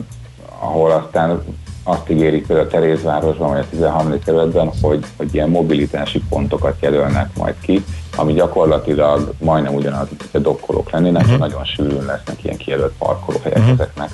ahol 0.59 0.91
aztán 0.91 1.43
azt 1.85 2.11
ígérik 2.11 2.47
például 2.47 2.69
a 2.69 2.71
Terézvárosban, 2.71 3.49
vagy 3.49 3.59
a 3.59 3.67
13. 3.71 4.19
kerületben, 4.25 4.71
hogy, 4.83 5.05
hogy 5.17 5.35
ilyen 5.35 5.49
mobilitási 5.49 6.23
pontokat 6.29 6.77
jelölnek 6.81 7.37
majd 7.37 7.55
ki, 7.61 7.85
ami 8.17 8.33
gyakorlatilag 8.33 9.35
majdnem 9.39 9.75
ugyanaz, 9.75 10.07
mint 10.09 10.29
a 10.33 10.39
dokkolók 10.39 10.91
lennének, 10.91 11.23
uh-huh. 11.23 11.39
nagyon 11.39 11.65
sűrűn 11.65 12.05
lesznek 12.05 12.45
ilyen 12.45 12.57
kijelölt 12.57 12.93
parkolóhelyek 12.99 13.59
uh-huh. 13.59 13.73
ezeknek. 13.73 14.11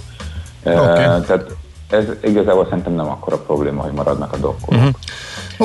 Okay. 0.65 1.21
Tehát 1.27 1.45
ez 1.91 2.05
igazából 2.23 2.67
szerintem 2.69 2.93
nem 2.93 3.09
akkora 3.09 3.37
probléma, 3.39 3.83
hogy 3.83 3.93
maradnak 3.93 4.33
a 4.33 4.37
dokkolók. 4.37 4.83
Uh-huh. 4.83 4.95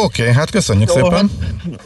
Oké, 0.03 0.21
okay, 0.21 0.33
hát 0.33 0.49
köszönjük 0.49 0.93
jó, 0.95 1.03
szépen. 1.03 1.31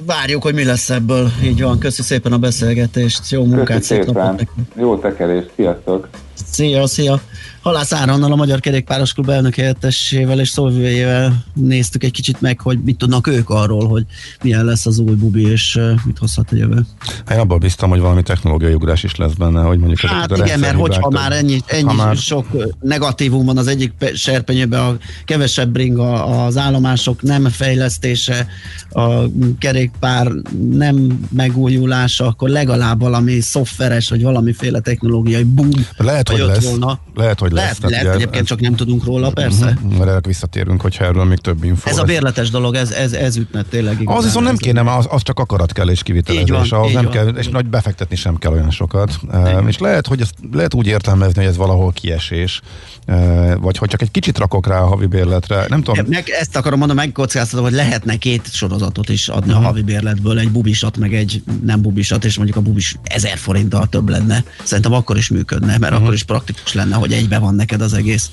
Várjuk, 0.06 0.44
hogy 0.44 0.54
mi 0.54 0.64
lesz 0.64 0.90
ebből. 0.90 1.32
Így 1.44 1.62
van, 1.62 1.80
köszi 1.80 2.02
szépen 2.02 2.32
a 2.32 2.38
beszélgetést, 2.38 3.30
jó 3.30 3.44
munkát, 3.46 3.84
szépen. 3.84 4.48
Jó 4.76 4.98
tekerést, 4.98 5.52
sziasztok! 5.56 6.08
Szia, 6.52 6.88
szia! 6.88 7.20
Halász 7.62 7.93
Áronnal, 7.93 8.32
a 8.32 8.36
Magyar 8.36 8.60
Kerékpáros 8.60 9.14
Klub 9.14 9.30
elnök 9.30 9.55
helyettesével 9.55 10.39
és 10.39 10.49
szóvivőjével 10.49 11.45
néztük 11.53 12.03
egy 12.03 12.12
kicsit 12.12 12.41
meg, 12.41 12.60
hogy 12.62 12.80
mit 12.84 12.97
tudnak 12.97 13.28
ők 13.28 13.49
arról, 13.49 13.88
hogy 13.88 14.05
milyen 14.43 14.66
lesz 14.66 14.86
az 14.86 14.99
új 14.99 15.16
bubi, 15.16 15.51
és 15.51 15.80
mit 16.05 16.18
hozhat 16.18 16.51
a 16.51 16.55
jövő. 16.55 16.86
Hát 17.26 17.38
abban 17.39 17.60
biztam, 17.60 17.89
hogy 17.89 17.99
valami 17.99 18.24
technológiai 18.24 18.74
ugrás 18.74 19.03
is 19.03 19.16
lesz 19.16 19.34
benne, 19.34 19.62
hogy 19.62 19.78
mondjuk 19.78 19.99
Hát 19.99 20.38
igen, 20.38 20.60
mert 20.60 20.76
hogyha 20.76 21.10
már 21.10 21.32
ennyi, 21.32 21.62
ennyi 21.66 21.93
már... 21.95 22.16
sok 22.16 22.45
negatívum 22.82 23.45
van 23.45 23.57
az 23.57 23.68
egyik 23.68 23.91
pe- 23.99 24.16
serpenyőben, 24.16 24.80
a 24.82 24.97
kevesebb 25.26 25.76
ring, 25.76 25.97
a- 25.97 26.45
az 26.45 26.57
állomások 26.57 27.22
nem 27.22 27.49
fejlesztése, 27.49 28.47
a 28.89 29.10
kerékpár 29.57 30.32
nem 30.72 31.20
megújulása, 31.32 32.26
akkor 32.28 32.49
legalább 32.49 32.99
valami 32.99 33.39
szoftveres, 33.39 34.10
vagy 34.10 34.24
valamiféle 34.24 34.80
technológiai 34.80 35.43
boom 35.43 35.70
Lehet, 35.97 36.30
hogy 36.30 36.39
lesz. 36.39 36.64
volna. 36.70 36.99
Lehet, 37.16 37.39
hogy 37.39 37.49
lesz. 37.52 37.64
Lehet, 37.64 37.80
lehet 37.91 38.04
ugye 38.04 38.14
egyébként 38.14 38.41
ez- 38.41 38.47
csak 38.47 38.60
nem 38.60 38.76
tudunk 38.76 39.04
róla, 39.06 39.30
persze. 39.30 39.78
Mhm, 39.82 40.02
Erre 40.02 40.20
visszatérünk, 40.28 40.82
hogyha 40.82 41.06
erről 41.06 41.24
még 41.24 41.38
több 41.38 41.64
info 41.64 41.89
Ez 41.89 41.95
a 41.97 42.00
lesz. 42.00 42.10
bérletes 42.10 42.50
dolog, 42.50 42.76
ez, 42.76 42.91
ez, 42.91 43.12
ez 43.12 43.36
ütne 43.38 43.62
tényleg 43.70 44.02
igazán. 44.02 44.18
Az 44.20 44.26
viszont 44.26 44.45
nem 44.45 44.56
kéne, 44.58 44.82
mert 44.82 44.97
az, 44.97 45.08
az 45.10 45.22
csak 45.24 45.39
akarat 45.39 45.74
kell 45.74 45.89
és 45.89 46.04
kivitelezés. 46.04 46.50
van, 46.70 46.80
Ahhoz 46.80 46.93
nem 46.93 47.04
van. 47.04 47.14
kell, 47.14 47.28
és 47.28 47.47
nagy 47.47 47.66
befektetni 47.66 48.16
sem 48.16 48.38
kell 48.38 48.52
olyan 48.52 48.72
sokat. 48.72 49.20
Uh, 49.32 49.64
és 49.68 49.78
lehet, 49.78 50.08
hogy 50.08 50.22
ezt 50.22 50.34
lehet 50.52 50.74
úgy 50.74 50.88
értelmezni, 50.88 51.39
hogy 51.41 51.50
ez 51.50 51.58
valahol 51.58 51.91
kiesés, 51.91 52.62
uh, 53.08 53.54
vagy 53.60 53.78
hogy 53.78 53.89
csak 53.89 54.02
egy 54.02 54.12
kicsit 54.12 54.38
rakok 54.38 54.68
rá 54.68 54.80
a 54.80 54.86
havi 54.88 55.06
bérletre. 55.06 55.66
Nem 55.70 55.84
tudom, 55.84 56.06
Meg 56.10 56.30
ezt 56.39 56.56
akarom 56.56 56.80
mondani, 56.80 57.00
megkockáztatom, 57.00 57.66
hogy 57.66 57.74
lehetne 57.74 58.16
két 58.16 58.47
sorozatot 58.54 59.10
is 59.10 59.28
adni 59.28 59.54
Mhm. 59.54 59.62
a 59.62 59.66
havi 59.66 59.82
bérletből, 59.82 60.39
egy 60.39 60.52
bubisat, 60.52 60.97
meg 60.97 61.14
egy 61.14 61.43
nem 61.66 61.82
bubisat, 61.82 62.26
és 62.26 62.36
mondjuk 62.36 62.58
a 62.58 62.62
bubis 62.62 62.95
ezer 63.04 63.38
forinttal 63.38 63.88
több 63.88 64.10
lenne. 64.10 64.43
Szerintem 64.64 64.93
akkor 64.93 65.18
is 65.18 65.30
működne, 65.30 65.78
mert 65.78 65.93
Mhm. 65.93 66.02
akkor 66.02 66.14
is 66.14 66.24
praktikus 66.24 66.74
lenne, 66.74 66.95
hogy 66.95 67.12
egybe 67.40 67.46
van 67.46 67.56
neked 67.56 67.82
az 67.82 67.94
egész 67.94 68.30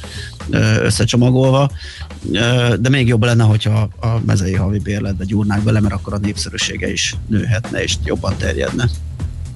összecsomagolva. 0.81 1.71
De 2.81 2.89
még 2.89 3.09
jobb 3.09 3.25
lenne, 3.25 3.45
hogyha 3.45 3.89
a 4.01 4.07
mezei 4.27 4.55
havi 4.55 4.79
bérletbe 4.79 5.25
gyúrnák 5.25 5.63
bele, 5.63 5.81
mert 5.81 5.95
akkor 5.95 6.15
a 6.15 6.19
népszerűsége 6.19 6.93
is 6.93 7.15
nőhetne, 7.27 7.83
és 7.83 7.97
jobban 8.05 8.37
terjedne. 8.37 8.89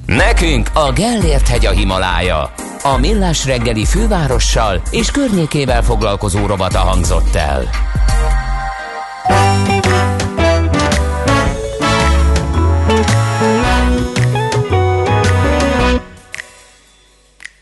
Nekünk 0.07 0.70
a 0.74 0.92
Gellért 0.92 1.48
hegy 1.48 1.66
a 1.66 1.70
Himalája. 1.70 2.55
A 2.82 2.96
Millás 2.96 3.44
reggeli 3.44 3.84
fővárossal 3.84 4.82
és 4.90 5.11
környékével 5.11 5.82
foglalkozó 5.82 6.46
rovata 6.46 6.78
hangzott 6.78 7.34
el. 7.34 7.68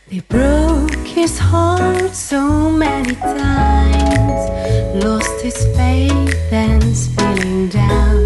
They 0.09 0.22
broke 0.28 0.68
his 1.29 1.39
heart 1.39 2.14
so 2.14 2.70
many 2.70 3.14
times, 3.16 4.43
lost 5.05 5.43
his 5.43 5.59
faith 5.76 6.53
and's 6.53 7.09
feeling 7.09 7.68
down. 7.68 8.18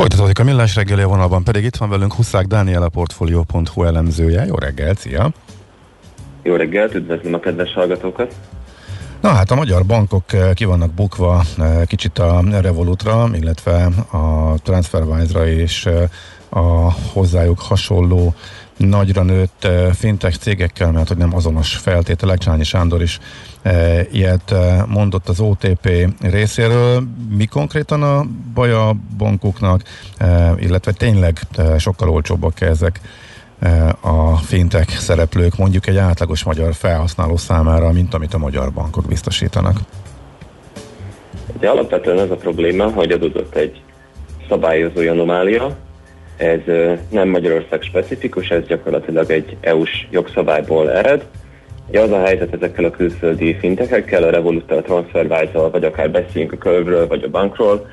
Folytatódik 0.00 0.38
a 0.38 0.44
millás 0.44 0.74
reggeli 0.74 1.02
vonalban, 1.02 1.44
pedig 1.44 1.64
itt 1.64 1.76
van 1.76 1.88
velünk 1.88 2.14
Huszák 2.14 2.46
Dániel, 2.46 2.82
a 2.82 2.88
Portfolio.hu 2.88 3.84
elemzője. 3.84 4.44
Jó 4.46 4.54
reggelt, 4.54 4.98
szia! 4.98 5.30
Jó 6.42 6.54
reggelt, 6.54 6.94
üdvözlöm 6.94 7.34
a 7.34 7.38
kedves 7.38 7.72
hallgatókat! 7.72 8.34
Na 9.20 9.28
hát 9.28 9.50
a 9.50 9.54
magyar 9.54 9.86
bankok 9.86 10.32
eh, 10.32 10.52
ki 10.54 10.64
vannak 10.64 10.90
bukva 10.90 11.42
eh, 11.58 11.80
kicsit 11.86 12.18
a 12.18 12.42
Revolutra, 12.60 13.28
illetve 13.32 13.84
a 14.10 14.54
TransferWise-ra 14.62 15.46
és 15.46 15.86
eh, 15.86 16.08
a 16.48 16.92
hozzájuk 17.12 17.60
hasonló 17.60 18.34
nagyra 18.76 19.22
nőtt 19.22 19.68
fintech 19.94 20.38
cégekkel, 20.38 20.92
mert 20.92 21.08
hogy 21.08 21.16
nem 21.16 21.34
azonos 21.34 21.76
feltételek. 21.76 22.38
Csányi 22.38 22.64
Sándor 22.64 23.02
is 23.02 23.18
ilyet 24.10 24.52
eh, 24.52 24.82
mondott 24.86 25.28
az 25.28 25.40
OTP 25.40 25.88
részéről. 26.20 27.02
Mi 27.36 27.44
konkrétan 27.44 28.02
a 28.02 28.24
baj 28.54 28.72
a 28.72 28.94
bankoknak, 29.16 29.82
eh, 30.18 30.52
illetve 30.58 30.92
tényleg 30.92 31.38
eh, 31.56 31.78
sokkal 31.78 32.08
olcsóbbak 32.08 32.60
ezek 32.60 33.00
eh, 33.58 33.88
a 34.00 34.36
fintech 34.36 34.90
szereplők 34.90 35.56
mondjuk 35.56 35.86
egy 35.86 35.96
átlagos 35.96 36.44
magyar 36.44 36.74
felhasználó 36.74 37.36
számára, 37.36 37.92
mint 37.92 38.14
amit 38.14 38.34
a 38.34 38.38
magyar 38.38 38.72
bankok 38.72 39.06
biztosítanak. 39.06 39.78
Ugye 41.56 41.68
alapvetően 41.68 42.18
az 42.18 42.30
a 42.30 42.36
probléma, 42.36 42.90
hogy 42.90 43.10
adódott 43.10 43.54
egy 43.54 43.82
szabályozói 44.48 45.06
anomália, 45.06 45.76
ez 46.36 46.60
nem 47.10 47.28
Magyarország 47.28 47.82
specifikus, 47.82 48.48
ez 48.48 48.66
gyakorlatilag 48.66 49.30
egy 49.30 49.56
EU-s 49.60 50.06
jogszabályból 50.10 50.90
ered. 50.90 51.26
Ugye 51.90 52.00
az 52.00 52.10
a 52.10 52.24
helyzet 52.24 52.54
ezekkel 52.54 52.84
a 52.84 52.90
külföldi 52.90 53.54
fintekekkel, 53.54 54.22
a 54.22 54.30
Revoluttal, 54.30 54.78
a 54.78 54.82
TransferWise-al, 54.82 55.70
vagy 55.70 55.84
akár 55.84 56.10
beszéljünk 56.10 56.52
a 56.52 56.56
Curve-ről, 56.56 57.06
vagy 57.06 57.22
a 57.22 57.28
bankról, 57.28 57.86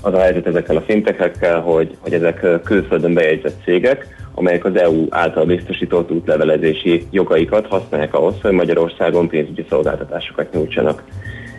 az 0.00 0.14
a 0.14 0.20
helyzet 0.20 0.46
ezekkel 0.46 0.76
a 0.76 0.80
fintekekkel, 0.80 1.60
hogy, 1.60 1.96
hogy 2.00 2.12
ezek 2.12 2.46
külföldön 2.64 3.14
bejegyzett 3.14 3.62
cégek, 3.64 4.06
amelyek 4.34 4.64
az 4.64 4.76
EU 4.76 5.06
által 5.08 5.44
biztosított 5.44 6.10
útlevelezési 6.10 7.06
jogaikat 7.10 7.66
használják 7.66 8.14
ahhoz, 8.14 8.34
hogy 8.42 8.52
Magyarországon 8.52 9.28
pénzügyi 9.28 9.64
szolgáltatásokat 9.68 10.52
nyújtsanak. 10.52 11.02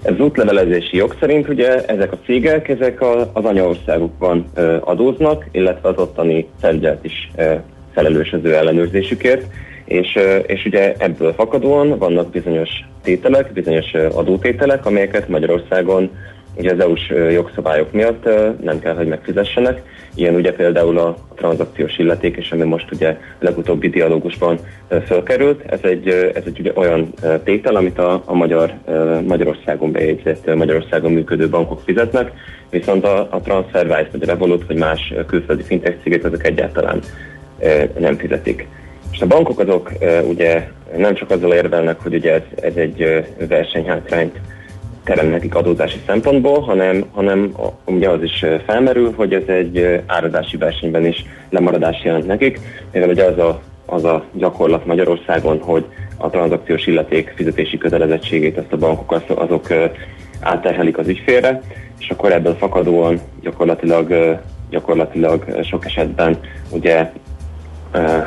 Ez 0.04 0.14
az 0.14 0.20
útlevelezési 0.20 0.98
jog 0.98 1.16
szerint 1.20 1.48
ugye 1.48 1.86
ezek 1.86 2.12
a 2.12 2.20
cégek 2.26 2.68
ezek 2.68 3.02
az 3.34 3.46
anyaországukban 3.46 4.46
adóznak, 4.82 5.46
illetve 5.52 5.90
az 5.90 5.98
ottani 5.98 6.48
felügyelet 6.60 7.06
is 7.06 7.32
felelős 7.94 8.34
az 8.34 8.40
ő 8.44 8.56
ellenőrzésükért, 8.56 9.46
és, 9.88 10.18
és 10.46 10.66
ugye 10.66 10.94
ebből 10.98 11.34
fakadóan 11.34 11.98
vannak 11.98 12.32
bizonyos 12.32 12.70
tételek, 13.04 13.52
bizonyos 13.54 13.94
adótételek, 13.94 14.86
amelyeket 14.86 15.28
Magyarországon 15.28 16.10
ugye 16.58 16.72
az 16.72 16.80
EU-s 16.80 17.14
jogszabályok 17.32 17.92
miatt 17.92 18.30
nem 18.62 18.80
kell, 18.80 18.96
hogy 18.96 19.08
megfizessenek. 19.08 19.82
Ilyen 20.16 20.36
ugye 20.36 20.54
például 20.54 20.98
a 20.98 21.18
tranzakciós 21.36 21.98
illeték, 21.98 22.36
és 22.36 22.52
ami 22.52 22.64
most 22.64 22.92
ugye 22.92 23.18
legutóbbi 23.40 23.90
dialógusban 23.90 24.60
fölkerült, 25.06 25.62
ez 25.72 25.80
egy, 25.82 26.08
ez 26.08 26.44
egy 26.46 26.60
ugye 26.60 26.72
olyan 26.76 27.14
tétel, 27.44 27.76
amit 27.76 28.00
a, 28.00 28.22
a 28.26 28.34
magyar, 28.34 28.74
Magyarországon 29.28 29.92
bejegyzett, 29.92 30.56
Magyarországon 30.56 31.12
működő 31.12 31.50
bankok 31.50 31.82
fizetnek, 31.86 32.32
viszont 32.70 33.06
a, 33.06 33.28
a 33.32 33.42
TransferWise 33.42 34.10
vagy 34.12 34.24
a 34.24 34.26
Revolut 34.26 34.68
vagy 34.68 34.78
más 34.78 35.14
külföldi 35.28 35.64
fintech 35.64 36.02
cégek 36.04 36.24
azok 36.24 36.46
egyáltalán 36.46 37.00
nem 37.98 38.18
fizetik. 38.18 38.68
És 39.12 39.22
a 39.22 39.28
bankok 39.28 39.60
azok 39.60 39.92
ugye 40.28 40.68
nem 40.98 41.14
csak 41.16 41.32
azzal 41.32 41.54
érvelnek, 41.54 42.00
hogy 42.02 42.14
ugye 42.14 42.34
ez, 42.34 42.42
ez 42.62 42.76
egy 42.76 43.26
versenyhátrányt 43.48 44.40
terem 45.08 45.28
nekik 45.28 45.56
adózási 45.56 46.00
szempontból, 46.06 46.60
hanem, 46.60 47.06
hanem 47.12 47.54
ugye 47.86 48.10
az 48.10 48.24
is 48.24 48.46
felmerül, 48.66 49.14
hogy 49.16 49.34
ez 49.34 49.48
egy 49.48 49.78
ö, 49.78 49.96
árazási 50.06 50.58
versenyben 50.58 51.06
is 51.06 51.26
lemaradás 51.50 52.04
jelent 52.04 52.28
nekik, 52.28 52.60
mivel 52.92 53.10
ugye 53.10 53.24
az 53.24 53.38
a, 53.38 53.62
az 53.86 54.04
a 54.04 54.24
gyakorlat 54.34 54.86
Magyarországon, 54.86 55.60
hogy 55.62 55.86
a 56.18 56.30
tranzakciós 56.30 56.88
illeték 56.88 57.34
fizetési 57.36 57.78
kötelezettségét 57.78 58.58
ezt 58.58 58.72
a 58.72 58.78
bankok 58.78 59.12
az- 59.12 59.36
azok 59.38 59.70
ö, 59.70 59.86
átterhelik 60.40 60.98
az 60.98 61.08
ügyfélre, 61.08 61.62
és 62.00 62.10
akkor 62.10 62.32
ebből 62.32 62.56
fakadóan 62.56 63.20
gyakorlatilag, 63.42 64.40
gyakorlatilag 64.70 65.46
sok 65.64 65.86
esetben 65.86 66.40
ugye 66.70 67.12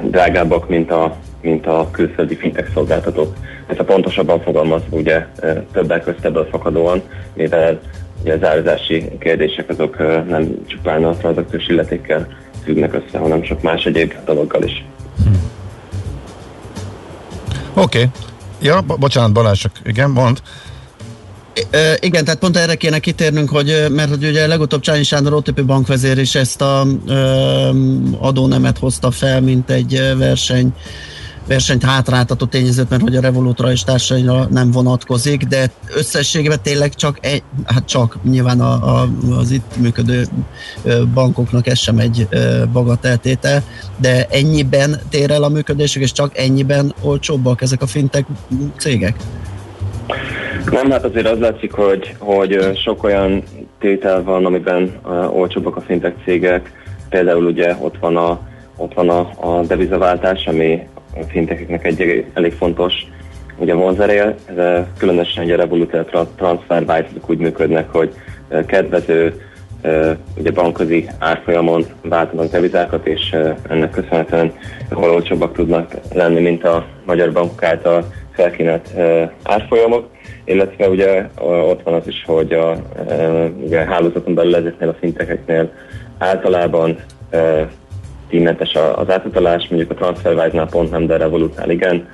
drágábbak, 0.03 0.69
mint 0.69 0.91
a, 0.91 1.17
mint 1.43 1.67
a 1.67 1.89
külföldi 1.91 2.37
fintech 2.37 2.73
szolgáltatók. 2.75 3.35
Ez 3.67 3.79
a 3.79 3.85
pontosabban 3.85 4.41
fogalmazva 4.41 4.97
ugye 4.97 5.27
többek 5.73 6.05
közt 6.05 6.25
ebből 6.25 6.49
fakadóan, 6.51 7.03
mivel 7.35 7.81
ugye 8.23 8.35
az 8.35 8.45
árazási 8.45 9.09
kérdések 9.19 9.69
azok 9.69 9.99
nem 10.29 10.55
csupán 10.67 11.05
a 11.05 11.17
tranzakciós 11.17 11.69
illetékkel 11.69 12.29
függnek 12.65 12.95
össze, 12.95 13.19
hanem 13.19 13.43
sok 13.43 13.63
más 13.63 13.85
egyéb 13.85 14.15
dologgal 14.25 14.63
is. 14.63 14.85
Oké. 17.75 17.99
Okay. 17.99 18.09
Ja, 18.63 18.81
bo- 18.81 18.99
bocsánat, 18.99 19.33
Balázs, 19.33 19.65
igen, 19.85 20.11
mond. 20.11 20.43
Igen, 22.01 22.25
tehát 22.25 22.39
pont 22.39 22.57
erre 22.57 22.75
kéne 22.75 22.99
kitérnünk, 22.99 23.51
hogy 23.51 23.87
mert 23.91 24.09
hogy 24.09 24.25
ugye 24.25 24.47
legutóbb 24.47 24.81
Csányi 24.81 25.03
Sándor 25.03 25.33
OTP 25.33 25.65
bankvezér 25.65 26.19
is 26.19 26.35
ezt 26.35 26.61
a 26.61 26.87
ö, 27.07 27.71
adónemet 28.19 28.79
hozta 28.79 29.11
fel, 29.11 29.41
mint 29.41 29.71
egy 29.71 30.15
verseny 30.17 30.73
versenyt 31.51 31.85
hátráltató 31.85 32.47
tényezőt, 32.47 32.91
mert 32.91 33.03
hogy 33.03 33.17
a 33.17 33.21
Revolutra 33.21 33.73
és 33.73 33.83
társaira 33.83 34.47
nem 34.51 34.71
vonatkozik, 34.71 35.43
de 35.43 35.71
összességében 35.95 36.63
tényleg 36.63 36.95
csak 36.95 37.19
egy, 37.21 37.43
hát 37.65 37.87
csak 37.87 38.19
nyilván 38.23 38.61
a, 38.61 39.01
a, 39.01 39.09
az 39.39 39.51
itt 39.51 39.77
működő 39.77 40.27
bankoknak 41.15 41.67
ez 41.67 41.79
sem 41.79 41.99
egy 41.99 42.29
bagateltétel, 42.73 43.63
de 43.97 44.27
ennyiben 44.27 45.01
tér 45.09 45.31
el 45.31 45.43
a 45.43 45.49
működésük, 45.49 46.03
és 46.03 46.13
csak 46.13 46.39
ennyiben 46.39 46.95
olcsóbbak 47.01 47.63
ezek 47.63 47.83
a 47.83 47.87
fintek 47.87 48.27
cégek? 48.79 49.17
Nem, 50.71 50.91
hát 50.91 51.05
azért 51.05 51.27
az 51.27 51.39
látszik, 51.39 51.73
hogy, 51.73 52.15
hogy 52.19 52.77
sok 52.77 53.05
olyan 53.05 53.43
tétel 53.79 54.23
van, 54.23 54.47
amiben 54.47 55.01
uh, 55.05 55.37
olcsóbbak 55.37 55.77
a 55.77 55.81
fintech 55.81 56.15
cégek. 56.25 56.73
Például 57.09 57.45
ugye 57.45 57.77
ott 57.81 57.99
van 57.99 58.17
a, 58.17 58.41
ott 58.77 58.95
van 58.95 59.09
a, 59.09 59.19
a 59.41 59.63
devizaváltás, 59.67 60.47
ami 60.47 60.89
a 61.15 61.23
fintecheknek 61.29 61.85
egy 61.85 62.25
elég 62.35 62.53
fontos 62.53 62.93
ugye 63.57 63.75
vonzerél, 63.75 64.35
különösen 64.99 65.45
ugye 65.45 65.57
Revolut, 65.57 65.95
a 65.95 66.29
TransferWise 66.37 67.09
úgy 67.27 67.39
működnek, 67.39 67.91
hogy 67.93 68.13
kedvező 68.67 69.41
ugye 70.37 70.51
bankközi 70.51 71.09
árfolyamon 71.19 71.85
váltanak 72.03 72.51
devizákat, 72.51 73.07
és 73.07 73.37
ennek 73.69 73.91
köszönhetően 73.91 74.53
olcsóbbak 74.95 75.53
tudnak 75.53 75.95
lenni, 76.13 76.41
mint 76.41 76.65
a 76.65 76.87
magyar 77.05 77.33
bankok 77.33 77.63
által 77.63 78.05
felkínált 78.41 78.91
árfolyamok, 79.43 80.09
illetve 80.45 80.89
ugye 80.89 81.29
ott 81.41 81.83
van 81.83 81.95
az 81.95 82.07
is, 82.07 82.25
hogy 82.27 82.53
a, 82.53 82.77
ugye 83.65 83.81
a 83.81 83.85
hálózaton 83.85 84.35
belül 84.35 84.57
ezeknél 84.57 84.89
a 84.89 84.97
fintekeknél 85.01 85.73
általában 86.19 86.97
díjmentes 88.31 88.75
az 88.95 89.11
átutalás, 89.11 89.69
mondjuk 89.69 89.91
a 89.91 89.95
TransferWise-nál 89.95 90.69
pont 90.69 90.91
nem, 90.91 91.07
de 91.07 91.17
Revolutnál 91.17 91.71
igen. 91.71 92.09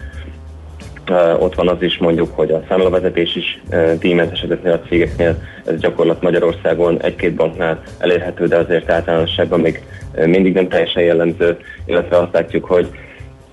Ott 1.39 1.55
van 1.55 1.69
az 1.69 1.83
is 1.83 1.99
mondjuk, 1.99 2.29
hogy 2.35 2.51
a 2.51 2.63
számlavezetés 2.69 3.37
is 3.37 3.63
díjmentes 3.99 4.41
ezeknél 4.41 4.73
a 4.73 4.89
cégeknél, 4.89 5.37
ez 5.67 5.81
gyakorlat 5.81 6.23
Magyarországon 6.23 7.03
egy-két 7.03 7.35
banknál 7.35 7.83
elérhető, 7.99 8.47
de 8.47 8.57
azért 8.57 8.91
általánosságban 8.91 9.61
még 9.61 9.83
mindig 10.25 10.55
nem 10.55 10.69
teljesen 10.69 11.03
jellemző, 11.03 11.57
illetve 11.85 12.17
azt 12.17 12.33
látjuk, 12.33 12.65
hogy 12.65 12.89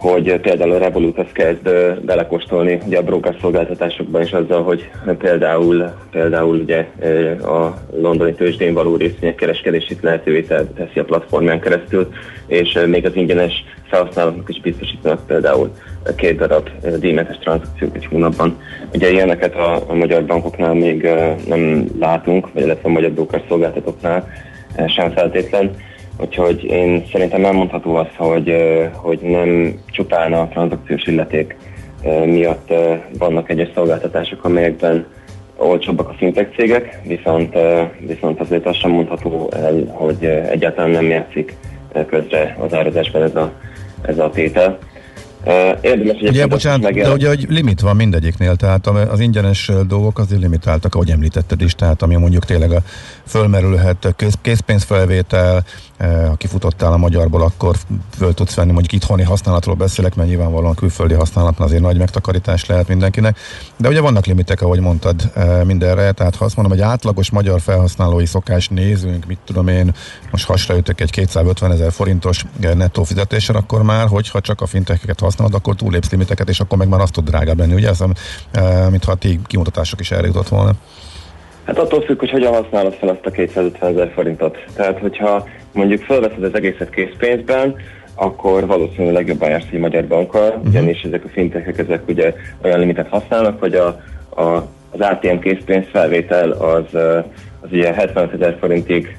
hogy 0.04 0.40
például 0.40 0.72
a 0.72 0.78
Revolut 0.78 1.18
az 1.18 1.32
kezd 1.34 1.70
belekóstolni 2.06 2.80
ugye 2.86 2.98
a 2.98 3.04
broker 3.04 3.36
szolgáltatásokban 3.42 4.22
is 4.22 4.32
azzal, 4.32 4.64
hogy 4.64 4.90
például, 5.18 5.94
például 6.12 6.58
ugye 6.58 6.88
a 7.42 7.74
londoni 8.02 8.34
tőzsdén 8.34 8.74
való 8.74 8.96
részvények 8.96 9.36
kereskedését 9.36 10.02
lehetővé 10.02 10.42
te- 10.42 10.66
teszi 10.66 11.00
a 11.00 11.04
platformján 11.04 11.60
keresztül, 11.60 12.12
és 12.48 12.80
még 12.88 13.06
az 13.06 13.16
ingyenes 13.16 13.64
felhasználóknak 13.90 14.50
is 14.50 14.62
biztosítanak 14.62 15.26
például 15.28 15.72
két 16.16 16.38
darab 16.38 16.70
díjmentes 17.00 17.38
tranzakciót 17.38 17.96
egy 17.96 18.06
hónapban. 18.06 18.58
Ugye 18.94 19.12
ilyeneket 19.12 19.56
a, 19.56 19.84
a 19.88 19.94
magyar 19.94 20.26
bankoknál 20.26 20.74
még 20.74 21.10
nem 21.48 21.88
látunk, 22.00 22.54
vagy 22.54 22.64
illetve 22.64 22.90
a 22.90 22.92
magyar 22.92 23.12
broker 23.12 23.44
szolgáltatóknál 23.48 24.28
sem 24.88 25.12
feltétlen. 25.12 25.72
Úgyhogy 26.18 26.64
én 26.64 27.06
szerintem 27.12 27.46
elmondható 27.46 27.96
az, 27.96 28.08
hogy, 28.18 28.56
hogy 28.94 29.20
nem 29.20 29.80
csupán 29.92 30.34
a 30.34 30.48
tranzakciós 30.48 31.04
illeték 31.06 31.56
miatt 32.26 32.74
vannak 33.18 33.50
egyes 33.50 33.70
szolgáltatások, 33.74 34.44
amelyekben 34.44 35.06
olcsóbbak 35.58 36.10
a 36.10 36.14
fintech 36.18 36.56
cégek, 36.56 37.00
viszont, 37.04 37.58
viszont 38.08 38.40
azért 38.40 38.66
azt 38.66 38.80
sem 38.80 38.92
mondható 38.92 39.52
el, 39.56 39.86
hogy 39.88 40.26
egyáltalán 40.26 40.90
nem 40.90 41.10
játszik 41.10 41.56
közre 42.08 42.58
az 42.60 42.74
árazásban 42.74 43.22
ez 43.24 43.36
a, 43.36 43.52
ez 44.02 44.20
a 44.20 44.30
tétel. 44.30 44.78
Érdemes 45.82 46.16
Ugye, 46.16 46.28
egyébként 46.28 46.50
bocsánat, 46.50 46.94
de 46.94 47.12
ugye 47.12 47.28
hogy 47.28 47.46
limit 47.50 47.80
van 47.80 47.96
mindegyiknél, 47.96 48.56
tehát 48.56 48.88
az 48.88 49.20
ingyenes 49.20 49.72
dolgok 49.88 50.20
azért 50.20 50.42
limitáltak, 50.42 50.96
ahogy 50.96 51.10
említetted 51.10 51.62
is, 51.62 51.76
tehát 51.76 52.02
ami 52.02 52.16
mondjuk 52.16 52.46
tényleg 52.46 52.72
a 52.72 52.82
fölmerülhet 53.28 54.06
eh, 55.32 55.56
ha 56.28 56.36
kifutottál 56.36 56.94
a 56.94 56.98
magyarból, 56.98 57.42
akkor 57.42 57.76
föl 58.18 58.34
tudsz 58.34 58.54
venni, 58.54 58.72
mondjuk 58.72 58.92
itthoni 58.92 59.24
használatról 59.24 59.76
beszélek, 59.76 60.16
mert 60.16 60.30
nyilvánvalóan 60.30 60.76
külföldi 60.76 61.14
használatban 61.14 61.68
azért 61.68 61.82
nagy 61.82 61.98
megtakarítás 61.98 62.66
lehet 62.66 62.88
mindenkinek, 62.88 63.38
de 63.78 63.88
ugye 63.88 64.02
vannak 64.02 64.26
limitek, 64.26 64.62
ahogy 64.62 64.80
mondtad 64.80 65.32
eh, 65.34 65.64
mindenre, 65.64 66.12
tehát 66.12 66.36
ha 66.36 66.46
azt 66.46 66.56
mondom, 66.56 66.78
hogy 66.78 66.88
átlagos 66.88 67.30
magyar 67.30 67.62
felhasználói 67.62 68.26
szokás 68.26 68.68
nézünk, 68.68 69.26
mit 69.26 69.40
tudom 69.46 69.68
én, 69.68 69.96
most 70.32 70.46
hasraütök 70.46 71.02
egy 71.02 71.12
250 71.12 71.72
ezer 71.72 71.92
forintos 71.92 72.46
eh, 72.60 72.74
nettó 72.74 73.04
fizetésre, 73.04 73.58
akkor 73.58 73.84
már, 73.84 74.08
hogyha 74.08 74.42
csak 74.42 74.62
a 74.62 74.66
fintecheket 74.66 75.20
használod, 75.20 75.54
akkor 75.54 75.76
túlépsz 75.76 76.10
limiteket, 76.10 76.50
és 76.50 76.60
akkor 76.60 76.78
meg 76.78 76.88
már 76.88 77.02
azt 77.02 77.14
tud 77.14 77.26
drágább 77.26 77.58
lenni, 77.58 77.74
ugye? 77.74 77.90
Ez, 77.90 78.00
eh, 78.52 78.90
mintha 78.90 79.12
a 79.12 79.16
ti 79.16 79.40
kimutatások 79.46 80.00
is 80.00 80.12
erre 80.12 80.28
jutott 80.28 80.48
volna. 80.48 80.76
Hát 81.66 81.78
attól 81.78 82.02
függ, 82.02 82.20
hogy 82.20 82.30
hogyan 82.30 82.54
használod 82.54 82.94
fel 82.94 83.10
azt 83.10 83.26
a 83.26 83.32
250 83.32 83.92
ezer 83.92 84.12
forintot. 84.14 84.58
Tehát, 84.76 85.00
hogyha 85.00 85.48
mondjuk 85.72 86.02
felveszed 86.02 86.44
az 86.44 86.56
egészet 86.56 86.90
készpénzben, 86.90 87.76
akkor 88.16 88.68
valószínűleg 88.68 89.28
jobban 89.28 89.50
jársz 89.50 89.68
egy 89.72 89.80
magyar 89.80 90.06
bankkal, 90.06 90.48
uh-huh. 90.48 90.66
ugyanis 90.68 91.02
ezek 91.02 91.24
a 91.24 91.30
fintechek, 91.30 91.78
ezek 91.78 92.08
ugye 92.08 92.34
olyan 92.64 92.80
limitet 92.80 93.08
használnak, 93.08 93.60
hogy 93.60 93.74
a, 93.74 93.88
a, 94.30 94.68
az 94.92 95.00
ATM 95.00 95.38
készpénz 95.38 95.86
felvétel 95.92 96.52
az, 96.52 96.94
az 97.62 97.72
ugye 97.72 97.94
75 97.94 98.34
ezer 98.34 98.58
forintig 98.60 99.18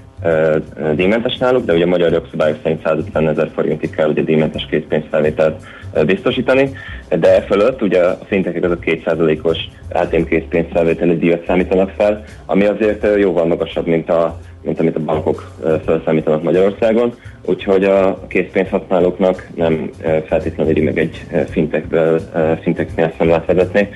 díjmentes 0.94 1.36
náluk, 1.36 1.64
de 1.64 1.72
ugye 1.72 1.84
a 1.84 1.88
magyar 1.88 2.12
jogszabályok 2.12 2.58
szerint 2.62 2.82
150 2.84 3.28
ezer 3.28 3.50
forintig 3.54 3.90
kell 3.90 4.08
ugye 4.08 4.22
díjmentes 4.22 4.66
készpénzfelvételt 4.70 5.62
biztosítani, 6.06 6.70
de 7.08 7.34
e 7.34 7.40
fölött 7.40 7.82
ugye 7.82 8.00
a 8.00 8.18
fintekek 8.26 8.64
azok 8.64 8.82
2%-os 8.84 9.58
ATM 9.92 10.22
készpénzfelvételi 10.22 11.16
díjat 11.16 11.44
számítanak 11.46 11.90
fel, 11.96 12.24
ami 12.46 12.64
azért 12.64 13.06
jóval 13.18 13.46
magasabb, 13.46 13.86
mint 13.86 14.10
a 14.10 14.38
mint 14.64 14.80
amit 14.80 14.96
a 14.96 15.00
bankok 15.00 15.52
felszámítanak 15.84 16.42
Magyarországon, 16.42 17.14
úgyhogy 17.44 17.84
a 17.84 18.26
készpénzhasználóknak 18.28 19.48
nem 19.54 19.90
feltétlenül 20.26 20.72
éri 20.72 20.84
meg 20.84 20.98
egy 20.98 21.24
fintekből, 21.50 22.20
finteknél 22.62 23.12
szemlát 23.18 23.46
vezetni. 23.46 23.88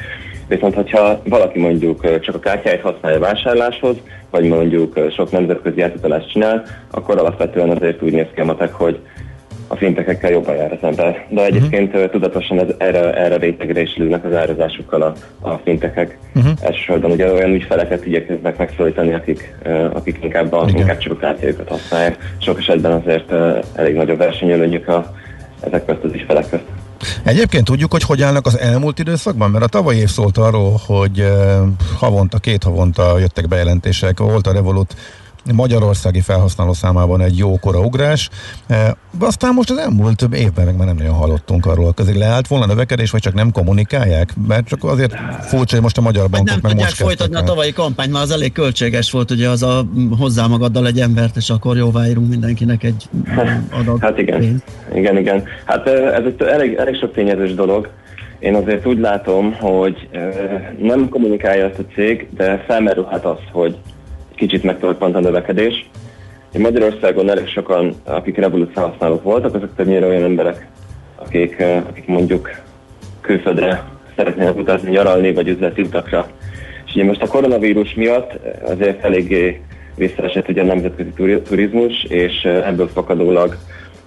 Viszont, 0.48 0.74
hogyha 0.74 1.20
valaki 1.24 1.58
mondjuk 1.58 2.20
csak 2.20 2.34
a 2.34 2.38
kártyáit 2.38 2.80
használja 2.80 3.18
vásárláshoz, 3.18 3.96
vagy 4.30 4.44
mondjuk 4.44 4.98
sok 5.16 5.30
nemzetközi 5.30 5.80
átutalást 5.82 6.30
csinál, 6.30 6.62
akkor 6.90 7.18
alapvetően 7.18 7.70
azért 7.70 8.02
úgy 8.02 8.12
néz 8.12 8.26
ki 8.34 8.40
a 8.40 8.44
matek, 8.44 8.72
hogy 8.72 8.98
a 9.68 9.76
fintekekkel 9.76 10.30
jobban 10.30 10.56
jár 10.56 10.72
az 10.72 10.88
ember. 10.88 11.26
De 11.28 11.44
egyébként 11.44 11.94
uh-huh. 11.94 12.10
tudatosan 12.10 12.60
ez, 12.60 12.68
erre, 12.78 13.14
erre 13.14 13.36
rétegre 13.36 13.80
is 13.80 13.96
lőnek 13.96 14.24
az 14.24 14.34
árazásukkal 14.34 15.02
a, 15.02 15.14
a 15.40 15.50
fintekek. 15.64 16.18
Uh-huh. 16.34 16.52
Elsősorban 16.60 17.10
ugye 17.10 17.32
olyan 17.32 17.50
ügyfeleket 17.50 18.06
igyekeznek 18.06 18.58
megszólítani, 18.58 19.12
akik, 19.12 19.54
akik 19.92 20.18
inkább, 20.22 20.52
a, 20.52 20.68
inkább 20.76 20.98
csak 20.98 21.12
a 21.12 21.16
kártyájukat 21.16 21.68
használják. 21.68 22.16
Sok 22.38 22.58
esetben 22.58 22.92
azért 22.92 23.32
elég 23.74 23.94
nagy 23.94 24.10
a 24.10 24.16
versenyelőnyük 24.16 24.88
a, 24.88 25.14
ezek 25.60 25.84
közt 25.84 26.04
az 26.04 26.12
ügyfelek 26.12 26.48
közt. 26.50 26.77
Egyébként 27.22 27.64
tudjuk, 27.64 27.92
hogy 27.92 28.02
hogy 28.02 28.22
állnak 28.22 28.46
az 28.46 28.58
elmúlt 28.58 28.98
időszakban? 28.98 29.50
Mert 29.50 29.64
a 29.64 29.68
tavaly 29.68 29.96
év 29.96 30.08
szólt 30.08 30.38
arról, 30.38 30.80
hogy 30.86 31.20
uh, 31.20 31.68
havonta, 31.96 32.38
két 32.38 32.62
havonta 32.62 33.18
jöttek 33.18 33.48
bejelentések, 33.48 34.18
volt 34.18 34.46
a 34.46 34.52
Revolut 34.52 34.94
magyarországi 35.54 36.20
felhasználó 36.20 36.72
számában 36.72 37.20
egy 37.20 37.38
jókora 37.38 37.80
ugrás. 37.80 38.28
E, 38.66 38.96
aztán 39.18 39.54
most 39.54 39.70
az 39.70 39.76
elmúlt 39.76 40.16
több 40.16 40.32
évben 40.32 40.64
meg 40.64 40.76
már 40.76 40.86
nem 40.86 40.96
nagyon 40.96 41.14
hallottunk 41.14 41.66
arról, 41.66 41.92
közé 41.92 42.18
leállt 42.18 42.46
volna 42.46 42.64
a 42.64 42.68
növekedés, 42.68 43.10
vagy 43.10 43.20
csak 43.20 43.34
nem 43.34 43.52
kommunikálják? 43.52 44.32
Mert 44.48 44.66
csak 44.66 44.84
azért 44.84 45.14
furcsa, 45.40 45.74
hogy 45.74 45.82
most 45.82 45.98
a 45.98 46.00
magyar 46.00 46.28
bankok 46.28 46.48
nem 46.48 46.58
meg 46.62 46.70
tudják 46.70 46.88
most 46.88 47.02
folytatni 47.02 47.36
a 47.36 47.42
tavalyi 47.42 47.72
kampány, 47.72 48.10
mert 48.10 48.24
az 48.24 48.30
elég 48.30 48.52
költséges 48.52 49.10
volt, 49.10 49.30
ugye 49.30 49.48
az 49.48 49.62
a 49.62 49.86
hozzá 50.18 50.46
magaddal 50.46 50.86
egy 50.86 51.00
embert, 51.00 51.36
és 51.36 51.50
akkor 51.50 51.76
jóváírunk 51.76 52.28
mindenkinek 52.28 52.82
egy 52.82 53.08
adag 53.70 54.00
Hát 54.00 54.18
igen, 54.18 54.38
pénzt. 54.38 54.64
igen, 54.94 55.16
igen. 55.16 55.44
Hát 55.64 55.86
ez 55.86 56.24
egy 56.24 56.42
elég, 56.42 56.74
elég 56.74 56.96
sok 56.96 57.12
tényezős 57.12 57.54
dolog. 57.54 57.88
Én 58.38 58.54
azért 58.54 58.86
úgy 58.86 58.98
látom, 58.98 59.52
hogy 59.52 60.08
nem 60.78 61.08
kommunikálja 61.08 61.68
ezt 61.68 61.78
a 61.78 61.92
cég, 61.94 62.28
de 62.36 62.64
felmerülhet 62.66 63.24
az, 63.24 63.38
hogy 63.52 63.76
kicsit 64.38 64.62
megtorpant 64.62 65.14
a 65.14 65.20
növekedés. 65.20 65.88
Magyarországon 66.58 67.30
elég 67.30 67.48
sokan, 67.48 67.94
akik 68.04 68.36
Revolut 68.36 68.72
felhasználók 68.72 69.22
voltak, 69.22 69.54
azok 69.54 69.74
többnyire 69.76 70.06
olyan 70.06 70.22
emberek, 70.22 70.66
akik, 71.16 71.56
ö, 71.58 71.76
akik 71.88 72.06
mondjuk 72.06 72.50
külföldre 73.20 73.84
szeretnének 74.16 74.56
utazni, 74.56 74.90
nyaralni, 74.90 75.32
vagy 75.32 75.48
üzleti 75.48 75.82
utakra. 75.82 76.26
És 76.86 76.94
ugye 76.94 77.04
most 77.04 77.22
a 77.22 77.26
koronavírus 77.26 77.94
miatt 77.94 78.38
azért 78.62 79.04
eléggé 79.04 79.60
visszaesett 79.94 80.48
ugye 80.48 80.62
a 80.62 80.64
nemzetközi 80.64 81.10
turi- 81.10 81.42
turizmus, 81.42 82.04
és 82.04 82.44
ö, 82.44 82.48
ebből 82.48 82.88
fakadólag 82.88 83.56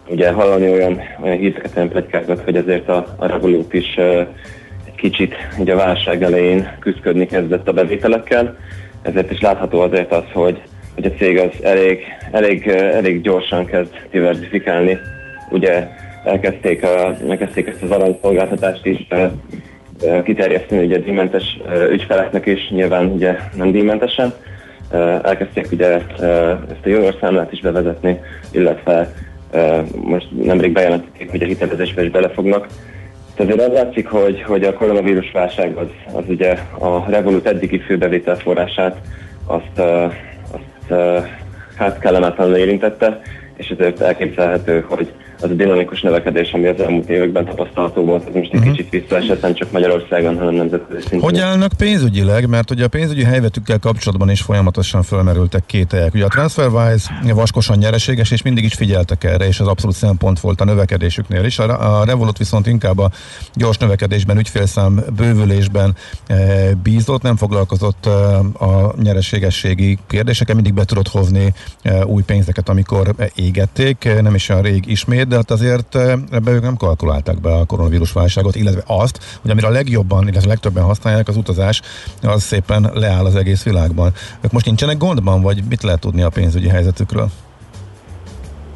ugye 0.07 0.31
hallani 0.31 0.69
olyan, 0.69 1.01
olyan 1.23 1.37
híreket, 1.37 1.75
olyan 1.75 1.89
pletykákat, 1.89 2.43
hogy 2.43 2.57
azért 2.57 2.89
a, 2.89 3.15
a 3.17 3.25
Revolut 3.25 3.73
is 3.73 3.95
egy 4.85 4.95
kicsit 4.95 5.35
ugye 5.59 5.73
a 5.73 5.77
válság 5.77 6.23
elején 6.23 6.77
küzdködni 6.79 7.25
kezdett 7.25 7.67
a 7.67 7.73
bevételekkel, 7.73 8.57
ezért 9.01 9.31
is 9.31 9.41
látható 9.41 9.79
azért 9.79 10.11
az, 10.11 10.23
hogy, 10.33 10.61
hogy 10.95 11.05
a 11.05 11.17
cég 11.17 11.37
az 11.37 11.63
elég, 11.63 12.03
elég, 12.31 12.67
elég 12.67 13.21
gyorsan 13.21 13.65
kezd 13.65 13.91
diversifikálni. 14.11 14.97
Ugye 15.49 15.87
elkezdték, 16.23 16.83
a, 16.83 17.17
elkezdték 17.29 17.67
ezt 17.67 17.81
az 17.81 17.91
aranyszolgáltatást 17.91 18.85
is 18.85 19.07
kiterjeszteni 20.23 20.85
ugye 20.85 20.97
díjmentes 20.97 21.59
ügyfeleknek 21.91 22.45
is, 22.45 22.69
nyilván 22.69 23.05
ugye 23.05 23.35
nem 23.55 23.71
díjmentesen. 23.71 24.33
Elkezdték 25.23 25.71
ugye 25.71 25.87
ezt 25.87 26.85
a 26.85 26.89
junior 26.89 27.15
számlát 27.19 27.51
is 27.51 27.59
bevezetni, 27.59 28.19
illetve 28.51 29.13
most 30.01 30.27
nemrég 30.43 30.71
bejelentették, 30.71 31.31
hogy 31.31 31.41
a 31.43 31.45
hitelezésbe 31.45 32.03
is 32.03 32.09
belefognak. 32.09 32.67
Azért 33.41 33.61
az 33.61 33.73
látszik, 33.73 34.07
hogy, 34.07 34.41
hogy 34.41 34.63
a 34.63 34.73
koronavírus 34.73 35.31
válság 35.31 35.75
az, 35.75 35.87
az 36.13 36.23
ugye 36.27 36.57
a 36.79 37.09
Revolut 37.09 37.47
eddigi 37.47 37.79
főbevétel 37.79 38.35
forrását 38.35 38.97
azt, 39.45 39.79
azt 40.51 40.93
hát 41.75 41.99
kellemetlenül 41.99 42.55
érintette, 42.55 43.21
és 43.55 43.69
ezért 43.69 44.01
elképzelhető, 44.01 44.85
hogy 44.87 45.11
az 45.41 45.49
a 45.49 45.53
dinamikus 45.53 46.01
növekedés, 46.01 46.51
ami 46.51 46.67
az 46.67 46.79
elmúlt 46.79 47.09
években 47.09 47.45
tapasztalható 47.45 48.05
volt, 48.05 48.27
az 48.27 48.33
most 48.33 48.53
egy 48.53 48.59
uh-huh. 48.59 48.75
kicsit 48.75 48.89
visszaesett, 48.89 49.41
nem 49.41 49.53
csak 49.53 49.71
Magyarországon, 49.71 50.37
hanem 50.37 50.53
nemzetközi 50.53 51.01
szinten. 51.01 51.19
Hogy 51.19 51.39
állnak 51.39 51.71
pénzügyileg? 51.77 52.49
Mert 52.49 52.71
ugye 52.71 52.83
a 52.83 52.87
pénzügyi 52.87 53.23
helyzetükkel 53.23 53.79
kapcsolatban 53.79 54.29
is 54.29 54.41
folyamatosan 54.41 55.03
fölmerültek 55.03 55.63
kételyek. 55.65 56.13
Ugye 56.13 56.25
a 56.25 56.27
TransferWise 56.27 57.09
vaskosan 57.33 57.77
nyereséges, 57.77 58.31
és 58.31 58.41
mindig 58.41 58.63
is 58.63 58.73
figyeltek 58.73 59.23
erre, 59.23 59.47
és 59.47 59.59
az 59.59 59.67
abszolút 59.67 59.95
szempont 59.95 60.39
volt 60.39 60.61
a 60.61 60.65
növekedésüknél 60.65 61.43
is. 61.43 61.59
A, 61.59 62.03
Revolut 62.05 62.37
viszont 62.37 62.67
inkább 62.67 62.97
a 62.97 63.11
gyors 63.53 63.77
növekedésben, 63.77 64.37
ügyfélszám 64.37 65.03
bővülésben 65.15 65.95
e, 66.27 66.35
bízott, 66.83 67.21
nem 67.21 67.35
foglalkozott 67.35 68.05
e, 68.05 68.09
a 68.65 68.93
nyereségességi 69.01 69.97
kérdésekkel, 70.07 70.55
mindig 70.55 70.73
be 70.73 70.85
tudott 70.85 71.07
hozni 71.07 71.53
e, 71.81 72.05
új 72.05 72.23
pénzeket, 72.23 72.69
amikor 72.69 73.13
égették, 73.35 74.09
nem 74.21 74.35
is 74.35 74.49
olyan 74.49 74.61
rég 74.61 74.83
ismét, 74.87 75.27
de 75.31 75.37
hát 75.37 75.51
azért 75.51 75.95
e, 75.95 76.17
ebbe 76.31 76.51
ők 76.51 76.61
nem 76.61 76.75
kalkulálták 76.77 77.41
be 77.41 77.53
a 77.53 77.65
koronavírus 77.65 78.11
válságot, 78.11 78.55
illetve 78.55 78.83
azt, 78.87 79.19
hogy 79.41 79.51
amire 79.51 79.67
a 79.67 79.71
legjobban, 79.71 80.27
illetve 80.27 80.47
legtöbben 80.47 80.83
használják 80.83 81.27
az 81.27 81.37
utazás, 81.37 81.81
az 82.23 82.43
szépen 82.43 82.91
leáll 82.93 83.25
az 83.25 83.35
egész 83.35 83.63
világban. 83.63 84.11
Ők 84.41 84.51
most 84.51 84.65
nincsenek 84.65 84.97
gondban, 84.97 85.41
vagy 85.41 85.63
mit 85.69 85.83
lehet 85.83 85.99
tudni 85.99 86.21
a 86.21 86.29
pénzügyi 86.29 86.67
helyzetükről? 86.67 87.27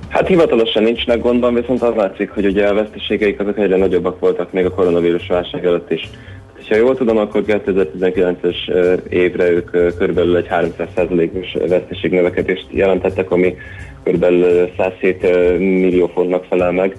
Hát 0.10 0.28
hivatalosan 0.28 0.84
nincsnek 0.84 1.22
gondban, 1.22 1.54
viszont 1.54 1.82
az 1.82 1.96
látszik, 1.96 2.30
hogy 2.30 2.46
ugye 2.46 2.68
a 2.68 2.74
veszteségeik 2.74 3.40
azok 3.40 3.58
egyre 3.58 3.78
nagyobbak 3.78 4.20
voltak 4.20 4.52
még 4.52 4.66
a 4.66 4.74
koronavírus 4.74 5.28
válság 5.28 5.66
előtt 5.66 5.92
is. 5.92 6.10
Ha 6.70 6.76
jól 6.76 6.96
tudom, 6.96 7.18
akkor 7.18 7.44
2019-es 7.48 8.56
évre 9.10 9.50
ők 9.50 9.70
körülbelül 9.98 10.36
egy 10.36 10.48
300%-os 10.50 11.70
veszteség 11.70 12.12
növekedést 12.12 12.68
jelentettek, 12.70 13.32
ami 13.32 13.56
körülbelül 14.04 14.70
107 14.78 15.22
millió 15.58 16.08
fontnak 16.08 16.44
felel 16.44 16.72
meg. 16.72 16.96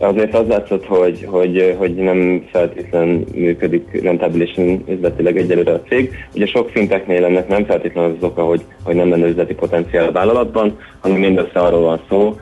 Azért 0.00 0.34
az 0.34 0.48
látszott, 0.48 0.84
hogy, 0.84 1.24
hogy, 1.26 1.74
hogy 1.78 1.94
nem 1.94 2.46
feltétlen 2.50 3.24
működik 3.34 4.02
rentábilisan 4.02 4.84
üzletileg 4.88 5.36
egyelőre 5.36 5.72
a 5.72 5.82
cég. 5.88 6.12
Ugye 6.34 6.46
sok 6.46 6.68
finteknél 6.68 7.24
ennek 7.24 7.48
nem 7.48 7.64
feltétlenül 7.64 8.16
az 8.16 8.24
oka, 8.24 8.42
hogy, 8.44 8.62
hogy 8.84 8.94
nem 8.94 9.10
lenne 9.10 9.26
üzleti 9.26 9.54
potenciál 9.54 10.08
a 10.08 10.12
vállalatban, 10.12 10.78
hanem 11.00 11.18
mindössze 11.18 11.60
arról 11.60 11.80
van 11.80 12.00
szó, 12.08 12.36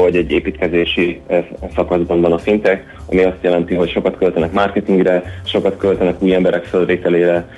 hogy 0.00 0.16
egy 0.16 0.30
építkezési 0.30 1.20
szakaszban 1.74 2.20
van 2.20 2.32
a 2.32 2.38
fintek, 2.38 2.94
ami 3.10 3.22
azt 3.22 3.42
jelenti, 3.42 3.74
hogy 3.74 3.90
sokat 3.90 4.16
költenek 4.16 4.52
marketingre, 4.52 5.22
sokat 5.44 5.76
költenek 5.76 6.22
új 6.22 6.34
emberek 6.34 6.64
fölvételére, 6.64 7.48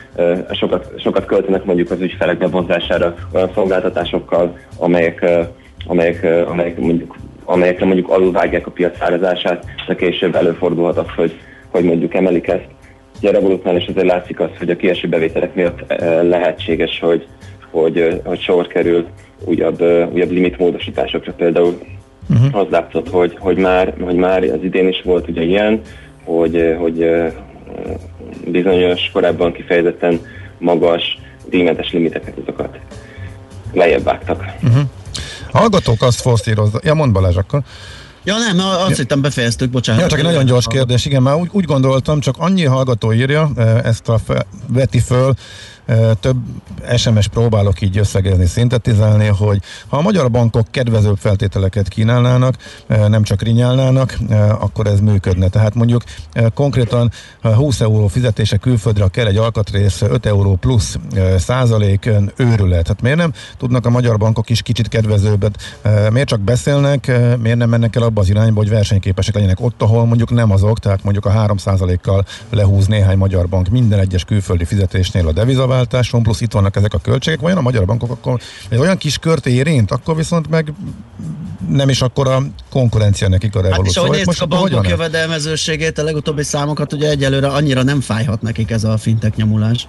sokat, 0.52 0.92
sokat 0.98 1.24
költenek 1.24 1.64
mondjuk 1.64 1.90
az 1.90 2.00
ügyfelek 2.00 2.38
bevonzására 2.38 3.14
olyan 3.32 3.50
szolgáltatásokkal, 3.54 4.58
amelyek, 4.76 5.24
amelyek, 5.86 6.26
amelyek 6.48 6.78
mondjuk 6.78 7.16
amelyekre 7.44 7.84
mondjuk 7.84 8.10
alulvágják 8.10 8.66
a 8.66 8.70
piac 8.70 9.00
árazását, 9.00 9.64
de 9.86 9.94
később 9.94 10.34
előfordulhat 10.34 10.98
az, 10.98 11.06
hogy, 11.16 11.32
hogy 11.70 11.84
mondjuk 11.84 12.14
emelik 12.14 12.48
ezt. 12.48 12.66
Ugye 13.18 13.28
a 13.28 13.32
Revolutnál 13.32 13.76
is 13.76 13.86
azért 13.86 14.06
látszik 14.06 14.40
az, 14.40 14.48
hogy 14.58 14.70
a 14.70 14.76
kieső 14.76 15.08
bevételek 15.08 15.54
miatt 15.54 15.84
lehetséges, 16.22 17.00
hogy, 17.00 17.26
hogy, 17.70 18.20
hogy 18.24 18.40
sor 18.40 18.66
kerül 18.66 19.06
újabb, 19.44 19.80
újabb 20.12 20.30
limitmódosításokra 20.30 21.32
például. 21.32 21.78
Uh-huh. 22.30 22.60
Az 22.60 22.66
látszott, 22.70 23.08
hogy, 23.10 23.36
hogy, 23.38 23.56
már, 23.56 23.94
hogy 24.00 24.14
már 24.14 24.42
az 24.42 24.62
idén 24.62 24.88
is 24.88 25.02
volt 25.04 25.28
ugye 25.28 25.42
ilyen, 25.42 25.80
hogy, 26.24 26.76
hogy 26.78 27.10
bizonyos 28.46 29.10
korábban 29.12 29.52
kifejezetten 29.52 30.20
magas 30.58 31.18
díjmentes 31.50 31.92
limiteket 31.92 32.34
azokat 32.42 32.78
lejjebb 33.72 34.02
vágtak. 34.02 34.44
Uh-huh. 34.62 34.82
Hallgatók 35.52 36.02
azt 36.02 36.20
forszírozza, 36.20 36.80
ja 36.82 36.94
mond 36.94 37.12
Balázs 37.12 37.36
akkor. 37.36 37.60
Ja 38.24 38.34
nem, 38.36 38.66
azt 38.66 38.90
ja. 38.90 38.96
hittem 38.96 39.20
befejeztük, 39.20 39.70
bocsánat. 39.70 40.02
Ja, 40.02 40.08
csak 40.08 40.18
egy 40.18 40.24
nagyon 40.24 40.44
gyors 40.44 40.66
kérdés, 40.66 41.06
igen, 41.06 41.22
már 41.22 41.34
úgy, 41.34 41.48
úgy 41.52 41.64
gondoltam, 41.64 42.20
csak 42.20 42.34
annyi 42.38 42.64
hallgató 42.64 43.12
írja, 43.12 43.50
eh, 43.56 43.84
ezt 43.84 44.08
a 44.08 44.18
fe, 44.18 44.46
veti 44.68 44.98
föl, 44.98 45.34
több 46.20 46.36
SMS 46.96 47.28
próbálok 47.28 47.80
így 47.80 47.98
összegezni, 47.98 48.46
szintetizálni, 48.46 49.26
hogy 49.26 49.60
ha 49.88 49.96
a 49.96 50.02
magyar 50.02 50.30
bankok 50.30 50.66
kedvezőbb 50.70 51.16
feltételeket 51.16 51.88
kínálnának, 51.88 52.54
nem 52.86 53.22
csak 53.22 53.42
rinyálnának, 53.42 54.18
akkor 54.58 54.86
ez 54.86 55.00
működne. 55.00 55.48
Tehát 55.48 55.74
mondjuk 55.74 56.02
konkrétan 56.54 57.10
20 57.42 57.80
euró 57.80 58.06
fizetése 58.06 58.56
külföldre 58.56 59.06
kell 59.08 59.26
egy 59.26 59.36
alkatrész 59.36 60.02
5 60.02 60.26
euró 60.26 60.56
plusz 60.56 60.98
százalék 61.38 62.10
őrület. 62.36 62.86
Hát 62.86 63.02
miért 63.02 63.18
nem 63.18 63.32
tudnak 63.56 63.86
a 63.86 63.90
magyar 63.90 64.18
bankok 64.18 64.50
is 64.50 64.62
kicsit 64.62 64.88
kedvezőbbet? 64.88 65.80
Miért 66.10 66.28
csak 66.28 66.40
beszélnek, 66.40 67.06
miért 67.40 67.58
nem 67.58 67.68
mennek 67.68 67.96
el 67.96 68.02
abba 68.02 68.20
az 68.20 68.28
irányba, 68.28 68.60
hogy 68.60 68.68
versenyképesek 68.68 69.34
legyenek 69.34 69.60
ott, 69.60 69.82
ahol 69.82 70.06
mondjuk 70.06 70.30
nem 70.30 70.50
azok, 70.50 70.78
tehát 70.78 71.02
mondjuk 71.02 71.26
a 71.26 71.30
3 71.30 71.56
kal 72.02 72.24
lehúz 72.50 72.86
néhány 72.86 73.16
magyar 73.16 73.48
bank 73.48 73.68
minden 73.68 73.98
egyes 73.98 74.24
külföldi 74.24 74.64
fizetésnél 74.64 75.28
a 75.28 75.32
devizavá 75.32 75.73
váltáson, 75.74 76.22
plusz 76.22 76.40
itt 76.40 76.52
vannak 76.52 76.76
ezek 76.76 76.94
a 76.94 76.98
költségek, 76.98 77.40
vajon 77.40 77.58
a 77.58 77.60
magyar 77.60 77.84
bankok 77.84 78.10
akkor 78.10 78.40
egy 78.68 78.78
olyan 78.78 78.96
kis 78.96 79.18
kört 79.18 79.46
érint, 79.46 79.90
akkor 79.90 80.16
viszont 80.16 80.50
meg 80.50 80.72
nem 81.68 81.88
is 81.88 82.00
akkor 82.02 82.28
a 82.28 82.38
konkurencia 82.70 83.28
nekik 83.28 83.56
a 83.56 83.60
revolúció. 83.60 83.82
Hát 83.84 83.90
és 83.90 83.96
ahogy 83.96 84.26
néztük 84.26 84.42
a 84.42 84.46
bankok 84.46 84.88
jövedelmezőségét, 84.88 85.98
a 85.98 86.02
legutóbbi 86.02 86.42
számokat, 86.42 86.92
ugye 86.92 87.10
egyelőre 87.10 87.46
annyira 87.46 87.82
nem 87.82 88.00
fájhat 88.00 88.42
nekik 88.42 88.70
ez 88.70 88.84
a 88.84 88.96
fintek 88.96 89.36
nyomulás. 89.36 89.88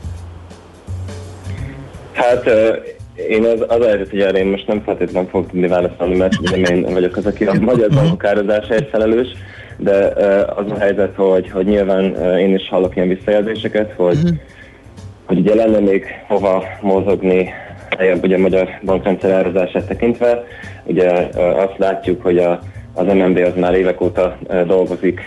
Hát 2.13 2.49
én 3.29 3.43
az, 3.43 3.65
az 3.67 3.85
helyzet, 3.85 4.09
hogy 4.09 4.19
erre 4.19 4.37
én 4.37 4.45
most 4.45 4.67
nem 4.67 4.81
feltétlenül 4.85 5.29
fogok 5.29 5.49
tudni 5.49 5.67
válaszolni, 5.67 6.15
mert 6.15 6.39
ugye 6.39 6.57
én 6.57 6.93
vagyok 6.93 7.17
az, 7.17 7.25
aki 7.25 7.43
a 7.43 7.53
magyar 7.71 7.89
bankok 7.89 8.23
árazásáért 8.23 8.89
felelős, 8.89 9.27
de 9.77 10.13
az 10.55 10.71
a 10.71 10.77
helyzet, 10.79 11.15
hogy, 11.15 11.49
hogy 11.49 11.65
nyilván 11.65 12.03
én 12.37 12.55
is 12.55 12.69
hallok 12.69 12.95
ilyen 12.95 13.07
visszajelzéseket, 13.07 13.93
hogy 13.97 14.15
uh-huh 14.15 14.37
hogy 15.25 15.37
ugye 15.37 15.55
lenne 15.55 15.79
még 15.79 16.05
hova 16.27 16.63
mozogni 16.81 17.53
lejjebb 17.97 18.23
ugye 18.23 18.35
a 18.35 18.39
magyar 18.39 18.69
bankrendszer 18.83 19.31
árazását 19.31 19.87
tekintve. 19.87 20.43
Ugye 20.83 21.11
azt 21.35 21.77
látjuk, 21.77 22.21
hogy 22.21 22.37
a, 22.37 22.59
az 22.93 23.05
MNB 23.05 23.37
az 23.37 23.59
már 23.59 23.73
évek 23.73 24.01
óta 24.01 24.37
dolgozik 24.67 25.21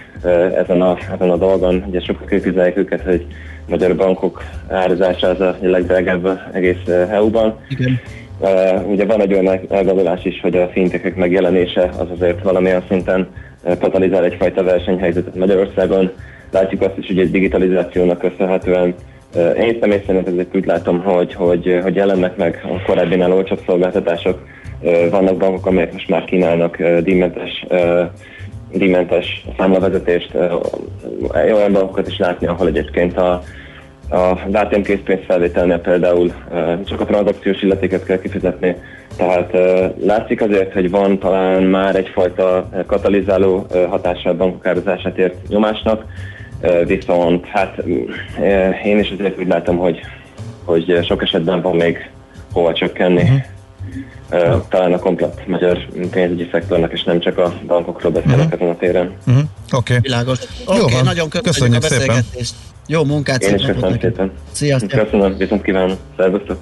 ezen 0.56 0.80
a, 0.80 0.96
ezen 1.14 1.30
a 1.30 1.36
dolgon. 1.36 1.84
Ugye 1.88 2.00
sokat 2.00 2.26
kritizálják 2.26 2.76
őket, 2.76 3.02
hogy 3.02 3.26
a 3.66 3.70
magyar 3.70 3.96
bankok 3.96 4.42
árazása 4.68 5.28
az 5.28 5.40
a 5.40 5.56
legdrágább 5.60 6.40
egész 6.52 6.86
EU-ban. 7.10 7.58
Igen. 7.68 8.00
Uh, 8.40 8.90
ugye 8.90 9.04
van 9.04 9.20
egy 9.20 9.32
olyan 9.32 9.60
elgondolás 9.70 10.24
is, 10.24 10.40
hogy 10.40 10.56
a 10.56 10.68
fintekek 10.68 11.16
megjelenése 11.16 11.90
az 11.98 12.06
azért 12.10 12.42
valamilyen 12.42 12.82
szinten 12.88 13.28
katalizál 13.78 14.24
egyfajta 14.24 14.62
versenyhelyzetet 14.62 15.34
Magyarországon. 15.34 16.10
Látjuk 16.50 16.82
azt 16.82 16.98
is, 16.98 17.06
hogy 17.06 17.18
egy 17.18 17.30
digitalizációnak 17.30 18.18
köszönhetően 18.18 18.94
én 19.36 19.76
személy 19.80 20.02
szerint 20.06 20.28
ezért 20.28 20.56
úgy 20.56 20.66
látom, 20.66 21.02
hogy, 21.02 21.34
hogy, 21.34 21.80
hogy 21.82 21.94
jelennek 21.94 22.36
meg 22.36 22.60
a 22.64 22.82
korábbinál 22.82 23.32
olcsóbb 23.32 23.60
szolgáltatások. 23.66 24.38
Vannak 25.10 25.36
bankok, 25.36 25.66
amelyek 25.66 25.92
most 25.92 26.08
már 26.08 26.24
kínálnak 26.24 26.82
díjmentes, 26.82 27.66
díjmentes 28.72 29.46
számlavezetést. 29.58 30.34
Olyan 31.34 31.72
bankokat 31.72 32.08
is 32.08 32.18
látni, 32.18 32.46
ahol 32.46 32.66
egyébként 32.66 33.16
a, 33.16 33.42
a 34.10 34.38
ATM 34.52 34.80
készpénz 34.80 35.20
felvételnél 35.26 35.78
például 35.78 36.32
csak 36.84 37.00
a 37.00 37.04
tranzakciós 37.04 37.62
illetéket 37.62 38.04
kell 38.04 38.18
kifizetni. 38.18 38.76
Tehát 39.16 39.52
látszik 40.04 40.42
azért, 40.42 40.72
hogy 40.72 40.90
van 40.90 41.18
talán 41.18 41.62
már 41.62 41.96
egyfajta 41.96 42.68
katalizáló 42.86 43.66
hatása 43.88 44.30
a 44.30 44.36
bankok 44.36 44.66
árazását 44.66 45.18
ért 45.18 45.48
nyomásnak, 45.48 46.04
viszont 46.86 47.46
hát 47.46 47.82
én 48.84 48.98
is 48.98 49.10
azért 49.10 49.38
úgy 49.38 49.46
látom, 49.46 49.76
hogy, 49.76 50.00
hogy 50.64 51.04
sok 51.04 51.22
esetben 51.22 51.62
van 51.62 51.76
még 51.76 52.10
hova 52.52 52.72
csökkenni. 52.72 53.22
Uh-huh. 53.22 54.66
Talán 54.68 54.92
a 54.92 54.98
komplet 54.98 55.46
magyar 55.46 55.86
pénzügyi 56.10 56.48
szektornak, 56.52 56.92
és 56.92 57.02
nem 57.02 57.20
csak 57.20 57.38
a 57.38 57.54
bankokról 57.66 58.12
beszélek 58.12 58.36
uh-huh. 58.36 58.52
ezen 58.52 58.68
a 58.68 58.76
téren. 58.76 59.12
Uh-huh. 59.26 59.44
Oké. 59.72 59.76
Okay. 59.76 59.98
Világos. 60.00 60.38
Oké, 60.66 60.80
okay, 60.80 61.02
nagyon 61.02 61.28
köszönjük, 61.28 61.42
köszönjük 61.42 61.76
a 61.76 61.88
beszélgetést. 61.88 62.54
Szépen. 62.54 62.76
Jó 62.86 63.04
munkát, 63.04 63.42
Én 63.42 63.54
is 63.54 63.64
köszönöm 63.64 63.98
szépen. 64.00 64.32
Sziasztok. 64.52 64.90
Köszönöm, 64.90 65.36
viszont 65.36 65.62
kívánom. 65.62 65.96
Szervusztok. 66.16 66.58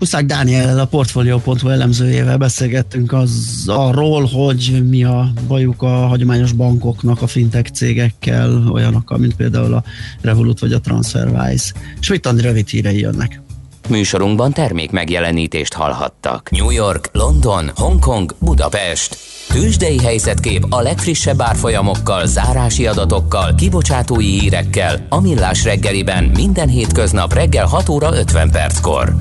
Huszák 0.00 0.26
Dániel, 0.26 0.78
a 0.78 0.84
Portfolio.hu 0.84 1.68
elemzőjével 1.68 2.36
beszélgettünk 2.36 3.12
az 3.12 3.62
arról, 3.66 4.24
hogy 4.24 4.82
mi 4.88 5.04
a 5.04 5.32
bajuk 5.48 5.82
a 5.82 6.06
hagyományos 6.06 6.52
bankoknak, 6.52 7.22
a 7.22 7.26
fintech 7.26 7.70
cégekkel, 7.70 8.68
olyanokkal, 8.72 9.18
mint 9.18 9.36
például 9.36 9.74
a 9.74 9.82
Revolut 10.20 10.60
vagy 10.60 10.72
a 10.72 10.80
TransferWise. 10.80 11.72
És 12.00 12.08
mit 12.08 12.26
rövid 12.26 12.68
hírei 12.68 12.98
jönnek. 12.98 13.40
Műsorunkban 13.88 14.52
termék 14.52 14.90
megjelenítést 14.90 15.72
hallhattak. 15.72 16.50
New 16.50 16.70
York, 16.70 17.08
London, 17.12 17.70
Hongkong, 17.74 18.34
Budapest. 18.38 19.16
Tősdei 19.48 19.98
helyzetkép 19.98 20.66
a 20.68 20.80
legfrissebb 20.80 21.40
árfolyamokkal, 21.40 22.26
zárási 22.26 22.86
adatokkal, 22.86 23.54
kibocsátói 23.54 24.38
hírekkel, 24.38 25.06
a 25.08 25.20
Millás 25.20 25.64
reggeliben 25.64 26.24
minden 26.24 26.68
hétköznap 26.68 27.32
reggel 27.34 27.66
6 27.66 27.88
óra 27.88 28.16
50 28.16 28.50
perckor. 28.50 29.14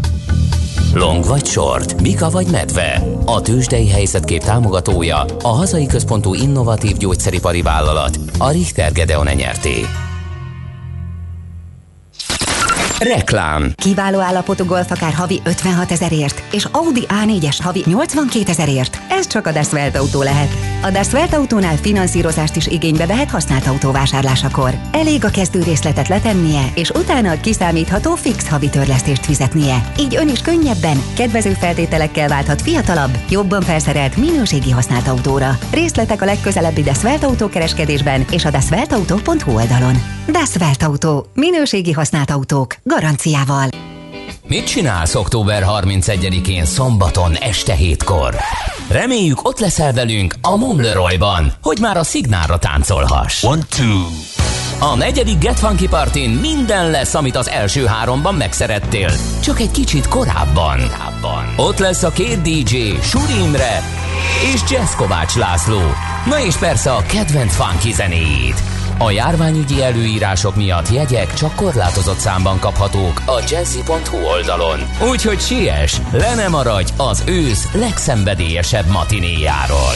Long 0.93 1.25
vagy 1.25 1.45
short, 1.45 2.01
Mika 2.01 2.29
vagy 2.29 2.47
medve. 2.51 3.03
A 3.25 3.41
tőzsdei 3.41 3.87
helyzetkép 3.89 4.43
támogatója 4.43 5.25
a 5.41 5.47
hazai 5.47 5.85
központú 5.85 6.33
innovatív 6.33 6.97
gyógyszeripari 6.97 7.61
vállalat, 7.61 8.19
a 8.37 8.51
Richter 8.51 8.91
Gedeon 8.91 9.27
nyerté. 9.35 9.85
Reklám. 12.99 13.71
Kiváló 13.75 14.19
állapotú 14.19 14.65
golfakár 14.65 15.13
havi 15.13 15.41
56 15.43 15.91
ezerért, 15.91 16.43
és 16.53 16.67
Audi 16.71 17.05
A4-es 17.07 17.57
havi 17.63 17.83
82 17.85 18.43
ezerért. 18.51 18.99
Ez 19.09 19.27
csak 19.27 19.47
a 19.47 19.51
Deszvelt 19.51 19.97
autó 19.97 20.21
lehet. 20.21 20.53
A 20.83 20.91
Deszvelt 20.91 21.33
autónál 21.33 21.75
finanszírozást 21.75 22.55
is 22.55 22.67
igénybe 22.67 23.05
vehet 23.05 23.29
használt 23.29 23.67
autó 23.67 23.91
vásárlásakor. 23.91 24.73
Elég 24.91 25.25
a 25.25 25.29
kezdő 25.29 25.63
részletet 25.63 26.07
letennie, 26.07 26.61
és 26.75 26.89
utána 26.89 27.31
a 27.31 27.39
kiszámítható 27.39 28.15
fix 28.15 28.47
havi 28.47 28.69
törlesztést 28.69 29.25
fizetnie. 29.25 29.91
Így 29.99 30.15
ön 30.15 30.29
is 30.29 30.41
könnyebben, 30.41 31.01
kedvező 31.15 31.53
feltételekkel 31.53 32.27
válthat 32.27 32.61
fiatalabb, 32.61 33.17
jobban 33.29 33.61
felszerelt 33.61 34.17
minőségi 34.17 34.71
használt 34.71 35.07
autóra. 35.07 35.57
Részletek 35.71 36.21
a 36.21 36.25
legközelebbi 36.25 36.81
Deszvelt 36.81 37.23
autókereskedésben 37.23 38.25
és 38.31 38.45
a 38.45 38.49
deszveltautó.hu 38.49 39.55
oldalon. 39.55 39.95
Deszvelt 40.31 40.83
autó. 40.83 41.25
Minőségi 41.33 41.91
használt 41.91 42.31
autók 42.31 42.75
garanciával. 42.89 43.67
Mit 44.47 44.65
csinálsz 44.65 45.15
október 45.15 45.63
31-én 45.67 46.65
szombaton 46.65 47.33
este 47.33 47.73
hétkor? 47.73 48.35
Reméljük 48.89 49.47
ott 49.47 49.59
leszel 49.59 49.93
velünk 49.93 50.33
a 50.41 50.57
Mumleroyban, 50.57 51.53
hogy 51.61 51.77
már 51.79 51.97
a 51.97 52.03
szignálra 52.03 52.57
táncolhass. 52.57 53.43
One, 53.43 53.61
two. 53.69 54.05
A 54.79 54.95
negyedik 54.95 55.37
Get 55.37 55.59
Funky 55.59 55.87
Partin 55.87 56.29
minden 56.29 56.89
lesz, 56.89 57.13
amit 57.13 57.35
az 57.35 57.49
első 57.49 57.85
háromban 57.85 58.35
megszerettél, 58.35 59.11
csak 59.43 59.59
egy 59.59 59.71
kicsit 59.71 60.07
korábban. 60.07 60.79
Ott 61.57 61.77
lesz 61.77 62.03
a 62.03 62.11
két 62.11 62.41
DJ, 62.41 62.77
Suri 63.01 63.43
Imre 63.43 63.83
és 64.53 64.61
Jazz 64.69 64.93
Kovács 64.95 65.35
László. 65.35 65.81
Na 66.25 66.39
és 66.45 66.55
persze 66.55 66.91
a 66.91 67.03
kedvenc 67.07 67.55
funky 67.55 67.91
zenéid. 67.91 68.78
A 69.01 69.11
járványügyi 69.11 69.83
előírások 69.83 70.55
miatt 70.55 70.89
jegyek 70.89 71.33
csak 71.33 71.55
korlátozott 71.55 72.17
számban 72.17 72.59
kaphatók 72.59 73.21
a 73.25 73.43
jazzy.hu 73.49 74.17
oldalon. 74.17 74.79
Úgyhogy 75.09 75.39
siess, 75.39 75.97
le 76.11 76.35
nem 76.35 76.51
maradj 76.51 76.91
az 76.97 77.23
ősz 77.25 77.73
legszenvedélyesebb 77.73 78.85
matinéjáról. 78.91 79.93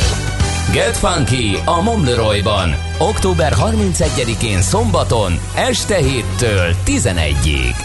Get 0.71 0.97
Funky 0.97 1.57
a 1.65 1.81
Momleroyban, 1.81 2.75
október 2.97 3.53
31-én 3.57 4.61
szombaton, 4.61 5.39
este 5.55 5.97
7-től 5.99 6.75
11-ig. 6.85 7.75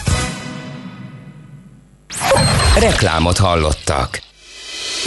Reklámot 2.79 3.37
hallottak. 3.37 4.21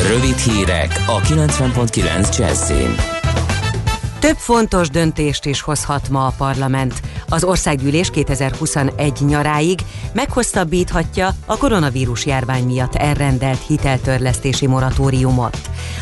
Rövid 0.08 0.38
hírek 0.38 1.04
a 1.06 1.20
90.9 1.20 2.38
Jazzin. 2.38 3.21
Több 4.22 4.36
fontos 4.36 4.88
döntést 4.88 5.46
is 5.46 5.60
hozhat 5.60 6.08
ma 6.08 6.26
a 6.26 6.34
parlament. 6.36 7.02
Az 7.28 7.44
országgyűlés 7.44 8.10
2021 8.10 9.12
nyaráig 9.20 9.80
meghosszabbíthatja 10.12 11.34
a 11.46 11.56
koronavírus 11.56 12.26
járvány 12.26 12.64
miatt 12.64 12.94
elrendelt 12.94 13.66
hiteltörlesztési 13.66 14.66
moratóriumot. 14.66 15.58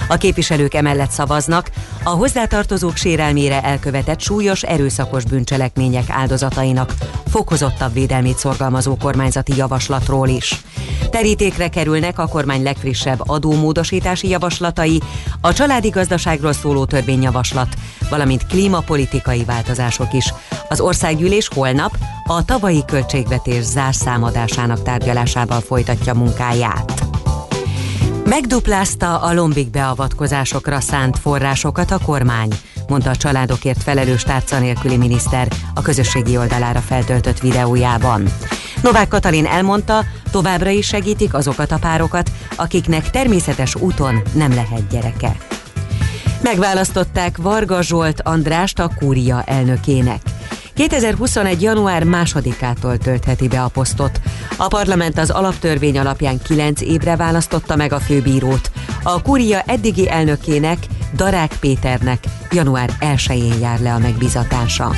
A 0.09 0.17
képviselők 0.17 0.75
emellett 0.75 1.11
szavaznak 1.11 1.71
a 2.05 2.09
hozzátartozók 2.09 2.97
sérelmére 2.97 3.63
elkövetett 3.63 4.21
súlyos 4.21 4.63
erőszakos 4.63 5.25
bűncselekmények 5.25 6.11
áldozatainak 6.11 6.95
fokozottabb 7.31 7.93
védelmét 7.93 8.39
szorgalmazó 8.39 8.97
kormányzati 8.97 9.57
javaslatról 9.57 10.29
is. 10.29 10.61
Terítékre 11.11 11.69
kerülnek 11.69 12.19
a 12.19 12.27
kormány 12.27 12.63
legfrissebb 12.63 13.23
adómódosítási 13.27 14.29
javaslatai, 14.29 15.01
a 15.41 15.53
családi 15.53 15.89
gazdaságról 15.89 16.53
szóló 16.53 16.85
törvényjavaslat, 16.85 17.75
valamint 18.11 18.47
klímapolitikai 18.47 19.45
változások 19.45 20.13
is. 20.13 20.35
Az 20.69 20.81
országgyűlés 20.81 21.49
holnap 21.49 21.97
a 22.25 22.45
tavalyi 22.45 22.85
költségvetés 22.87 23.63
zárszámadásának 23.63 24.83
tárgyalásával 24.83 25.61
folytatja 25.61 26.15
munkáját. 26.15 27.05
Megduplázta 28.25 29.19
a 29.19 29.33
lombik 29.33 29.71
beavatkozásokra 29.71 30.81
szánt 30.81 31.19
forrásokat 31.19 31.91
a 31.91 31.99
kormány, 31.99 32.49
mondta 32.89 33.11
a 33.11 33.17
családokért 33.17 33.83
felelős 33.83 34.23
tárca 34.23 34.59
nélküli 34.59 34.97
miniszter 34.97 35.49
a 35.75 35.83
közösségi 35.83 36.37
oldalára 36.37 36.81
feltöltött 36.81 37.41
videójában. 37.41 38.23
Novák 38.83 39.09
Katalin 39.09 39.47
elmondta, 39.47 40.05
továbbra 40.31 40.71
is 40.71 40.87
segítik 40.87 41.35
azokat 41.35 41.73
a 41.73 41.79
párokat, 41.79 42.31
akiknek 42.57 43.11
természetes 43.11 43.75
úton 43.75 44.23
nem 44.33 44.55
lehet 44.55 44.89
gyereke. 44.91 45.37
Megválasztották 46.43 47.37
Varga 47.37 47.83
Zsolt 47.83 48.21
Andrást 48.21 48.79
a 48.79 48.91
kúria 48.99 49.43
elnökének. 49.43 50.21
2021. 50.75 51.63
január 51.63 52.05
másodikától 52.05 52.99
töltheti 52.99 53.49
be 53.49 53.63
a 53.63 53.69
posztot. 53.69 54.21
A 54.57 54.69
parlament 54.69 55.19
az 55.19 55.31
alaptörvény 55.31 55.99
alapján 55.99 56.39
9 56.43 56.81
évre 56.81 57.17
választotta 57.17 57.77
meg 57.77 57.93
a 57.93 58.01
főbírót. 58.01 58.71
A 59.03 59.23
kúria 59.23 59.61
eddigi 59.61 60.11
elnökének, 60.11 60.79
Darák 61.15 61.53
Péternek 61.61 62.25
január 62.51 62.91
1-én 63.01 63.61
jár 63.61 63.81
le 63.81 63.95
a 63.95 63.99
megbizatása. 63.99 64.93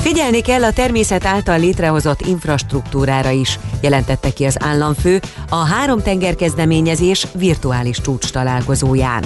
Figyelni 0.00 0.40
kell 0.40 0.64
a 0.64 0.72
természet 0.72 1.24
által 1.24 1.58
létrehozott 1.58 2.20
infrastruktúrára 2.20 3.30
is, 3.30 3.58
jelentette 3.80 4.32
ki 4.32 4.44
az 4.44 4.56
államfő 4.60 5.20
a 5.48 5.56
három 5.56 6.02
tenger 6.02 6.34
kezdeményezés 6.34 7.26
virtuális 7.34 8.00
csúcs 8.00 8.30
találkozóján. 8.30 9.24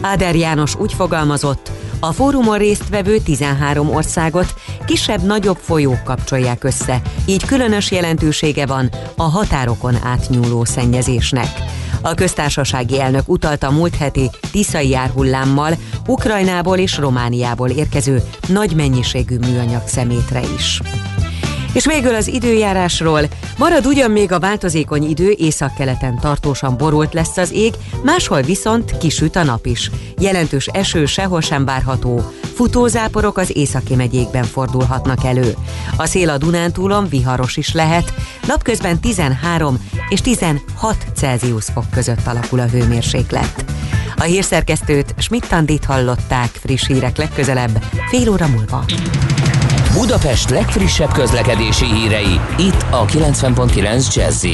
Áder 0.00 0.36
János 0.36 0.74
úgy 0.74 0.92
fogalmazott, 0.92 1.70
a 2.00 2.12
fórumon 2.12 2.58
résztvevő 2.58 3.18
13 3.18 3.94
országot 3.94 4.54
kisebb-nagyobb 4.86 5.58
folyók 5.60 6.04
kapcsolják 6.04 6.64
össze, 6.64 7.02
így 7.26 7.44
különös 7.44 7.90
jelentősége 7.90 8.66
van 8.66 8.90
a 9.16 9.22
határokon 9.22 9.96
átnyúló 10.04 10.64
szennyezésnek. 10.64 11.48
A 12.02 12.14
köztársasági 12.14 13.00
elnök 13.00 13.28
utalta 13.28 13.70
múlt 13.70 13.96
heti 13.96 14.30
tiszai 14.50 14.88
járhullámmal 14.88 15.76
Ukrajnából 16.06 16.78
és 16.78 16.96
Romániából 16.96 17.68
érkező 17.70 18.22
nagy 18.48 18.74
mennyiségű 18.74 19.38
műanyag 19.38 19.82
szemétre 19.86 20.40
is. 20.56 20.80
És 21.72 21.86
végül 21.86 22.14
az 22.14 22.28
időjárásról. 22.28 23.20
Marad 23.58 23.86
ugyan 23.86 24.10
még 24.10 24.32
a 24.32 24.38
változékony 24.38 25.08
idő, 25.08 25.34
északkeleten 25.38 26.18
tartósan 26.20 26.76
borult 26.76 27.14
lesz 27.14 27.36
az 27.36 27.52
ég, 27.52 27.74
máshol 28.04 28.42
viszont 28.42 28.98
kisüt 28.98 29.36
a 29.36 29.42
nap 29.42 29.66
is. 29.66 29.90
Jelentős 30.18 30.66
eső 30.66 31.06
sehol 31.06 31.40
sem 31.40 31.64
várható. 31.64 32.32
Futózáporok 32.60 33.38
az 33.38 33.56
északi 33.56 33.94
megyékben 33.94 34.44
fordulhatnak 34.44 35.24
elő. 35.24 35.54
A 35.96 36.06
szél 36.06 36.28
a 36.30 36.38
Dunántúlon 36.38 37.08
viharos 37.08 37.56
is 37.56 37.72
lehet, 37.72 38.14
napközben 38.46 39.00
13 39.00 39.78
és 40.08 40.20
16 40.20 40.62
Celsius 41.14 41.64
fok 41.64 41.90
között 41.90 42.26
alakul 42.26 42.60
a 42.60 42.66
hőmérséklet. 42.66 43.64
A 44.16 44.22
hírszerkesztőt 44.22 45.14
Schmidt-Tandit 45.18 45.84
hallották 45.84 46.48
friss 46.48 46.86
hírek 46.86 47.16
legközelebb, 47.16 47.82
fél 48.10 48.30
óra 48.30 48.46
múlva. 48.46 48.84
Budapest 49.92 50.50
legfrissebb 50.50 51.12
közlekedési 51.12 51.86
hírei, 51.86 52.40
itt 52.58 52.84
a 52.90 53.04
90.9 53.04 54.14
jazz 54.14 54.46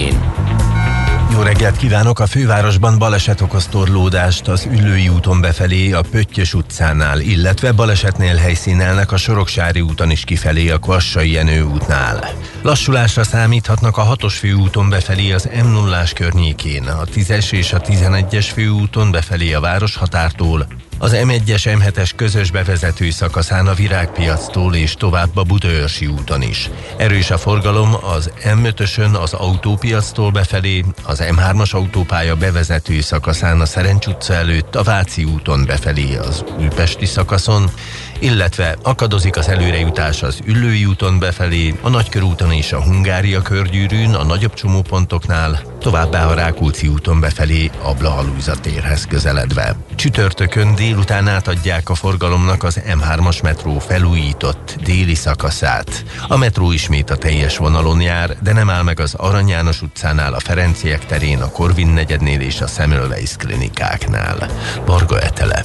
Jó 1.32 1.42
reggelt 1.42 1.76
kívánok! 1.76 2.18
A 2.18 2.26
fővárosban 2.26 2.98
baleset 2.98 3.40
okoz 3.40 3.66
torlódást 3.66 4.48
az 4.48 4.68
Üllői 4.70 5.08
úton 5.08 5.40
befelé 5.40 5.92
a 5.92 6.00
Pöttyös 6.10 6.54
utcánál, 6.54 7.20
illetve 7.20 7.72
balesetnél 7.72 8.36
helyszínelnek 8.36 9.12
a 9.12 9.16
Soroksári 9.16 9.80
úton 9.80 10.10
is 10.10 10.24
kifelé 10.24 10.70
a 10.70 10.78
Kvassai 10.78 11.30
Jenő 11.30 11.62
útnál. 11.62 12.30
Lassulásra 12.62 13.24
számíthatnak 13.24 13.96
a 13.96 14.16
6-os 14.16 14.34
főúton 14.38 14.88
befelé 14.88 15.32
az 15.32 15.48
m 15.64 15.66
0 15.72 16.02
környékén, 16.14 16.84
a 16.84 17.04
10-es 17.04 17.52
és 17.52 17.72
a 17.72 17.80
11-es 17.80 18.46
főúton 18.52 19.10
befelé 19.10 19.52
a 19.52 19.60
városhatártól, 19.60 20.66
az 20.98 21.16
M1-es 21.16 21.78
M7-es 21.78 22.10
közös 22.16 22.50
bevezető 22.50 23.10
szakaszán 23.10 23.66
a 23.66 23.74
Virágpiactól 23.74 24.74
és 24.74 24.94
tovább 24.94 25.36
a 25.36 25.42
Budaörsi 25.42 26.06
úton 26.06 26.42
is. 26.42 26.70
Erős 26.96 27.30
a 27.30 27.38
forgalom 27.38 27.96
az 28.02 28.30
M5-ösön 28.42 29.12
az 29.12 29.32
autópiactól 29.32 30.30
befelé, 30.30 30.84
az 31.02 31.22
M3-as 31.22 31.70
autópálya 31.70 32.36
bevezető 32.36 33.00
szakaszán 33.00 33.60
a 33.60 33.66
Szerencs 33.66 34.06
utca 34.06 34.34
előtt, 34.34 34.74
a 34.74 34.82
Váci 34.82 35.24
úton 35.24 35.64
befelé 35.66 36.16
az 36.16 36.44
Újpesti 36.58 37.06
szakaszon, 37.06 37.70
illetve 38.18 38.76
akadozik 38.82 39.36
az 39.36 39.48
előrejutás 39.48 40.22
az 40.22 40.38
Üllői 40.44 40.84
úton 40.84 41.18
befelé, 41.18 41.74
a 41.82 41.88
Nagykörúton 41.88 42.52
és 42.52 42.72
a 42.72 42.82
Hungária 42.82 43.42
körgyűrűn, 43.42 44.14
a 44.14 44.24
nagyobb 44.24 44.54
csomópontoknál, 44.54 45.60
továbbá 45.80 46.26
a 46.26 46.34
Rákóczi 46.34 46.88
úton 46.88 47.20
befelé 47.20 47.70
a 47.82 47.94
Blahalúza 47.94 48.54
térhez 48.54 49.06
közeledve. 49.06 49.76
Csütörtökön 49.94 50.74
délután 50.74 51.28
átadják 51.28 51.88
a 51.88 51.94
forgalomnak 51.94 52.62
az 52.62 52.80
M3-as 52.88 53.42
metró 53.42 53.78
felújított 53.78 54.76
déli 54.84 55.14
szakaszát. 55.14 56.04
A 56.28 56.36
metró 56.36 56.72
ismét 56.72 57.10
a 57.10 57.16
teljes 57.16 57.56
vonalon 57.56 58.00
jár, 58.00 58.36
de 58.42 58.52
nem 58.52 58.70
áll 58.70 58.82
meg 58.82 59.00
az 59.00 59.14
Arany 59.14 59.48
János 59.48 59.82
utcánál, 59.82 60.32
a 60.34 60.40
Ferenciek 60.40 61.06
terén, 61.06 61.40
a 61.40 61.50
Korvin 61.50 61.88
negyednél 61.88 62.40
és 62.40 62.60
a 62.60 62.66
Semmelweis 62.66 63.36
klinikáknál. 63.36 64.50
Varga 64.86 65.20
Etele, 65.20 65.64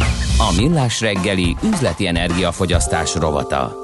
A 0.49 0.53
Millás 0.55 1.01
reggeli 1.01 1.55
üzleti 1.63 2.07
energiafogyasztás 2.07 3.15
rovata. 3.15 3.75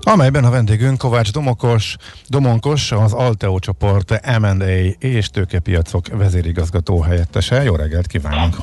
Amelyben 0.00 0.44
a 0.44 0.50
vendégünk 0.50 0.98
Kovács 0.98 1.32
Domokos, 1.32 1.96
Domonkos, 2.28 2.92
az 2.92 3.12
Alteo 3.12 3.58
csoport 3.58 4.38
M&A 4.40 4.64
és 4.98 5.28
tőkepiacok 5.28 6.06
vezérigazgató 6.08 7.00
helyettese. 7.00 7.62
Jó 7.62 7.74
reggelt 7.74 8.06
kívánok! 8.06 8.56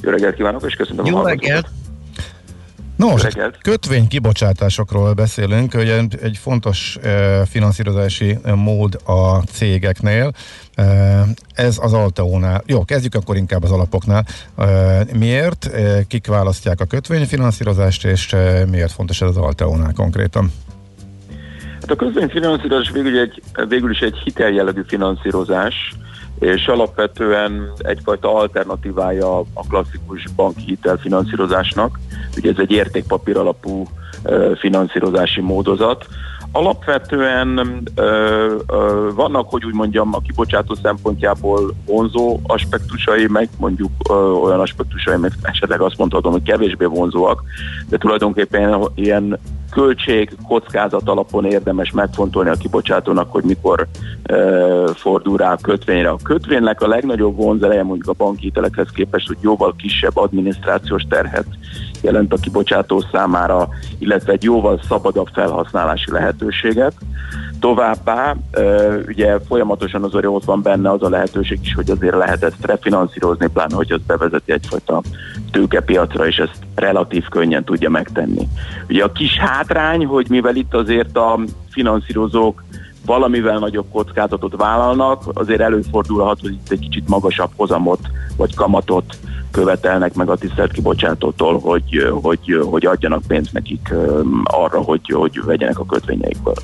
Jó 0.00 0.10
reggelt 0.10 0.34
kívánok, 0.34 0.64
és 0.66 0.74
köszönöm 0.74 1.04
Jó 1.04 1.16
a 1.16 1.28
reggelt! 1.28 1.68
Nos, 3.00 3.22
kötvény 3.62 4.08
kibocsátásokról 4.08 5.12
beszélünk, 5.12 5.74
ugye 5.74 5.96
egy, 6.22 6.36
fontos 6.36 6.96
e, 7.02 7.44
finanszírozási 7.46 8.38
mód 8.54 9.00
a 9.04 9.36
cégeknél. 9.36 10.32
E, 10.74 10.84
ez 11.54 11.78
az 11.82 11.92
Alteónál. 11.92 12.62
Jó, 12.66 12.84
kezdjük 12.84 13.14
akkor 13.14 13.36
inkább 13.36 13.62
az 13.62 13.70
alapoknál. 13.70 14.24
Miért? 15.18 15.70
Kik 16.08 16.26
választják 16.26 16.80
a 16.80 16.84
kötvényfinanszírozást, 16.84 18.04
és 18.04 18.36
miért 18.70 18.92
fontos 18.92 19.20
ez 19.20 19.28
az 19.28 19.36
Alteónál 19.36 19.92
konkrétan? 19.92 20.52
Hát 21.80 21.90
a 21.90 21.96
közvényfinanszírozás 21.96 22.90
végül, 22.90 23.18
egy, 23.18 23.42
végül 23.68 23.90
is 23.90 24.00
egy 24.00 24.16
hiteljellegű 24.24 24.82
finanszírozás, 24.86 25.94
és 26.38 26.66
alapvetően 26.66 27.72
egyfajta 27.78 28.34
alternatívája 28.34 29.38
a 29.38 29.66
klasszikus 29.68 30.24
banki 30.36 30.62
hitelfinanszírozásnak. 30.66 31.98
Ugye 32.36 32.50
ez 32.50 32.58
egy 32.58 32.70
értékpapír 32.70 33.36
alapú 33.36 33.86
finanszírozási 34.58 35.40
módozat. 35.40 36.06
Alapvetően 36.52 37.82
ö, 37.94 38.54
ö, 38.66 39.08
vannak, 39.14 39.50
hogy 39.50 39.64
úgy 39.64 39.74
mondjam, 39.74 40.14
a 40.14 40.20
kibocsátó 40.20 40.74
szempontjából 40.82 41.74
vonzó 41.86 42.40
aspektusai, 42.42 43.26
meg 43.26 43.48
mondjuk 43.58 43.90
ö, 44.08 44.12
olyan 44.14 44.60
aspektusai, 44.60 45.16
meg 45.16 45.32
esetleg 45.42 45.80
azt 45.80 45.98
mondhatom, 45.98 46.32
hogy 46.32 46.42
kevésbé 46.42 46.84
vonzóak, 46.84 47.42
de 47.88 47.96
tulajdonképpen 47.96 48.88
ilyen 48.94 49.38
költség, 49.70 50.30
kockázat 50.48 51.08
alapon 51.08 51.44
érdemes 51.44 51.90
megfontolni 51.90 52.50
a 52.50 52.54
kibocsátónak, 52.54 53.32
hogy 53.32 53.44
mikor 53.44 53.86
e, 54.22 54.36
fordul 54.94 55.36
rá 55.36 55.52
a 55.52 55.58
kötvényre. 55.62 56.08
A 56.08 56.18
kötvénynek 56.22 56.80
a 56.80 56.88
legnagyobb 56.88 57.36
vonzeleje 57.36 57.82
mondjuk 57.82 58.08
a 58.08 58.24
banki 58.24 58.42
hitelekhez 58.42 58.88
képest, 58.94 59.26
hogy 59.26 59.36
jóval 59.40 59.74
kisebb 59.76 60.16
adminisztrációs 60.16 61.02
terhet 61.08 61.46
jelent 62.02 62.32
a 62.32 62.36
kibocsátó 62.36 63.04
számára, 63.12 63.68
illetve 63.98 64.32
egy 64.32 64.42
jóval 64.42 64.80
szabadabb 64.88 65.28
felhasználási 65.32 66.10
lehetőséget. 66.10 66.92
Továbbá 67.60 68.36
ugye 69.06 69.38
folyamatosan 69.48 70.04
az 70.04 70.14
ott 70.14 70.44
van 70.44 70.62
benne 70.62 70.90
az 70.90 71.02
a 71.02 71.08
lehetőség 71.08 71.58
is, 71.62 71.74
hogy 71.74 71.90
azért 71.90 72.16
lehet 72.16 72.42
ezt 72.42 72.66
refinanszírozni, 72.66 73.46
pláne 73.46 73.74
hogy 73.74 73.92
az 73.92 74.00
bevezeti 74.06 74.52
egyfajta 74.52 75.02
tőkepiacra, 75.50 76.26
és 76.26 76.36
ezt 76.36 76.58
relatív 76.74 77.28
könnyen 77.28 77.64
tudja 77.64 77.90
megtenni. 77.90 78.48
Ugye 78.88 79.04
a 79.04 79.12
kis 79.12 79.38
hátrány, 79.38 80.06
hogy 80.06 80.26
mivel 80.28 80.56
itt 80.56 80.74
azért 80.74 81.16
a 81.16 81.38
finanszírozók 81.70 82.62
valamivel 83.06 83.58
nagyobb 83.58 83.86
kockázatot 83.92 84.56
vállalnak, 84.56 85.22
azért 85.34 85.60
előfordulhat, 85.60 86.40
hogy 86.40 86.52
itt 86.52 86.70
egy 86.70 86.78
kicsit 86.78 87.08
magasabb 87.08 87.50
hozamot 87.56 88.00
vagy 88.36 88.54
kamatot 88.54 89.16
követelnek 89.50 90.14
meg 90.14 90.28
a 90.28 90.36
tisztelt 90.36 90.72
kibocsátótól, 90.72 91.58
hogy, 91.58 92.10
hogy, 92.22 92.60
hogy 92.64 92.86
adjanak 92.86 93.22
pénzt 93.26 93.52
nekik 93.52 93.94
arra, 94.44 94.80
hogy, 94.80 95.08
hogy 95.12 95.40
vegyenek 95.44 95.78
a 95.78 95.86
kötvényeikből. 95.86 96.54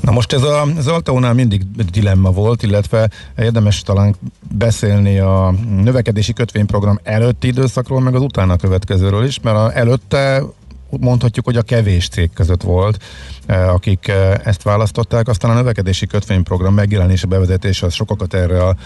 Na 0.00 0.12
most 0.12 0.32
ez 0.32 0.42
a, 0.42 0.62
az 0.76 0.86
Altaónál 0.86 1.34
mindig 1.34 1.62
dilemma 1.92 2.30
volt, 2.30 2.62
illetve 2.62 3.10
érdemes 3.38 3.82
talán 3.82 4.14
beszélni 4.52 5.18
a 5.18 5.54
növekedési 5.82 6.32
kötvényprogram 6.32 6.98
előtti 7.02 7.46
időszakról, 7.46 8.00
meg 8.00 8.14
az 8.14 8.22
utána 8.22 8.56
következőről 8.56 9.24
is, 9.24 9.40
mert 9.40 9.56
a 9.56 9.76
előtte 9.76 10.42
mondhatjuk, 10.90 11.44
hogy 11.44 11.56
a 11.56 11.62
kevés 11.62 12.08
cég 12.08 12.30
között 12.34 12.62
volt, 12.62 13.02
akik 13.46 14.12
ezt 14.44 14.62
választották, 14.62 15.28
aztán 15.28 15.50
a 15.50 15.54
növekedési 15.54 16.06
kötvényprogram 16.06 16.74
megjelenése, 16.74 17.26
bevezetése 17.26 17.86
az 17.86 17.94
sokakat 17.94 18.34
erre 18.34 18.62
a 18.62 18.76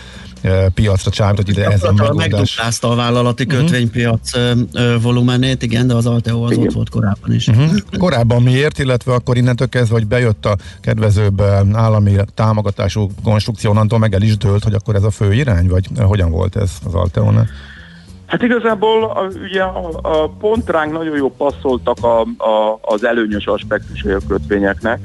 piacra 0.74 1.10
csábított 1.10 1.48
ide 1.48 1.66
ez 1.66 1.82
a 1.82 1.92
megoldás. 1.92 2.30
Megduplázta 2.30 2.90
a 2.90 2.94
vállalati 2.94 3.46
kötvénypiac 3.46 4.36
uh-huh. 4.36 5.02
volumenét, 5.02 5.62
igen, 5.62 5.86
de 5.86 5.94
az 5.94 6.06
Alteo 6.06 6.44
az 6.44 6.50
igen. 6.50 6.66
ott 6.66 6.72
volt 6.72 6.88
korábban 6.88 7.34
is. 7.34 7.48
Uh-huh. 7.48 7.78
Korábban 7.98 8.42
miért, 8.42 8.78
illetve 8.78 9.12
akkor 9.12 9.36
innentől 9.36 9.68
kezdve, 9.68 9.94
hogy 9.94 10.06
bejött 10.06 10.46
a 10.46 10.56
kedvezőbb 10.80 11.42
állami 11.72 12.16
támogatású 12.34 13.10
konstrukció, 13.22 13.70
onnantól 13.70 13.98
meg 13.98 14.14
el 14.14 14.22
is 14.22 14.36
dőlt, 14.36 14.64
hogy 14.64 14.74
akkor 14.74 14.94
ez 14.94 15.02
a 15.02 15.10
fő 15.10 15.34
irány, 15.34 15.68
vagy 15.68 15.88
hogyan 15.96 16.30
volt 16.30 16.56
ez 16.56 16.70
az 16.84 16.94
Alteónál? 16.94 17.48
Hát 18.30 18.42
igazából 18.42 19.04
a, 19.04 19.28
ugye 19.42 19.62
a, 19.62 19.88
a 20.02 20.28
pont 20.28 20.70
ránk 20.70 20.92
nagyon 20.92 21.16
jó 21.16 21.30
passzoltak 21.30 21.96
a, 22.00 22.20
a, 22.20 22.78
az 22.80 23.04
előnyös 23.04 23.46
aspektusai 23.46 24.12
a 24.12 24.18
kötvényeknek, 24.28 24.98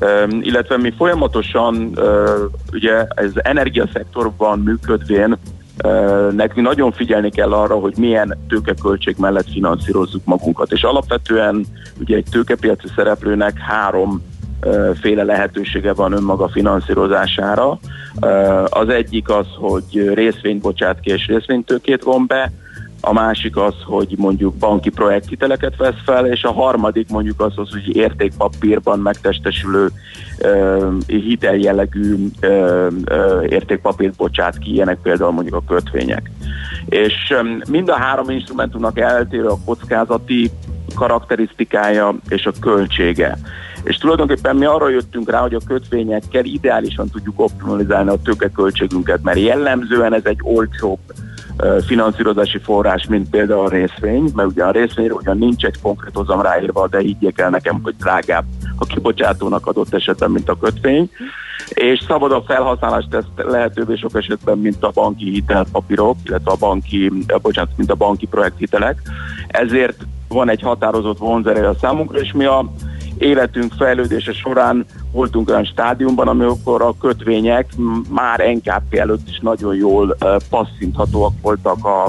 um, 0.00 0.40
illetve 0.42 0.76
mi 0.76 0.92
folyamatosan 0.96 1.92
uh, 1.94 2.40
ugye 2.72 3.06
ez 3.14 3.30
energiaszektorban 3.34 4.58
működvén 4.58 5.36
uh, 5.84 6.32
nekünk 6.32 6.66
nagyon 6.66 6.92
figyelni 6.92 7.30
kell 7.30 7.52
arra, 7.52 7.74
hogy 7.74 7.94
milyen 7.96 8.38
tőkeköltség 8.48 9.16
mellett 9.18 9.50
finanszírozzuk 9.50 10.24
magunkat. 10.24 10.72
És 10.72 10.82
alapvetően 10.82 11.64
ugye 12.00 12.16
egy 12.16 12.26
tőkepiaci 12.30 12.88
szereplőnek 12.96 13.58
három 13.58 14.22
féle 15.00 15.22
lehetősége 15.22 15.92
van 15.92 16.12
önmaga 16.12 16.48
finanszírozására. 16.48 17.78
Az 18.64 18.88
egyik 18.88 19.28
az, 19.28 19.46
hogy 19.58 20.14
részvényt 20.14 20.62
bocsát 20.62 21.00
ki 21.00 21.10
és 21.10 21.26
részvénytőkét 21.26 22.02
von 22.02 22.26
be, 22.26 22.52
a 23.06 23.12
másik 23.12 23.56
az, 23.56 23.74
hogy 23.84 24.14
mondjuk 24.16 24.54
banki 24.54 24.90
projekthiteleket 24.90 25.76
vesz 25.76 26.02
fel, 26.04 26.26
és 26.26 26.42
a 26.42 26.52
harmadik 26.52 27.08
mondjuk 27.08 27.40
az 27.40 27.52
az, 27.54 27.70
hogy 27.70 27.96
értékpapírban 27.96 28.98
megtestesülő 28.98 29.88
uh, 30.38 30.92
hiteljellegű 31.06 32.14
uh, 32.42 32.86
uh, 33.10 33.44
értékpapírt 33.48 34.16
bocsát 34.16 34.58
ki, 34.58 34.72
ilyenek 34.72 34.98
például 35.02 35.30
mondjuk 35.30 35.54
a 35.54 35.74
kötvények. 35.74 36.30
És 36.88 37.34
um, 37.40 37.58
mind 37.70 37.88
a 37.88 37.96
három 37.96 38.30
instrumentumnak 38.30 38.98
eltérő 38.98 39.46
a 39.46 39.58
kockázati 39.64 40.50
karakterisztikája 40.94 42.14
és 42.28 42.46
a 42.46 42.52
költsége. 42.60 43.38
És 43.82 43.96
tulajdonképpen 43.96 44.56
mi 44.56 44.64
arra 44.64 44.88
jöttünk 44.88 45.30
rá, 45.30 45.40
hogy 45.40 45.54
a 45.54 45.60
kötvényekkel 45.66 46.44
ideálisan 46.44 47.10
tudjuk 47.10 47.40
optimalizálni 47.40 48.10
a 48.10 48.22
tőkeköltségünket, 48.24 49.22
mert 49.22 49.38
jellemzően 49.38 50.14
ez 50.14 50.24
egy 50.24 50.38
olcsóbb 50.42 50.98
finanszírozási 51.86 52.58
forrás, 52.58 53.06
mint 53.06 53.30
például 53.30 53.66
a 53.66 53.68
részvény, 53.68 54.30
mert 54.34 54.48
ugye 54.48 54.64
a 54.64 54.70
részvényre 54.70 55.12
ugyan 55.12 55.38
nincs 55.38 55.64
egy 55.64 55.80
konkrét 55.82 56.14
hozam 56.14 56.40
ráírva, 56.40 56.88
de 56.88 56.98
higgyék 56.98 57.38
el 57.38 57.50
nekem, 57.50 57.80
hogy 57.82 57.94
drágább 57.96 58.44
a 58.76 58.84
kibocsátónak 58.84 59.66
adott 59.66 59.94
esetben, 59.94 60.30
mint 60.30 60.48
a 60.48 60.58
kötvény, 60.58 61.10
és 61.68 62.04
szabadabb 62.06 62.44
felhasználást 62.46 63.08
tesz 63.08 63.24
lehetővé 63.36 63.96
sok 63.96 64.14
esetben, 64.14 64.58
mint 64.58 64.82
a 64.84 64.90
banki 64.94 65.30
hitelpapírok, 65.30 66.16
illetve 66.24 66.50
a 66.50 66.56
banki, 66.56 67.12
bocsánat, 67.42 67.70
mint 67.76 67.90
a 67.90 67.94
banki 67.94 68.26
projekthitelek. 68.26 69.02
Ezért 69.46 70.06
van 70.28 70.50
egy 70.50 70.62
határozott 70.62 71.18
vonzereje 71.18 71.68
a 71.68 71.76
számunkra, 71.80 72.18
és 72.18 72.32
mi 72.32 72.44
a 72.44 72.72
életünk 73.18 73.72
fejlődése 73.78 74.32
során 74.32 74.86
voltunk 75.12 75.48
olyan 75.48 75.64
stádiumban, 75.64 76.28
amikor 76.28 76.82
a 76.82 76.94
kötvények 77.00 77.66
már 78.08 78.52
NKP 78.54 78.94
előtt 78.94 79.28
is 79.28 79.38
nagyon 79.38 79.74
jól 79.74 80.16
passzinthatóak 80.50 81.32
voltak 81.42 81.84
a, 81.84 82.06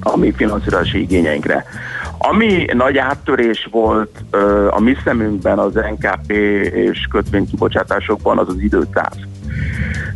a 0.00 0.16
mi 0.16 0.32
finanszírozási 0.32 1.00
igényeinkre. 1.00 1.64
Ami 2.18 2.64
nagy 2.72 2.98
áttörés 2.98 3.68
volt 3.70 4.24
a 4.70 4.80
mi 4.80 4.96
szemünkben 5.04 5.58
az 5.58 5.74
NKP 5.74 6.30
és 6.72 7.06
kötvénykibocsátásokban, 7.10 8.38
az 8.38 8.48
az 8.48 8.58
időtáv. 8.58 9.12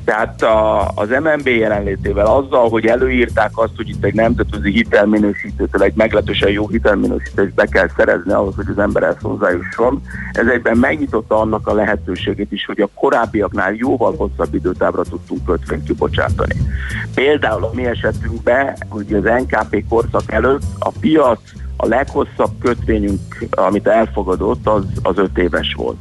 Tehát 0.04 0.42
a, 0.42 0.88
az 0.94 1.08
MNB 1.08 1.46
jelenlétével 1.46 2.26
azzal, 2.26 2.68
hogy 2.68 2.86
előírták 2.86 3.50
azt, 3.54 3.72
hogy 3.76 3.88
itt 3.88 4.04
egy 4.04 4.14
nemzetközi 4.14 4.70
hitelminősítőtől 4.70 5.82
egy 5.82 5.92
meglehetősen 5.96 6.50
jó 6.50 6.68
hitelminősítést 6.68 7.54
be 7.54 7.66
kell 7.66 7.88
szerezni 7.96 8.32
ahhoz, 8.32 8.54
hogy 8.54 8.66
az 8.68 8.78
ember 8.78 9.02
ezt 9.02 9.20
hozzájusson, 9.20 10.02
ez 10.32 10.46
egyben 10.46 10.76
megnyitotta 10.76 11.40
annak 11.40 11.66
a 11.66 11.74
lehetőségét 11.74 12.52
is, 12.52 12.64
hogy 12.64 12.80
a 12.80 12.88
korábbiaknál 12.94 13.74
jóval 13.74 14.14
hosszabb 14.16 14.54
időtávra 14.54 15.02
tudtunk 15.02 15.44
kötvényt 15.44 15.84
kibocsátani. 15.84 16.54
Például 17.14 17.64
a 17.64 17.70
mi 17.74 17.86
esetünkben, 17.86 18.76
hogy 18.88 19.12
az 19.12 19.22
NKP 19.22 19.84
korszak 19.88 20.32
előtt 20.32 20.62
a 20.78 20.90
piac 21.00 21.40
a 21.76 21.86
leghosszabb 21.86 22.50
kötvényünk, 22.60 23.20
amit 23.50 23.86
elfogadott, 23.86 24.66
az, 24.66 24.84
az 25.02 25.18
öt 25.18 25.38
éves 25.38 25.74
volt. 25.76 25.96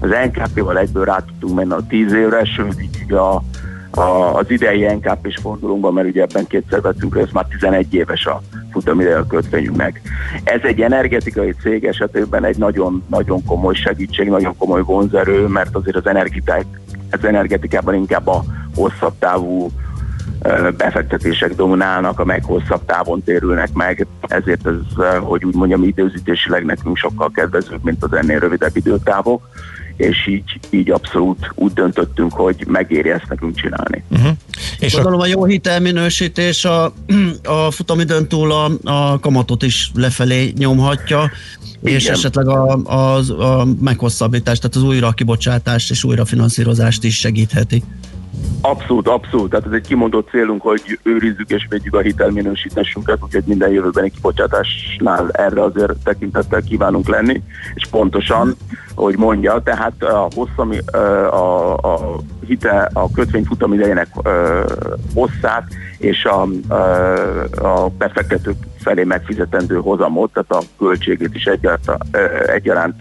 Az 0.00 0.10
NKP-val 0.24 0.78
egyből 0.78 1.04
rá 1.04 1.16
tudtunk 1.16 1.54
menni 1.54 1.72
a 1.72 1.86
10 1.88 2.12
évre, 2.12 2.44
sőt 2.44 2.82
így 2.82 3.12
a, 3.12 3.42
a, 3.90 4.34
az 4.34 4.50
idei 4.50 4.84
NKP-s 4.84 5.38
fordulónkban, 5.42 5.92
mert 5.92 6.08
ugye 6.08 6.22
ebben 6.22 6.46
kétszer 6.46 6.80
vettünk 6.80 7.16
részt, 7.16 7.32
már 7.32 7.44
11 7.44 7.94
éves 7.94 8.26
a 8.26 8.42
futamideje 8.70 9.18
a 9.18 9.26
kötvényünknek. 9.26 10.00
Ez 10.44 10.60
egy 10.62 10.80
energetikai 10.80 11.54
cég 11.62 11.84
esetében 11.84 12.44
egy 12.44 12.56
nagyon, 12.56 13.04
nagyon 13.06 13.44
komoly 13.44 13.74
segítség, 13.74 14.28
nagyon 14.28 14.56
komoly 14.56 14.82
vonzerő, 14.82 15.46
mert 15.46 15.76
azért 15.76 15.96
az, 15.96 16.04
az 17.10 17.24
energetikában 17.24 17.94
inkább 17.94 18.26
a 18.26 18.44
hosszabb 18.74 19.14
távú 19.18 19.70
befektetések 20.76 21.54
dominálnak, 21.54 22.20
amelyek 22.20 22.44
hosszabb 22.44 22.84
távon 22.84 23.22
térülnek 23.22 23.72
meg, 23.72 24.06
ezért 24.20 24.66
ez, 24.66 25.04
hogy 25.20 25.44
úgy 25.44 25.54
mondjam, 25.54 25.82
időzítésileg 25.82 26.64
nekünk 26.64 26.96
sokkal 26.96 27.30
kedvezőbb, 27.30 27.84
mint 27.84 28.04
az 28.04 28.12
ennél 28.12 28.38
rövidebb 28.38 28.76
időtávok 28.76 29.48
és 29.96 30.26
így, 30.26 30.60
így 30.70 30.90
abszolút 30.90 31.52
úgy 31.54 31.72
döntöttünk, 31.72 32.32
hogy 32.32 32.64
megéri 32.68 33.10
ezt 33.10 33.28
nekünk 33.28 33.56
csinálni. 33.60 34.04
Uh-huh. 34.10 34.30
És 34.78 34.92
Gondolom 34.92 35.20
a... 35.20 35.22
a 35.22 35.26
jó 35.26 35.44
hitelminősítés 35.44 36.64
a, 36.64 36.84
a 37.44 37.70
futamidőn 37.70 38.28
túl 38.28 38.52
a, 38.52 38.70
a 38.84 39.18
kamatot 39.18 39.62
is 39.62 39.90
lefelé 39.94 40.52
nyomhatja, 40.56 41.30
Igen. 41.82 41.94
és 41.94 42.06
esetleg 42.06 42.48
a, 42.48 42.80
a, 42.84 43.16
a 43.42 43.66
meghosszabbítást, 43.80 44.60
tehát 44.60 44.76
az 44.76 44.82
újra 44.82 45.10
kibocsátást 45.10 45.90
és 45.90 46.04
újrafinanszírozást 46.04 47.04
is 47.04 47.18
segítheti. 47.18 47.82
Abszolút, 48.62 49.08
abszolút. 49.08 49.50
Tehát 49.50 49.66
ez 49.66 49.72
egy 49.72 49.86
kimondott 49.86 50.28
célunk, 50.28 50.62
hogy 50.62 50.98
őrizzük 51.02 51.50
és 51.50 51.66
védjük 51.68 51.94
a 51.94 52.00
hitelminősítésünket, 52.00 53.18
úgyhogy 53.22 53.44
minden 53.46 53.70
jövőbeni 53.70 54.10
kibocsátásnál 54.10 55.30
erre 55.30 55.62
azért 55.62 55.92
tekintettel 56.04 56.60
kívánunk 56.62 57.08
lenni, 57.08 57.42
és 57.74 57.86
pontosan, 57.90 58.56
hogy 58.94 59.16
mondja, 59.16 59.60
tehát 59.62 60.02
a, 60.02 60.28
hosszami, 60.34 60.78
a, 61.30 61.76
a, 61.76 62.16
hite, 62.46 62.90
a 62.92 63.10
kötvény 63.10 63.44
futamidejének 63.44 64.08
hosszát 65.14 65.64
és 65.98 66.24
a, 66.24 66.46
a, 66.68 66.74
a 67.66 67.88
befektetők 67.98 68.56
felé 68.78 69.04
megfizetendő 69.04 69.76
hozamot, 69.76 70.32
tehát 70.32 70.64
a 70.64 70.84
költségét 70.84 71.34
is 71.34 71.44
egyaránt, 71.44 71.90
egyaránt 72.46 72.94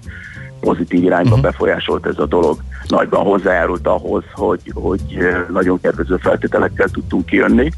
pozitív 0.60 1.04
irányba 1.04 1.30
uh-huh. 1.30 1.42
befolyásolt 1.42 2.06
ez 2.06 2.18
a 2.20 2.26
dolog. 2.26 2.58
Nagyban 2.88 3.24
hozzájárult 3.24 3.88
ahhoz, 3.88 4.24
hogy, 4.34 4.72
hogy 4.74 5.02
nagyon 5.52 5.82
kedvező 5.82 6.18
feltételekkel 6.18 6.88
tudtunk 6.88 7.26
kijönni 7.26 7.72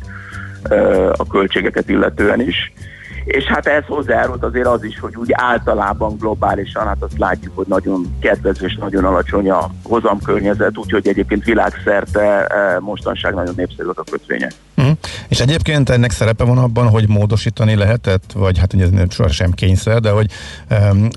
a 1.12 1.28
költségeket 1.28 1.90
illetően 1.90 2.42
is. 2.42 2.74
És 3.24 3.44
hát 3.44 3.66
ez 3.66 3.84
hozzájárult 3.88 4.44
azért 4.44 4.68
az 4.68 4.84
is, 4.84 5.00
hogy 5.00 5.16
úgy 5.16 5.30
általában 5.32 6.18
globálisan, 6.18 6.88
hát 6.88 6.98
azt 7.00 7.18
látjuk, 7.18 7.56
hogy 7.56 7.68
nagyon 7.68 8.16
kedvező 8.20 8.66
és 8.66 8.76
nagyon 8.76 9.06
alacsony 9.06 9.50
a 9.50 9.72
hozamkörnyezet, 9.84 10.78
úgyhogy 10.78 11.08
egyébként 11.08 11.44
világszerte 11.44 12.52
mostanság 12.80 13.34
nagyon 13.34 13.54
népszerűek 13.58 14.00
a 14.00 14.04
kötvények. 14.12 14.54
Uh-huh. 14.78 14.98
És 15.28 15.40
egyébként 15.40 15.90
ennek 15.90 16.12
szerepe 16.12 16.44
van 16.44 16.58
abban, 16.58 16.90
hogy 16.90 17.08
módosítani 17.08 17.76
lehetett, 17.76 18.32
vagy 18.34 18.58
hát 18.58 18.74
ugye 18.74 18.86
ez 18.98 19.14
sohasem 19.14 19.52
kényszer, 19.52 20.00
de 20.00 20.10
hogy 20.10 20.32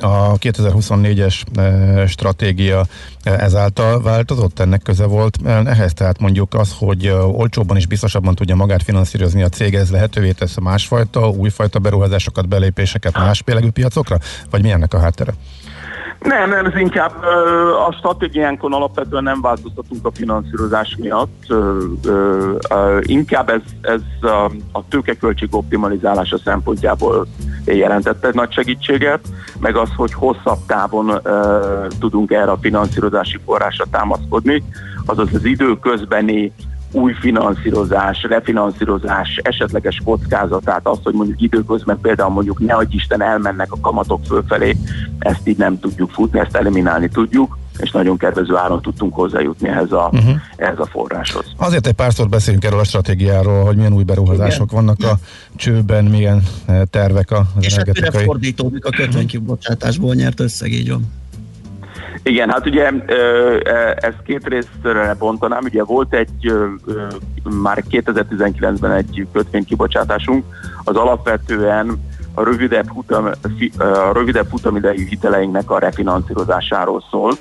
a 0.00 0.38
2024-es 0.38 1.34
stratégia 2.08 2.86
ezáltal 3.22 4.02
változott, 4.02 4.58
ennek 4.58 4.82
köze 4.82 5.06
volt 5.06 5.38
ehhez, 5.44 5.92
tehát 5.92 6.20
mondjuk 6.20 6.54
az, 6.54 6.74
hogy 6.78 7.08
olcsóbban 7.08 7.76
és 7.76 7.86
biztosabban 7.86 8.34
tudja 8.34 8.54
magát 8.54 8.82
finanszírozni 8.82 9.42
a 9.42 9.48
cég, 9.48 9.74
ez 9.74 9.90
lehetővé 9.90 10.30
tesz 10.30 10.56
a 10.56 10.60
másfajta, 10.60 11.28
újfajta 11.28 11.78
beruházásokat, 11.78 11.93
belépéseket 12.48 13.18
más 13.18 13.42
pélegű 13.42 13.70
piacokra, 13.70 14.16
vagy 14.50 14.62
mi 14.62 14.70
ennek 14.70 14.94
a 14.94 14.98
háttere? 14.98 15.32
Nem, 16.24 16.48
nem, 16.48 16.66
ez 16.66 16.76
inkább 16.76 17.22
a 17.88 17.92
stratégiánkon 17.92 18.72
alapvetően 18.72 19.22
nem 19.22 19.40
változtatunk 19.40 20.06
a 20.06 20.10
finanszírozás 20.14 20.96
miatt. 21.00 21.54
Inkább 23.00 23.48
ez, 23.48 23.60
ez 23.80 24.00
a 24.72 24.88
tőkeköltség 24.88 25.54
optimalizálása 25.54 26.38
szempontjából 26.38 27.26
jelentette 27.64 28.28
egy 28.28 28.34
nagy 28.34 28.52
segítséget, 28.52 29.20
meg 29.58 29.76
az, 29.76 29.88
hogy 29.96 30.12
hosszabb 30.12 30.58
távon 30.66 31.20
tudunk 32.00 32.30
erre 32.30 32.50
a 32.50 32.58
finanszírozási 32.60 33.38
forrásra 33.44 33.84
támaszkodni, 33.90 34.62
azaz 35.06 35.28
az 35.34 35.44
idő 35.44 35.78
közbeni 35.78 36.52
új 36.94 37.12
finanszírozás, 37.12 38.22
refinanszírozás 38.22 39.40
esetleges 39.42 40.00
kockázatát, 40.04 40.86
azt, 40.86 41.02
hogy 41.02 41.14
mondjuk 41.14 41.40
időközben 41.40 41.98
például 42.00 42.30
mondjuk 42.30 42.58
ne 42.58 42.74
Isten 42.88 43.22
elmennek 43.22 43.72
a 43.72 43.80
kamatok 43.80 44.20
fölfelé, 44.26 44.76
ezt 45.18 45.48
így 45.48 45.56
nem 45.56 45.80
tudjuk 45.80 46.10
futni, 46.10 46.38
ezt 46.38 46.56
eliminálni 46.56 47.08
tudjuk 47.08 47.58
és 47.78 47.90
nagyon 47.90 48.16
kedvező 48.16 48.56
áron 48.56 48.82
tudtunk 48.82 49.14
hozzájutni 49.14 49.68
ehhez 49.68 49.92
a, 49.92 50.10
uh-huh. 50.12 50.34
ehhez 50.56 50.78
a 50.78 50.86
forráshoz. 50.86 51.44
Azért 51.56 51.86
egy 51.86 51.92
párszor 51.92 52.28
beszélünk 52.28 52.64
erről 52.64 52.78
a 52.78 52.84
stratégiáról, 52.84 53.64
hogy 53.64 53.76
milyen 53.76 53.92
új 53.92 54.02
beruházások 54.02 54.72
Igen. 54.72 54.84
vannak 54.84 55.12
a 55.12 55.18
csőben, 55.56 56.04
milyen 56.04 56.42
eh, 56.66 56.82
tervek 56.90 57.30
a 57.30 57.46
És 57.60 57.72
energetikai... 57.72 58.20
És 58.20 58.26
fordítódik 58.26 58.84
a 58.84 58.90
kötvénykibocsátásból 58.90 60.14
nyert 60.14 60.40
összeg, 60.40 60.72
így 60.72 60.90
van. 60.90 61.12
Igen, 62.26 62.50
hát 62.50 62.66
ugye 62.66 62.90
ezt 63.94 64.22
két 64.24 64.48
részre 64.48 65.14
bontanám. 65.18 65.64
Ugye 65.64 65.84
volt 65.84 66.14
egy, 66.14 66.52
már 67.62 67.84
2019-ben 67.90 68.92
egy 68.92 69.26
kötvénykibocsátásunk, 69.32 70.44
az 70.84 70.96
alapvetően 70.96 72.02
a 72.34 72.44
rövidebb, 72.44 72.86
futam, 72.86 73.30
a 73.78 74.12
rövidebb 74.12 74.46
futamidejű 74.48 75.06
hiteleinknek 75.06 75.70
a 75.70 75.78
refinanszírozásáról 75.78 77.04
szólt. 77.10 77.38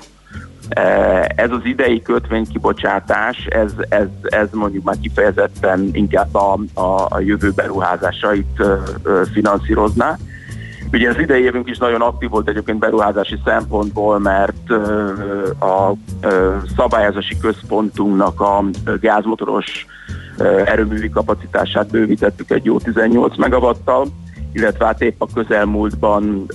Ez 1.36 1.50
az 1.50 1.64
idei 1.64 2.02
kötvénykibocsátás, 2.02 3.46
ez, 3.46 3.72
ez, 3.88 4.06
ez 4.22 4.48
mondjuk 4.52 4.84
már 4.84 4.96
kifejezetten 5.00 5.88
inkább 5.92 6.34
a, 6.34 6.58
a, 6.74 7.06
a 7.08 7.20
jövő 7.20 7.50
beruházásait 7.50 8.62
finanszírozná. 9.32 10.16
Ugye 10.94 11.08
az 11.08 11.18
idei 11.18 11.42
évünk 11.42 11.68
is 11.68 11.78
nagyon 11.78 12.00
aktív 12.00 12.28
volt 12.28 12.48
egyébként 12.48 12.78
beruházási 12.78 13.38
szempontból, 13.44 14.18
mert 14.18 14.70
a 15.60 15.92
szabályozási 16.76 17.38
központunknak 17.38 18.40
a 18.40 18.64
gázmotoros 19.00 19.86
erőművi 20.64 21.10
kapacitását 21.10 21.90
bővítettük 21.90 22.50
egy 22.50 22.64
jó 22.64 22.78
18 22.78 23.36
megawattal, 23.36 24.06
illetve 24.52 24.84
hát 24.84 25.02
épp 25.02 25.22
a 25.22 25.28
közelmúltban 25.34 26.46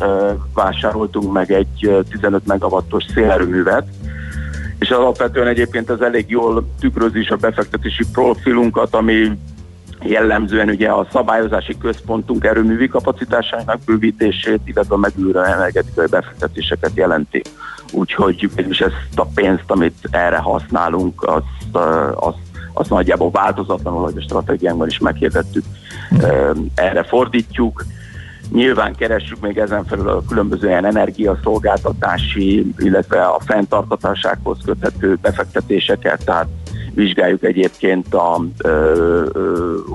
vásároltunk 0.53 1.34
meg 1.34 1.52
egy 1.52 2.03
15 2.10 2.45
megawattos 2.45 3.03
szélerőművet, 3.14 3.88
és 4.80 4.90
alapvetően 4.90 5.48
egyébként 5.48 5.90
ez 5.90 5.99
elég 5.99 6.30
jól 6.30 6.70
tükrözi 6.80 7.20
is 7.20 7.30
a 7.30 7.36
befektetési 7.36 8.03
profilunkat, 8.11 8.95
ami 8.95 9.32
jellemzően 10.04 10.70
ugye 10.70 10.90
a 10.90 11.08
szabályozási 11.12 11.78
központunk 11.78 12.46
erőművi 12.46 12.88
kapacitásainak 12.88 13.80
bővítését, 13.86 14.60
illetve 14.66 14.96
a 14.96 14.98
megújuló 14.98 15.40
energetikai 15.40 16.08
befektetéseket 16.10 16.92
jelenti. 16.94 17.42
Úgyhogy 17.92 18.50
mégis 18.56 18.82
ezt 18.82 18.94
a 19.16 19.26
pénzt, 19.26 19.64
amit 19.72 20.08
erre 20.12 20.38
használunk, 20.38 21.24
azt, 21.24 21.76
azt, 22.14 22.38
azt 22.74 22.90
nagyjából 22.90 23.32
változatlanul, 23.32 24.04
hogy 24.04 24.18
a 24.18 24.22
stratégiánkban 24.22 24.88
is 24.88 25.00
meghirdettük, 25.00 25.64
erre 26.76 27.04
fordítjuk. 27.04 27.86
Nyilván 28.52 28.96
keressük 28.96 29.40
még 29.40 29.58
ezen 29.58 29.86
felül 29.86 30.10
a 30.10 30.24
különböző 30.28 30.68
ilyen 30.68 30.86
energiaszolgáltatási, 30.86 32.74
illetve 32.78 33.26
a 33.26 33.40
fenntartatásághoz 33.46 34.58
köthető 34.66 35.18
befektetéseket, 35.22 36.26
tehát 36.26 36.48
vizsgáljuk 36.94 37.44
egyébként 37.44 38.14
a 38.14 38.45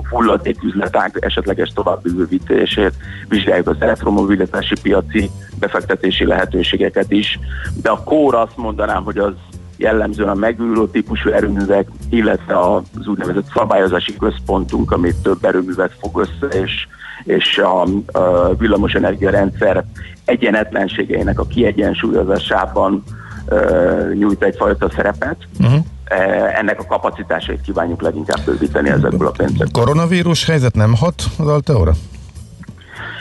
hulladéküzleták 0.09 1.17
esetleges 1.19 1.71
további 1.75 2.09
bővítését, 2.09 2.93
vizsgáljuk 3.27 3.67
az 3.67 3.75
elektromobilitási 3.79 4.75
piaci 4.81 5.29
befektetési 5.59 6.25
lehetőségeket 6.25 7.11
is, 7.11 7.39
de 7.81 7.89
a 7.89 8.03
kóra 8.03 8.41
azt 8.41 8.57
mondanám, 8.57 9.03
hogy 9.03 9.17
az 9.17 9.33
jellemzően 9.77 10.29
a 10.29 10.33
megújuló 10.33 10.85
típusú 10.85 11.29
erőművek, 11.29 11.87
illetve 12.09 12.59
az 12.59 13.07
úgynevezett 13.07 13.51
szabályozási 13.53 14.17
központunk, 14.17 14.91
amit 14.91 15.15
több 15.15 15.45
erőművet 15.45 15.91
fog 15.99 16.19
össze, 16.19 16.57
és, 16.57 16.87
és 17.23 17.57
a, 17.57 17.81
a 18.19 18.55
villamosenergia 18.55 19.29
rendszer 19.29 19.85
egyenetlenségeinek 20.25 21.39
a 21.39 21.47
kiegyensúlyozásában 21.47 23.03
uh, 23.49 24.13
nyújt 24.13 24.43
egyfajta 24.43 24.89
szerepet. 24.95 25.37
Uh-huh. 25.59 25.85
Eh, 26.05 26.57
ennek 26.59 26.79
a 26.79 26.85
kapacitásait 26.85 27.61
kívánjuk 27.61 28.01
leginkább 28.01 28.39
bővíteni 28.45 28.89
ezekből 28.89 29.27
a 29.27 29.31
pénzekből. 29.31 29.83
Koronavírus 29.83 30.45
helyzet 30.45 30.75
nem 30.75 30.95
hat 30.95 31.23
az 31.37 31.47
Alteóra? 31.47 31.91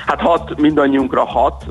Hát 0.07 0.21
hat, 0.21 0.61
mindannyiunkra 0.61 1.25
hat. 1.25 1.67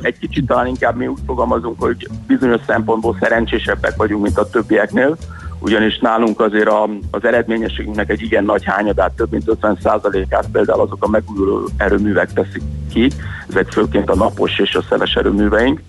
Egy 0.00 0.18
kicsit 0.18 0.46
talán 0.46 0.66
inkább 0.66 0.96
mi 0.96 1.06
úgy 1.06 1.18
fogalmazunk, 1.26 1.80
hogy 1.80 2.08
bizonyos 2.26 2.60
szempontból 2.66 3.16
szerencsésebbek 3.20 3.96
vagyunk, 3.96 4.22
mint 4.22 4.38
a 4.38 4.48
többieknél, 4.48 5.16
ugyanis 5.58 5.98
nálunk 5.98 6.40
azért 6.40 6.68
a, 6.68 6.88
az 7.10 7.24
eredményességünknek 7.24 8.10
egy 8.10 8.22
igen 8.22 8.44
nagy 8.44 8.64
hányadát, 8.64 9.12
több 9.12 9.30
mint 9.30 9.44
50%-át 9.62 10.46
például 10.52 10.80
azok 10.80 11.04
a 11.04 11.08
megújuló 11.08 11.68
erőművek 11.76 12.32
teszik 12.32 12.62
ki, 12.92 13.10
ezek 13.48 13.72
főként 13.72 14.10
a 14.10 14.14
napos 14.14 14.58
és 14.58 14.74
a 14.74 14.82
szeles 14.88 15.14
erőműveink, 15.14 15.80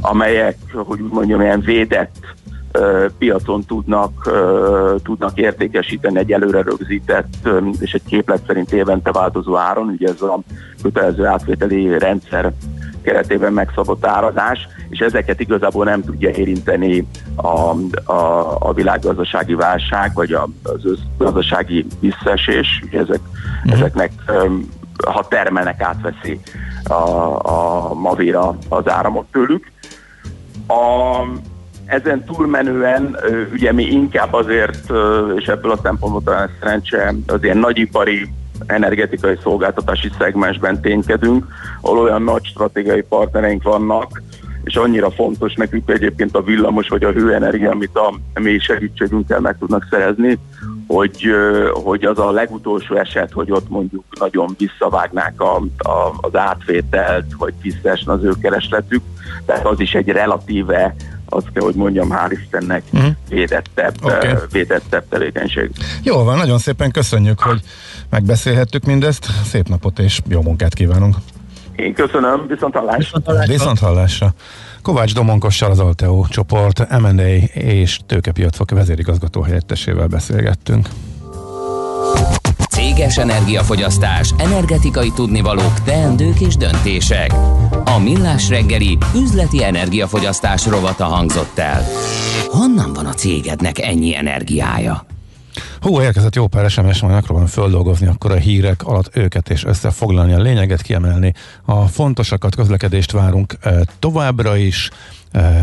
amelyek, 0.00 0.56
hogy 0.72 1.00
úgy 1.00 1.12
mondjam, 1.12 1.40
ilyen 1.40 1.60
védett 1.60 2.14
piacon 3.18 3.64
tudnak, 3.64 4.30
tudnak 5.02 5.38
értékesíteni 5.38 6.18
egy 6.18 6.32
előre 6.32 6.62
rögzített 6.62 7.48
és 7.80 7.92
egy 7.92 8.04
képlet 8.06 8.42
szerint 8.46 8.72
évente 8.72 9.12
változó 9.12 9.56
áron, 9.56 9.88
ugye 9.88 10.08
ez 10.08 10.22
a 10.22 10.40
kötelező 10.82 11.26
átvételi 11.26 11.98
rendszer 11.98 12.52
keretében 13.02 13.52
megszabott 13.52 14.06
árazás, 14.06 14.68
és 14.88 14.98
ezeket 14.98 15.40
igazából 15.40 15.84
nem 15.84 16.02
tudja 16.02 16.30
érinteni 16.30 17.06
a, 17.34 17.74
a, 18.12 18.56
a 18.58 18.72
világgazdasági 18.72 19.54
válság, 19.54 20.14
vagy 20.14 20.32
a, 20.32 20.48
az 20.62 20.98
gazdasági 21.18 21.86
visszaesés. 22.00 22.84
Ezek, 22.92 23.20
uh-huh. 23.64 23.80
ezeknek, 23.80 24.12
ha 25.06 25.28
termelnek, 25.28 25.82
átveszi 25.82 26.40
a, 26.84 26.92
a 27.42 27.94
Mavira 27.94 28.56
az 28.68 28.88
áramot 28.88 29.26
tőlük. 29.30 29.70
A, 30.66 31.22
ezen 31.90 32.24
túlmenően 32.24 33.16
ugye 33.52 33.72
mi 33.72 33.84
inkább 33.84 34.32
azért, 34.32 34.92
és 35.36 35.46
ebből 35.46 35.70
a 35.70 35.78
szempontból 35.82 36.22
talán 36.24 36.50
szerencse, 36.60 37.14
az 37.26 37.44
ilyen 37.44 37.58
nagyipari 37.58 38.28
energetikai 38.66 39.36
szolgáltatási 39.42 40.10
szegmensben 40.18 40.80
ténykedünk, 40.80 41.46
ahol 41.80 41.98
olyan 41.98 42.22
nagy 42.22 42.44
stratégiai 42.44 43.02
partnereink 43.02 43.62
vannak, 43.62 44.22
és 44.64 44.76
annyira 44.76 45.10
fontos 45.10 45.54
nekünk 45.54 45.90
egyébként 45.90 46.36
a 46.36 46.42
villamos 46.42 46.88
vagy 46.88 47.04
a 47.04 47.10
hőenergia, 47.10 47.70
amit 47.70 47.96
a 47.96 48.14
mi 48.40 48.58
segítségünkkel 48.58 49.40
meg 49.40 49.56
tudnak 49.58 49.86
szerezni, 49.90 50.38
hogy, 50.86 51.34
hogy 51.84 52.04
az 52.04 52.18
a 52.18 52.30
legutolsó 52.30 52.96
eset, 52.96 53.32
hogy 53.32 53.50
ott 53.50 53.68
mondjuk 53.68 54.04
nagyon 54.18 54.54
visszavágnák 54.58 55.40
a, 55.40 55.56
a, 55.78 56.14
az 56.20 56.36
átvételt, 56.36 57.26
vagy 57.38 57.52
visszaesne 57.62 58.12
az 58.12 58.24
ő 58.24 58.32
keresletük, 58.42 59.02
tehát 59.46 59.66
az 59.66 59.80
is 59.80 59.94
egy 59.94 60.08
relatíve 60.08 60.94
azt 61.32 61.46
kell, 61.52 61.62
hogy 61.62 61.74
mondjam, 61.74 62.08
hál' 62.10 62.38
Istennek 62.42 62.82
uh-huh. 62.92 63.10
védettebb, 63.28 63.94
okay. 64.02 64.34
védettebb 64.50 65.04
tevékenység. 65.08 65.70
Jó 66.02 66.22
van, 66.22 66.36
nagyon 66.36 66.58
szépen 66.58 66.90
köszönjük, 66.90 67.40
hogy 67.40 67.60
megbeszélhettük 68.10 68.84
mindezt. 68.84 69.26
Szép 69.44 69.68
napot 69.68 69.98
és 69.98 70.20
jó 70.28 70.42
munkát 70.42 70.74
kívánunk! 70.74 71.16
Én 71.76 71.94
köszönöm, 71.94 72.46
viszont 72.48 72.74
hallásra. 72.74 72.98
Viszont 72.98 73.26
hallásra. 73.26 73.52
Viszont 73.52 73.78
hallásra. 73.78 74.34
Kovács 74.82 75.14
Domonkossal 75.14 75.70
az 75.70 75.78
Alteo 75.78 76.24
csoport 76.28 76.98
M&A 77.00 77.22
és 77.52 77.98
tőkepiacok 78.06 78.70
vezérigazgató 78.70 79.42
helyettesével 79.42 80.06
beszélgettünk. 80.06 80.88
Céges 83.00 83.18
energiafogyasztás, 83.18 84.30
energetikai 84.36 85.10
tudnivalók, 85.10 85.82
teendők 85.82 86.40
és 86.40 86.56
döntések. 86.56 87.32
A 87.84 87.98
Millás 87.98 88.48
reggeli 88.48 88.98
üzleti 89.14 89.64
energiafogyasztás 89.64 90.66
rovata 90.66 91.04
hangzott 91.04 91.58
el. 91.58 91.82
Honnan 92.46 92.92
van 92.92 93.06
a 93.06 93.12
cégednek 93.12 93.78
ennyi 93.78 94.16
energiája? 94.16 95.06
Hú, 95.80 96.00
érkezett 96.00 96.34
jó 96.34 96.46
pár 96.46 96.70
SMS, 96.70 97.00
majd 97.00 97.14
megpróbálom 97.14 97.48
földolgozni 97.48 98.06
akkor 98.06 98.30
a 98.30 98.36
hírek 98.36 98.82
alatt 98.82 99.16
őket 99.16 99.50
és 99.50 99.64
összefoglalni 99.64 100.32
a 100.32 100.40
lényeget, 100.40 100.82
kiemelni. 100.82 101.34
A 101.64 101.86
fontosakat, 101.86 102.54
közlekedést 102.54 103.12
várunk 103.12 103.56
e, 103.60 103.74
továbbra 103.98 104.56
is, 104.56 104.90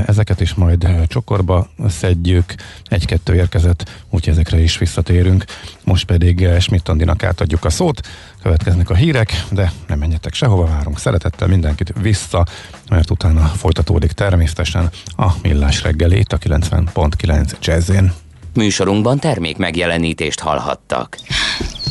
ezeket 0.05 0.41
is 0.41 0.53
majd 0.53 0.87
csokorba 1.07 1.69
szedjük, 1.87 2.55
egy-kettő 2.85 3.35
érkezett, 3.35 3.89
úgyhogy 4.09 4.33
ezekre 4.33 4.59
is 4.59 4.77
visszatérünk. 4.77 5.45
Most 5.83 6.05
pedig 6.05 6.47
Schmidt 6.59 6.89
Andinak 6.89 7.23
átadjuk 7.23 7.65
a 7.65 7.69
szót, 7.69 8.07
következnek 8.41 8.89
a 8.89 8.95
hírek, 8.95 9.43
de 9.51 9.71
nem 9.87 9.99
menjetek 9.99 10.33
sehova, 10.33 10.65
várunk 10.65 10.99
szeretettel 10.99 11.47
mindenkit 11.47 11.93
vissza, 12.01 12.45
mert 12.89 13.09
utána 13.09 13.45
folytatódik 13.45 14.11
természetesen 14.11 14.89
a 15.17 15.31
Millás 15.41 15.83
reggeli 15.83 16.17
itt 16.17 16.33
a 16.33 16.37
90.9 16.37 17.59
jazzén. 17.61 18.13
Műsorunkban 18.53 19.19
termék 19.19 19.57
megjelenítést 19.57 20.39
hallhattak. 20.39 21.17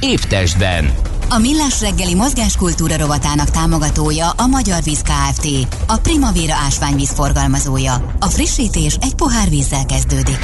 Épp 0.00 0.18
testben, 0.18 0.92
a 1.28 1.38
Millás 1.38 1.80
reggeli 1.80 2.14
mozgáskultúra 2.14 2.96
rovatának 2.96 3.50
támogatója 3.50 4.30
a 4.30 4.46
Magyar 4.46 4.82
Víz 4.82 5.02
Kft. 5.02 5.48
A 5.86 5.96
Primavera 5.96 6.54
ásványvíz 6.66 7.10
forgalmazója. 7.10 8.14
A 8.20 8.26
frissítés 8.26 8.96
egy 9.00 9.14
pohár 9.14 9.48
vízzel 9.48 9.86
kezdődik. 9.86 10.38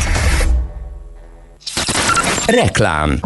Reklám 2.47 3.21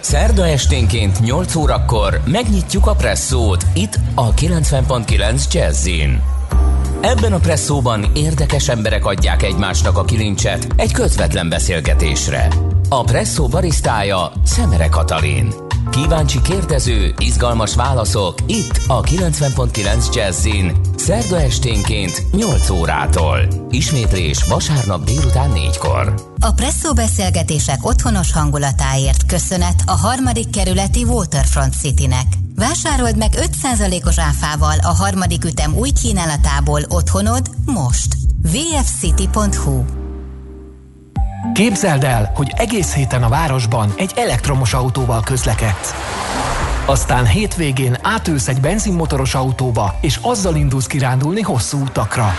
Szerda 0.00 0.46
esténként 0.46 1.20
8 1.20 1.54
órakor 1.54 2.20
megnyitjuk 2.24 2.86
a 2.86 2.94
presszót 2.94 3.66
itt 3.74 3.98
a 4.14 4.34
90.9 4.34 5.52
Jazzin. 5.52 6.22
Ebben 7.00 7.32
a 7.32 7.38
presszóban 7.38 8.04
érdekes 8.14 8.68
emberek 8.68 9.04
adják 9.04 9.42
egymásnak 9.42 9.98
a 9.98 10.04
kilincset 10.04 10.66
egy 10.76 10.92
közvetlen 10.92 11.48
beszélgetésre. 11.48 12.48
A 12.88 13.02
presszó 13.02 13.46
barisztája 13.46 14.32
Szemere 14.44 14.88
Katalin. 14.88 15.54
Kíváncsi 15.90 16.40
kérdező, 16.42 17.14
izgalmas 17.18 17.74
válaszok 17.74 18.34
itt 18.46 18.80
a 18.86 19.00
90.9 19.00 20.14
Jazzin. 20.14 20.76
Szerda 20.96 21.40
esténként 21.40 22.22
8 22.32 22.70
órától. 22.70 23.38
Ismétlés 23.70 24.44
vasárnap 24.44 25.04
délután 25.04 25.50
4-kor. 25.54 26.14
A 26.40 26.52
presszó 26.52 26.92
beszélgetések 26.92 27.78
otthonos 27.82 28.32
hangulatáért 28.32 29.26
köszönet 29.26 29.82
a 29.86 29.96
harmadik 29.96 30.50
kerületi 30.50 31.04
Waterfront 31.04 31.74
Citynek. 31.74 32.26
Vásárold 32.54 33.16
meg 33.16 33.32
5%-os 33.62 34.18
áfával 34.18 34.78
a 34.78 34.94
harmadik 34.94 35.44
ütem 35.44 35.74
új 35.74 35.90
kínálatából 35.90 36.80
otthonod 36.88 37.50
most. 37.64 38.16
vfcity.hu 38.42 40.05
Képzeld 41.54 42.04
el, 42.04 42.32
hogy 42.34 42.52
egész 42.56 42.94
héten 42.94 43.22
a 43.22 43.28
városban 43.28 43.92
egy 43.96 44.12
elektromos 44.16 44.74
autóval 44.74 45.20
közlekedsz. 45.20 45.94
Aztán 46.86 47.26
hétvégén 47.26 47.96
átülsz 48.02 48.48
egy 48.48 48.60
benzinmotoros 48.60 49.34
autóba, 49.34 49.98
és 50.00 50.18
azzal 50.22 50.56
indulsz 50.56 50.86
kirándulni 50.86 51.40
hosszú 51.40 51.78
utakra. 51.82 52.32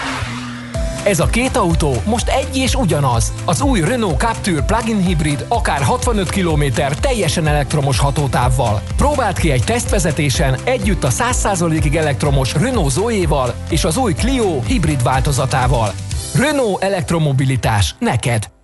Ez 1.03 1.19
a 1.19 1.25
két 1.25 1.55
autó 1.55 1.93
most 2.05 2.27
egy 2.27 2.57
és 2.57 2.75
ugyanaz. 2.75 3.33
Az 3.45 3.61
új 3.61 3.79
Renault 3.79 4.19
Captur 4.19 4.65
plug-in 4.65 5.01
hibrid 5.01 5.45
akár 5.47 5.81
65 5.81 6.29
km 6.29 6.63
teljesen 7.01 7.47
elektromos 7.47 7.99
hatótávval. 7.99 8.81
Próbáld 8.95 9.37
ki 9.37 9.51
egy 9.51 9.63
tesztvezetésen 9.63 10.57
együtt 10.63 11.03
a 11.03 11.09
100%-ig 11.09 11.95
elektromos 11.95 12.53
Renault 12.53 12.91
Zoe-val 12.91 13.53
és 13.69 13.83
az 13.83 13.97
új 13.97 14.13
Clio 14.13 14.61
hibrid 14.61 15.03
változatával. 15.03 15.91
Renault 16.35 16.83
elektromobilitás 16.83 17.95
neked. 17.99 18.56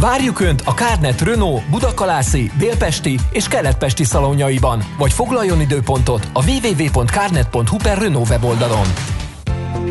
Várjuk 0.00 0.40
Önt 0.40 0.62
a 0.64 0.74
Kárnet 0.74 1.20
Renault 1.20 1.70
Budakalászi, 1.70 2.50
Délpesti 2.58 3.18
és 3.30 3.48
Keletpesti 3.48 4.04
szalonjaiban, 4.04 4.82
vagy 4.98 5.12
foglaljon 5.12 5.60
időpontot 5.60 6.28
a 6.32 6.44
www.kárnet.hu 6.50 7.76
per 7.82 7.98
Renault 7.98 8.28
weboldalon. 8.28 8.86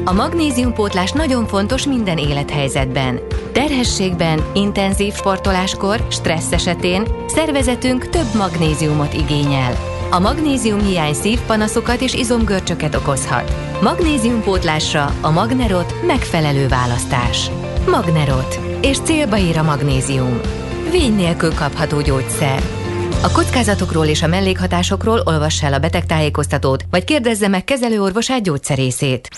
A 0.03 0.13
magnéziumpótlás 0.13 1.11
nagyon 1.11 1.47
fontos 1.47 1.85
minden 1.85 2.17
élethelyzetben. 2.17 3.19
Terhességben, 3.51 4.43
intenzív 4.53 5.13
sportoláskor, 5.13 6.07
stressz 6.11 6.51
esetén 6.51 7.07
szervezetünk 7.27 8.09
több 8.09 8.35
magnéziumot 8.35 9.13
igényel. 9.13 9.73
A 10.11 10.19
magnézium 10.19 10.79
hiány 10.79 11.13
szívpanaszokat 11.13 12.01
és 12.01 12.13
izomgörcsöket 12.13 12.95
okozhat. 12.95 13.53
Magnéziumpótlásra 13.81 15.13
a 15.21 15.29
Magnerot 15.29 16.05
megfelelő 16.05 16.67
választás. 16.67 17.49
Magnerot 17.87 18.68
és 18.81 18.97
célba 18.99 19.37
ír 19.37 19.57
a 19.57 19.63
magnézium. 19.63 20.39
Vény 20.91 21.15
nélkül 21.15 21.53
kapható 21.53 22.01
gyógyszer. 22.01 22.61
A 23.23 23.31
kockázatokról 23.31 24.05
és 24.05 24.23
a 24.23 24.27
mellékhatásokról 24.27 25.21
olvass 25.25 25.63
el 25.63 25.73
a 25.73 25.79
betegtájékoztatót, 25.79 26.83
vagy 26.89 27.03
kérdezze 27.03 27.47
meg 27.47 27.63
kezelőorvosát 27.63 28.43
gyógyszerészét. 28.43 29.29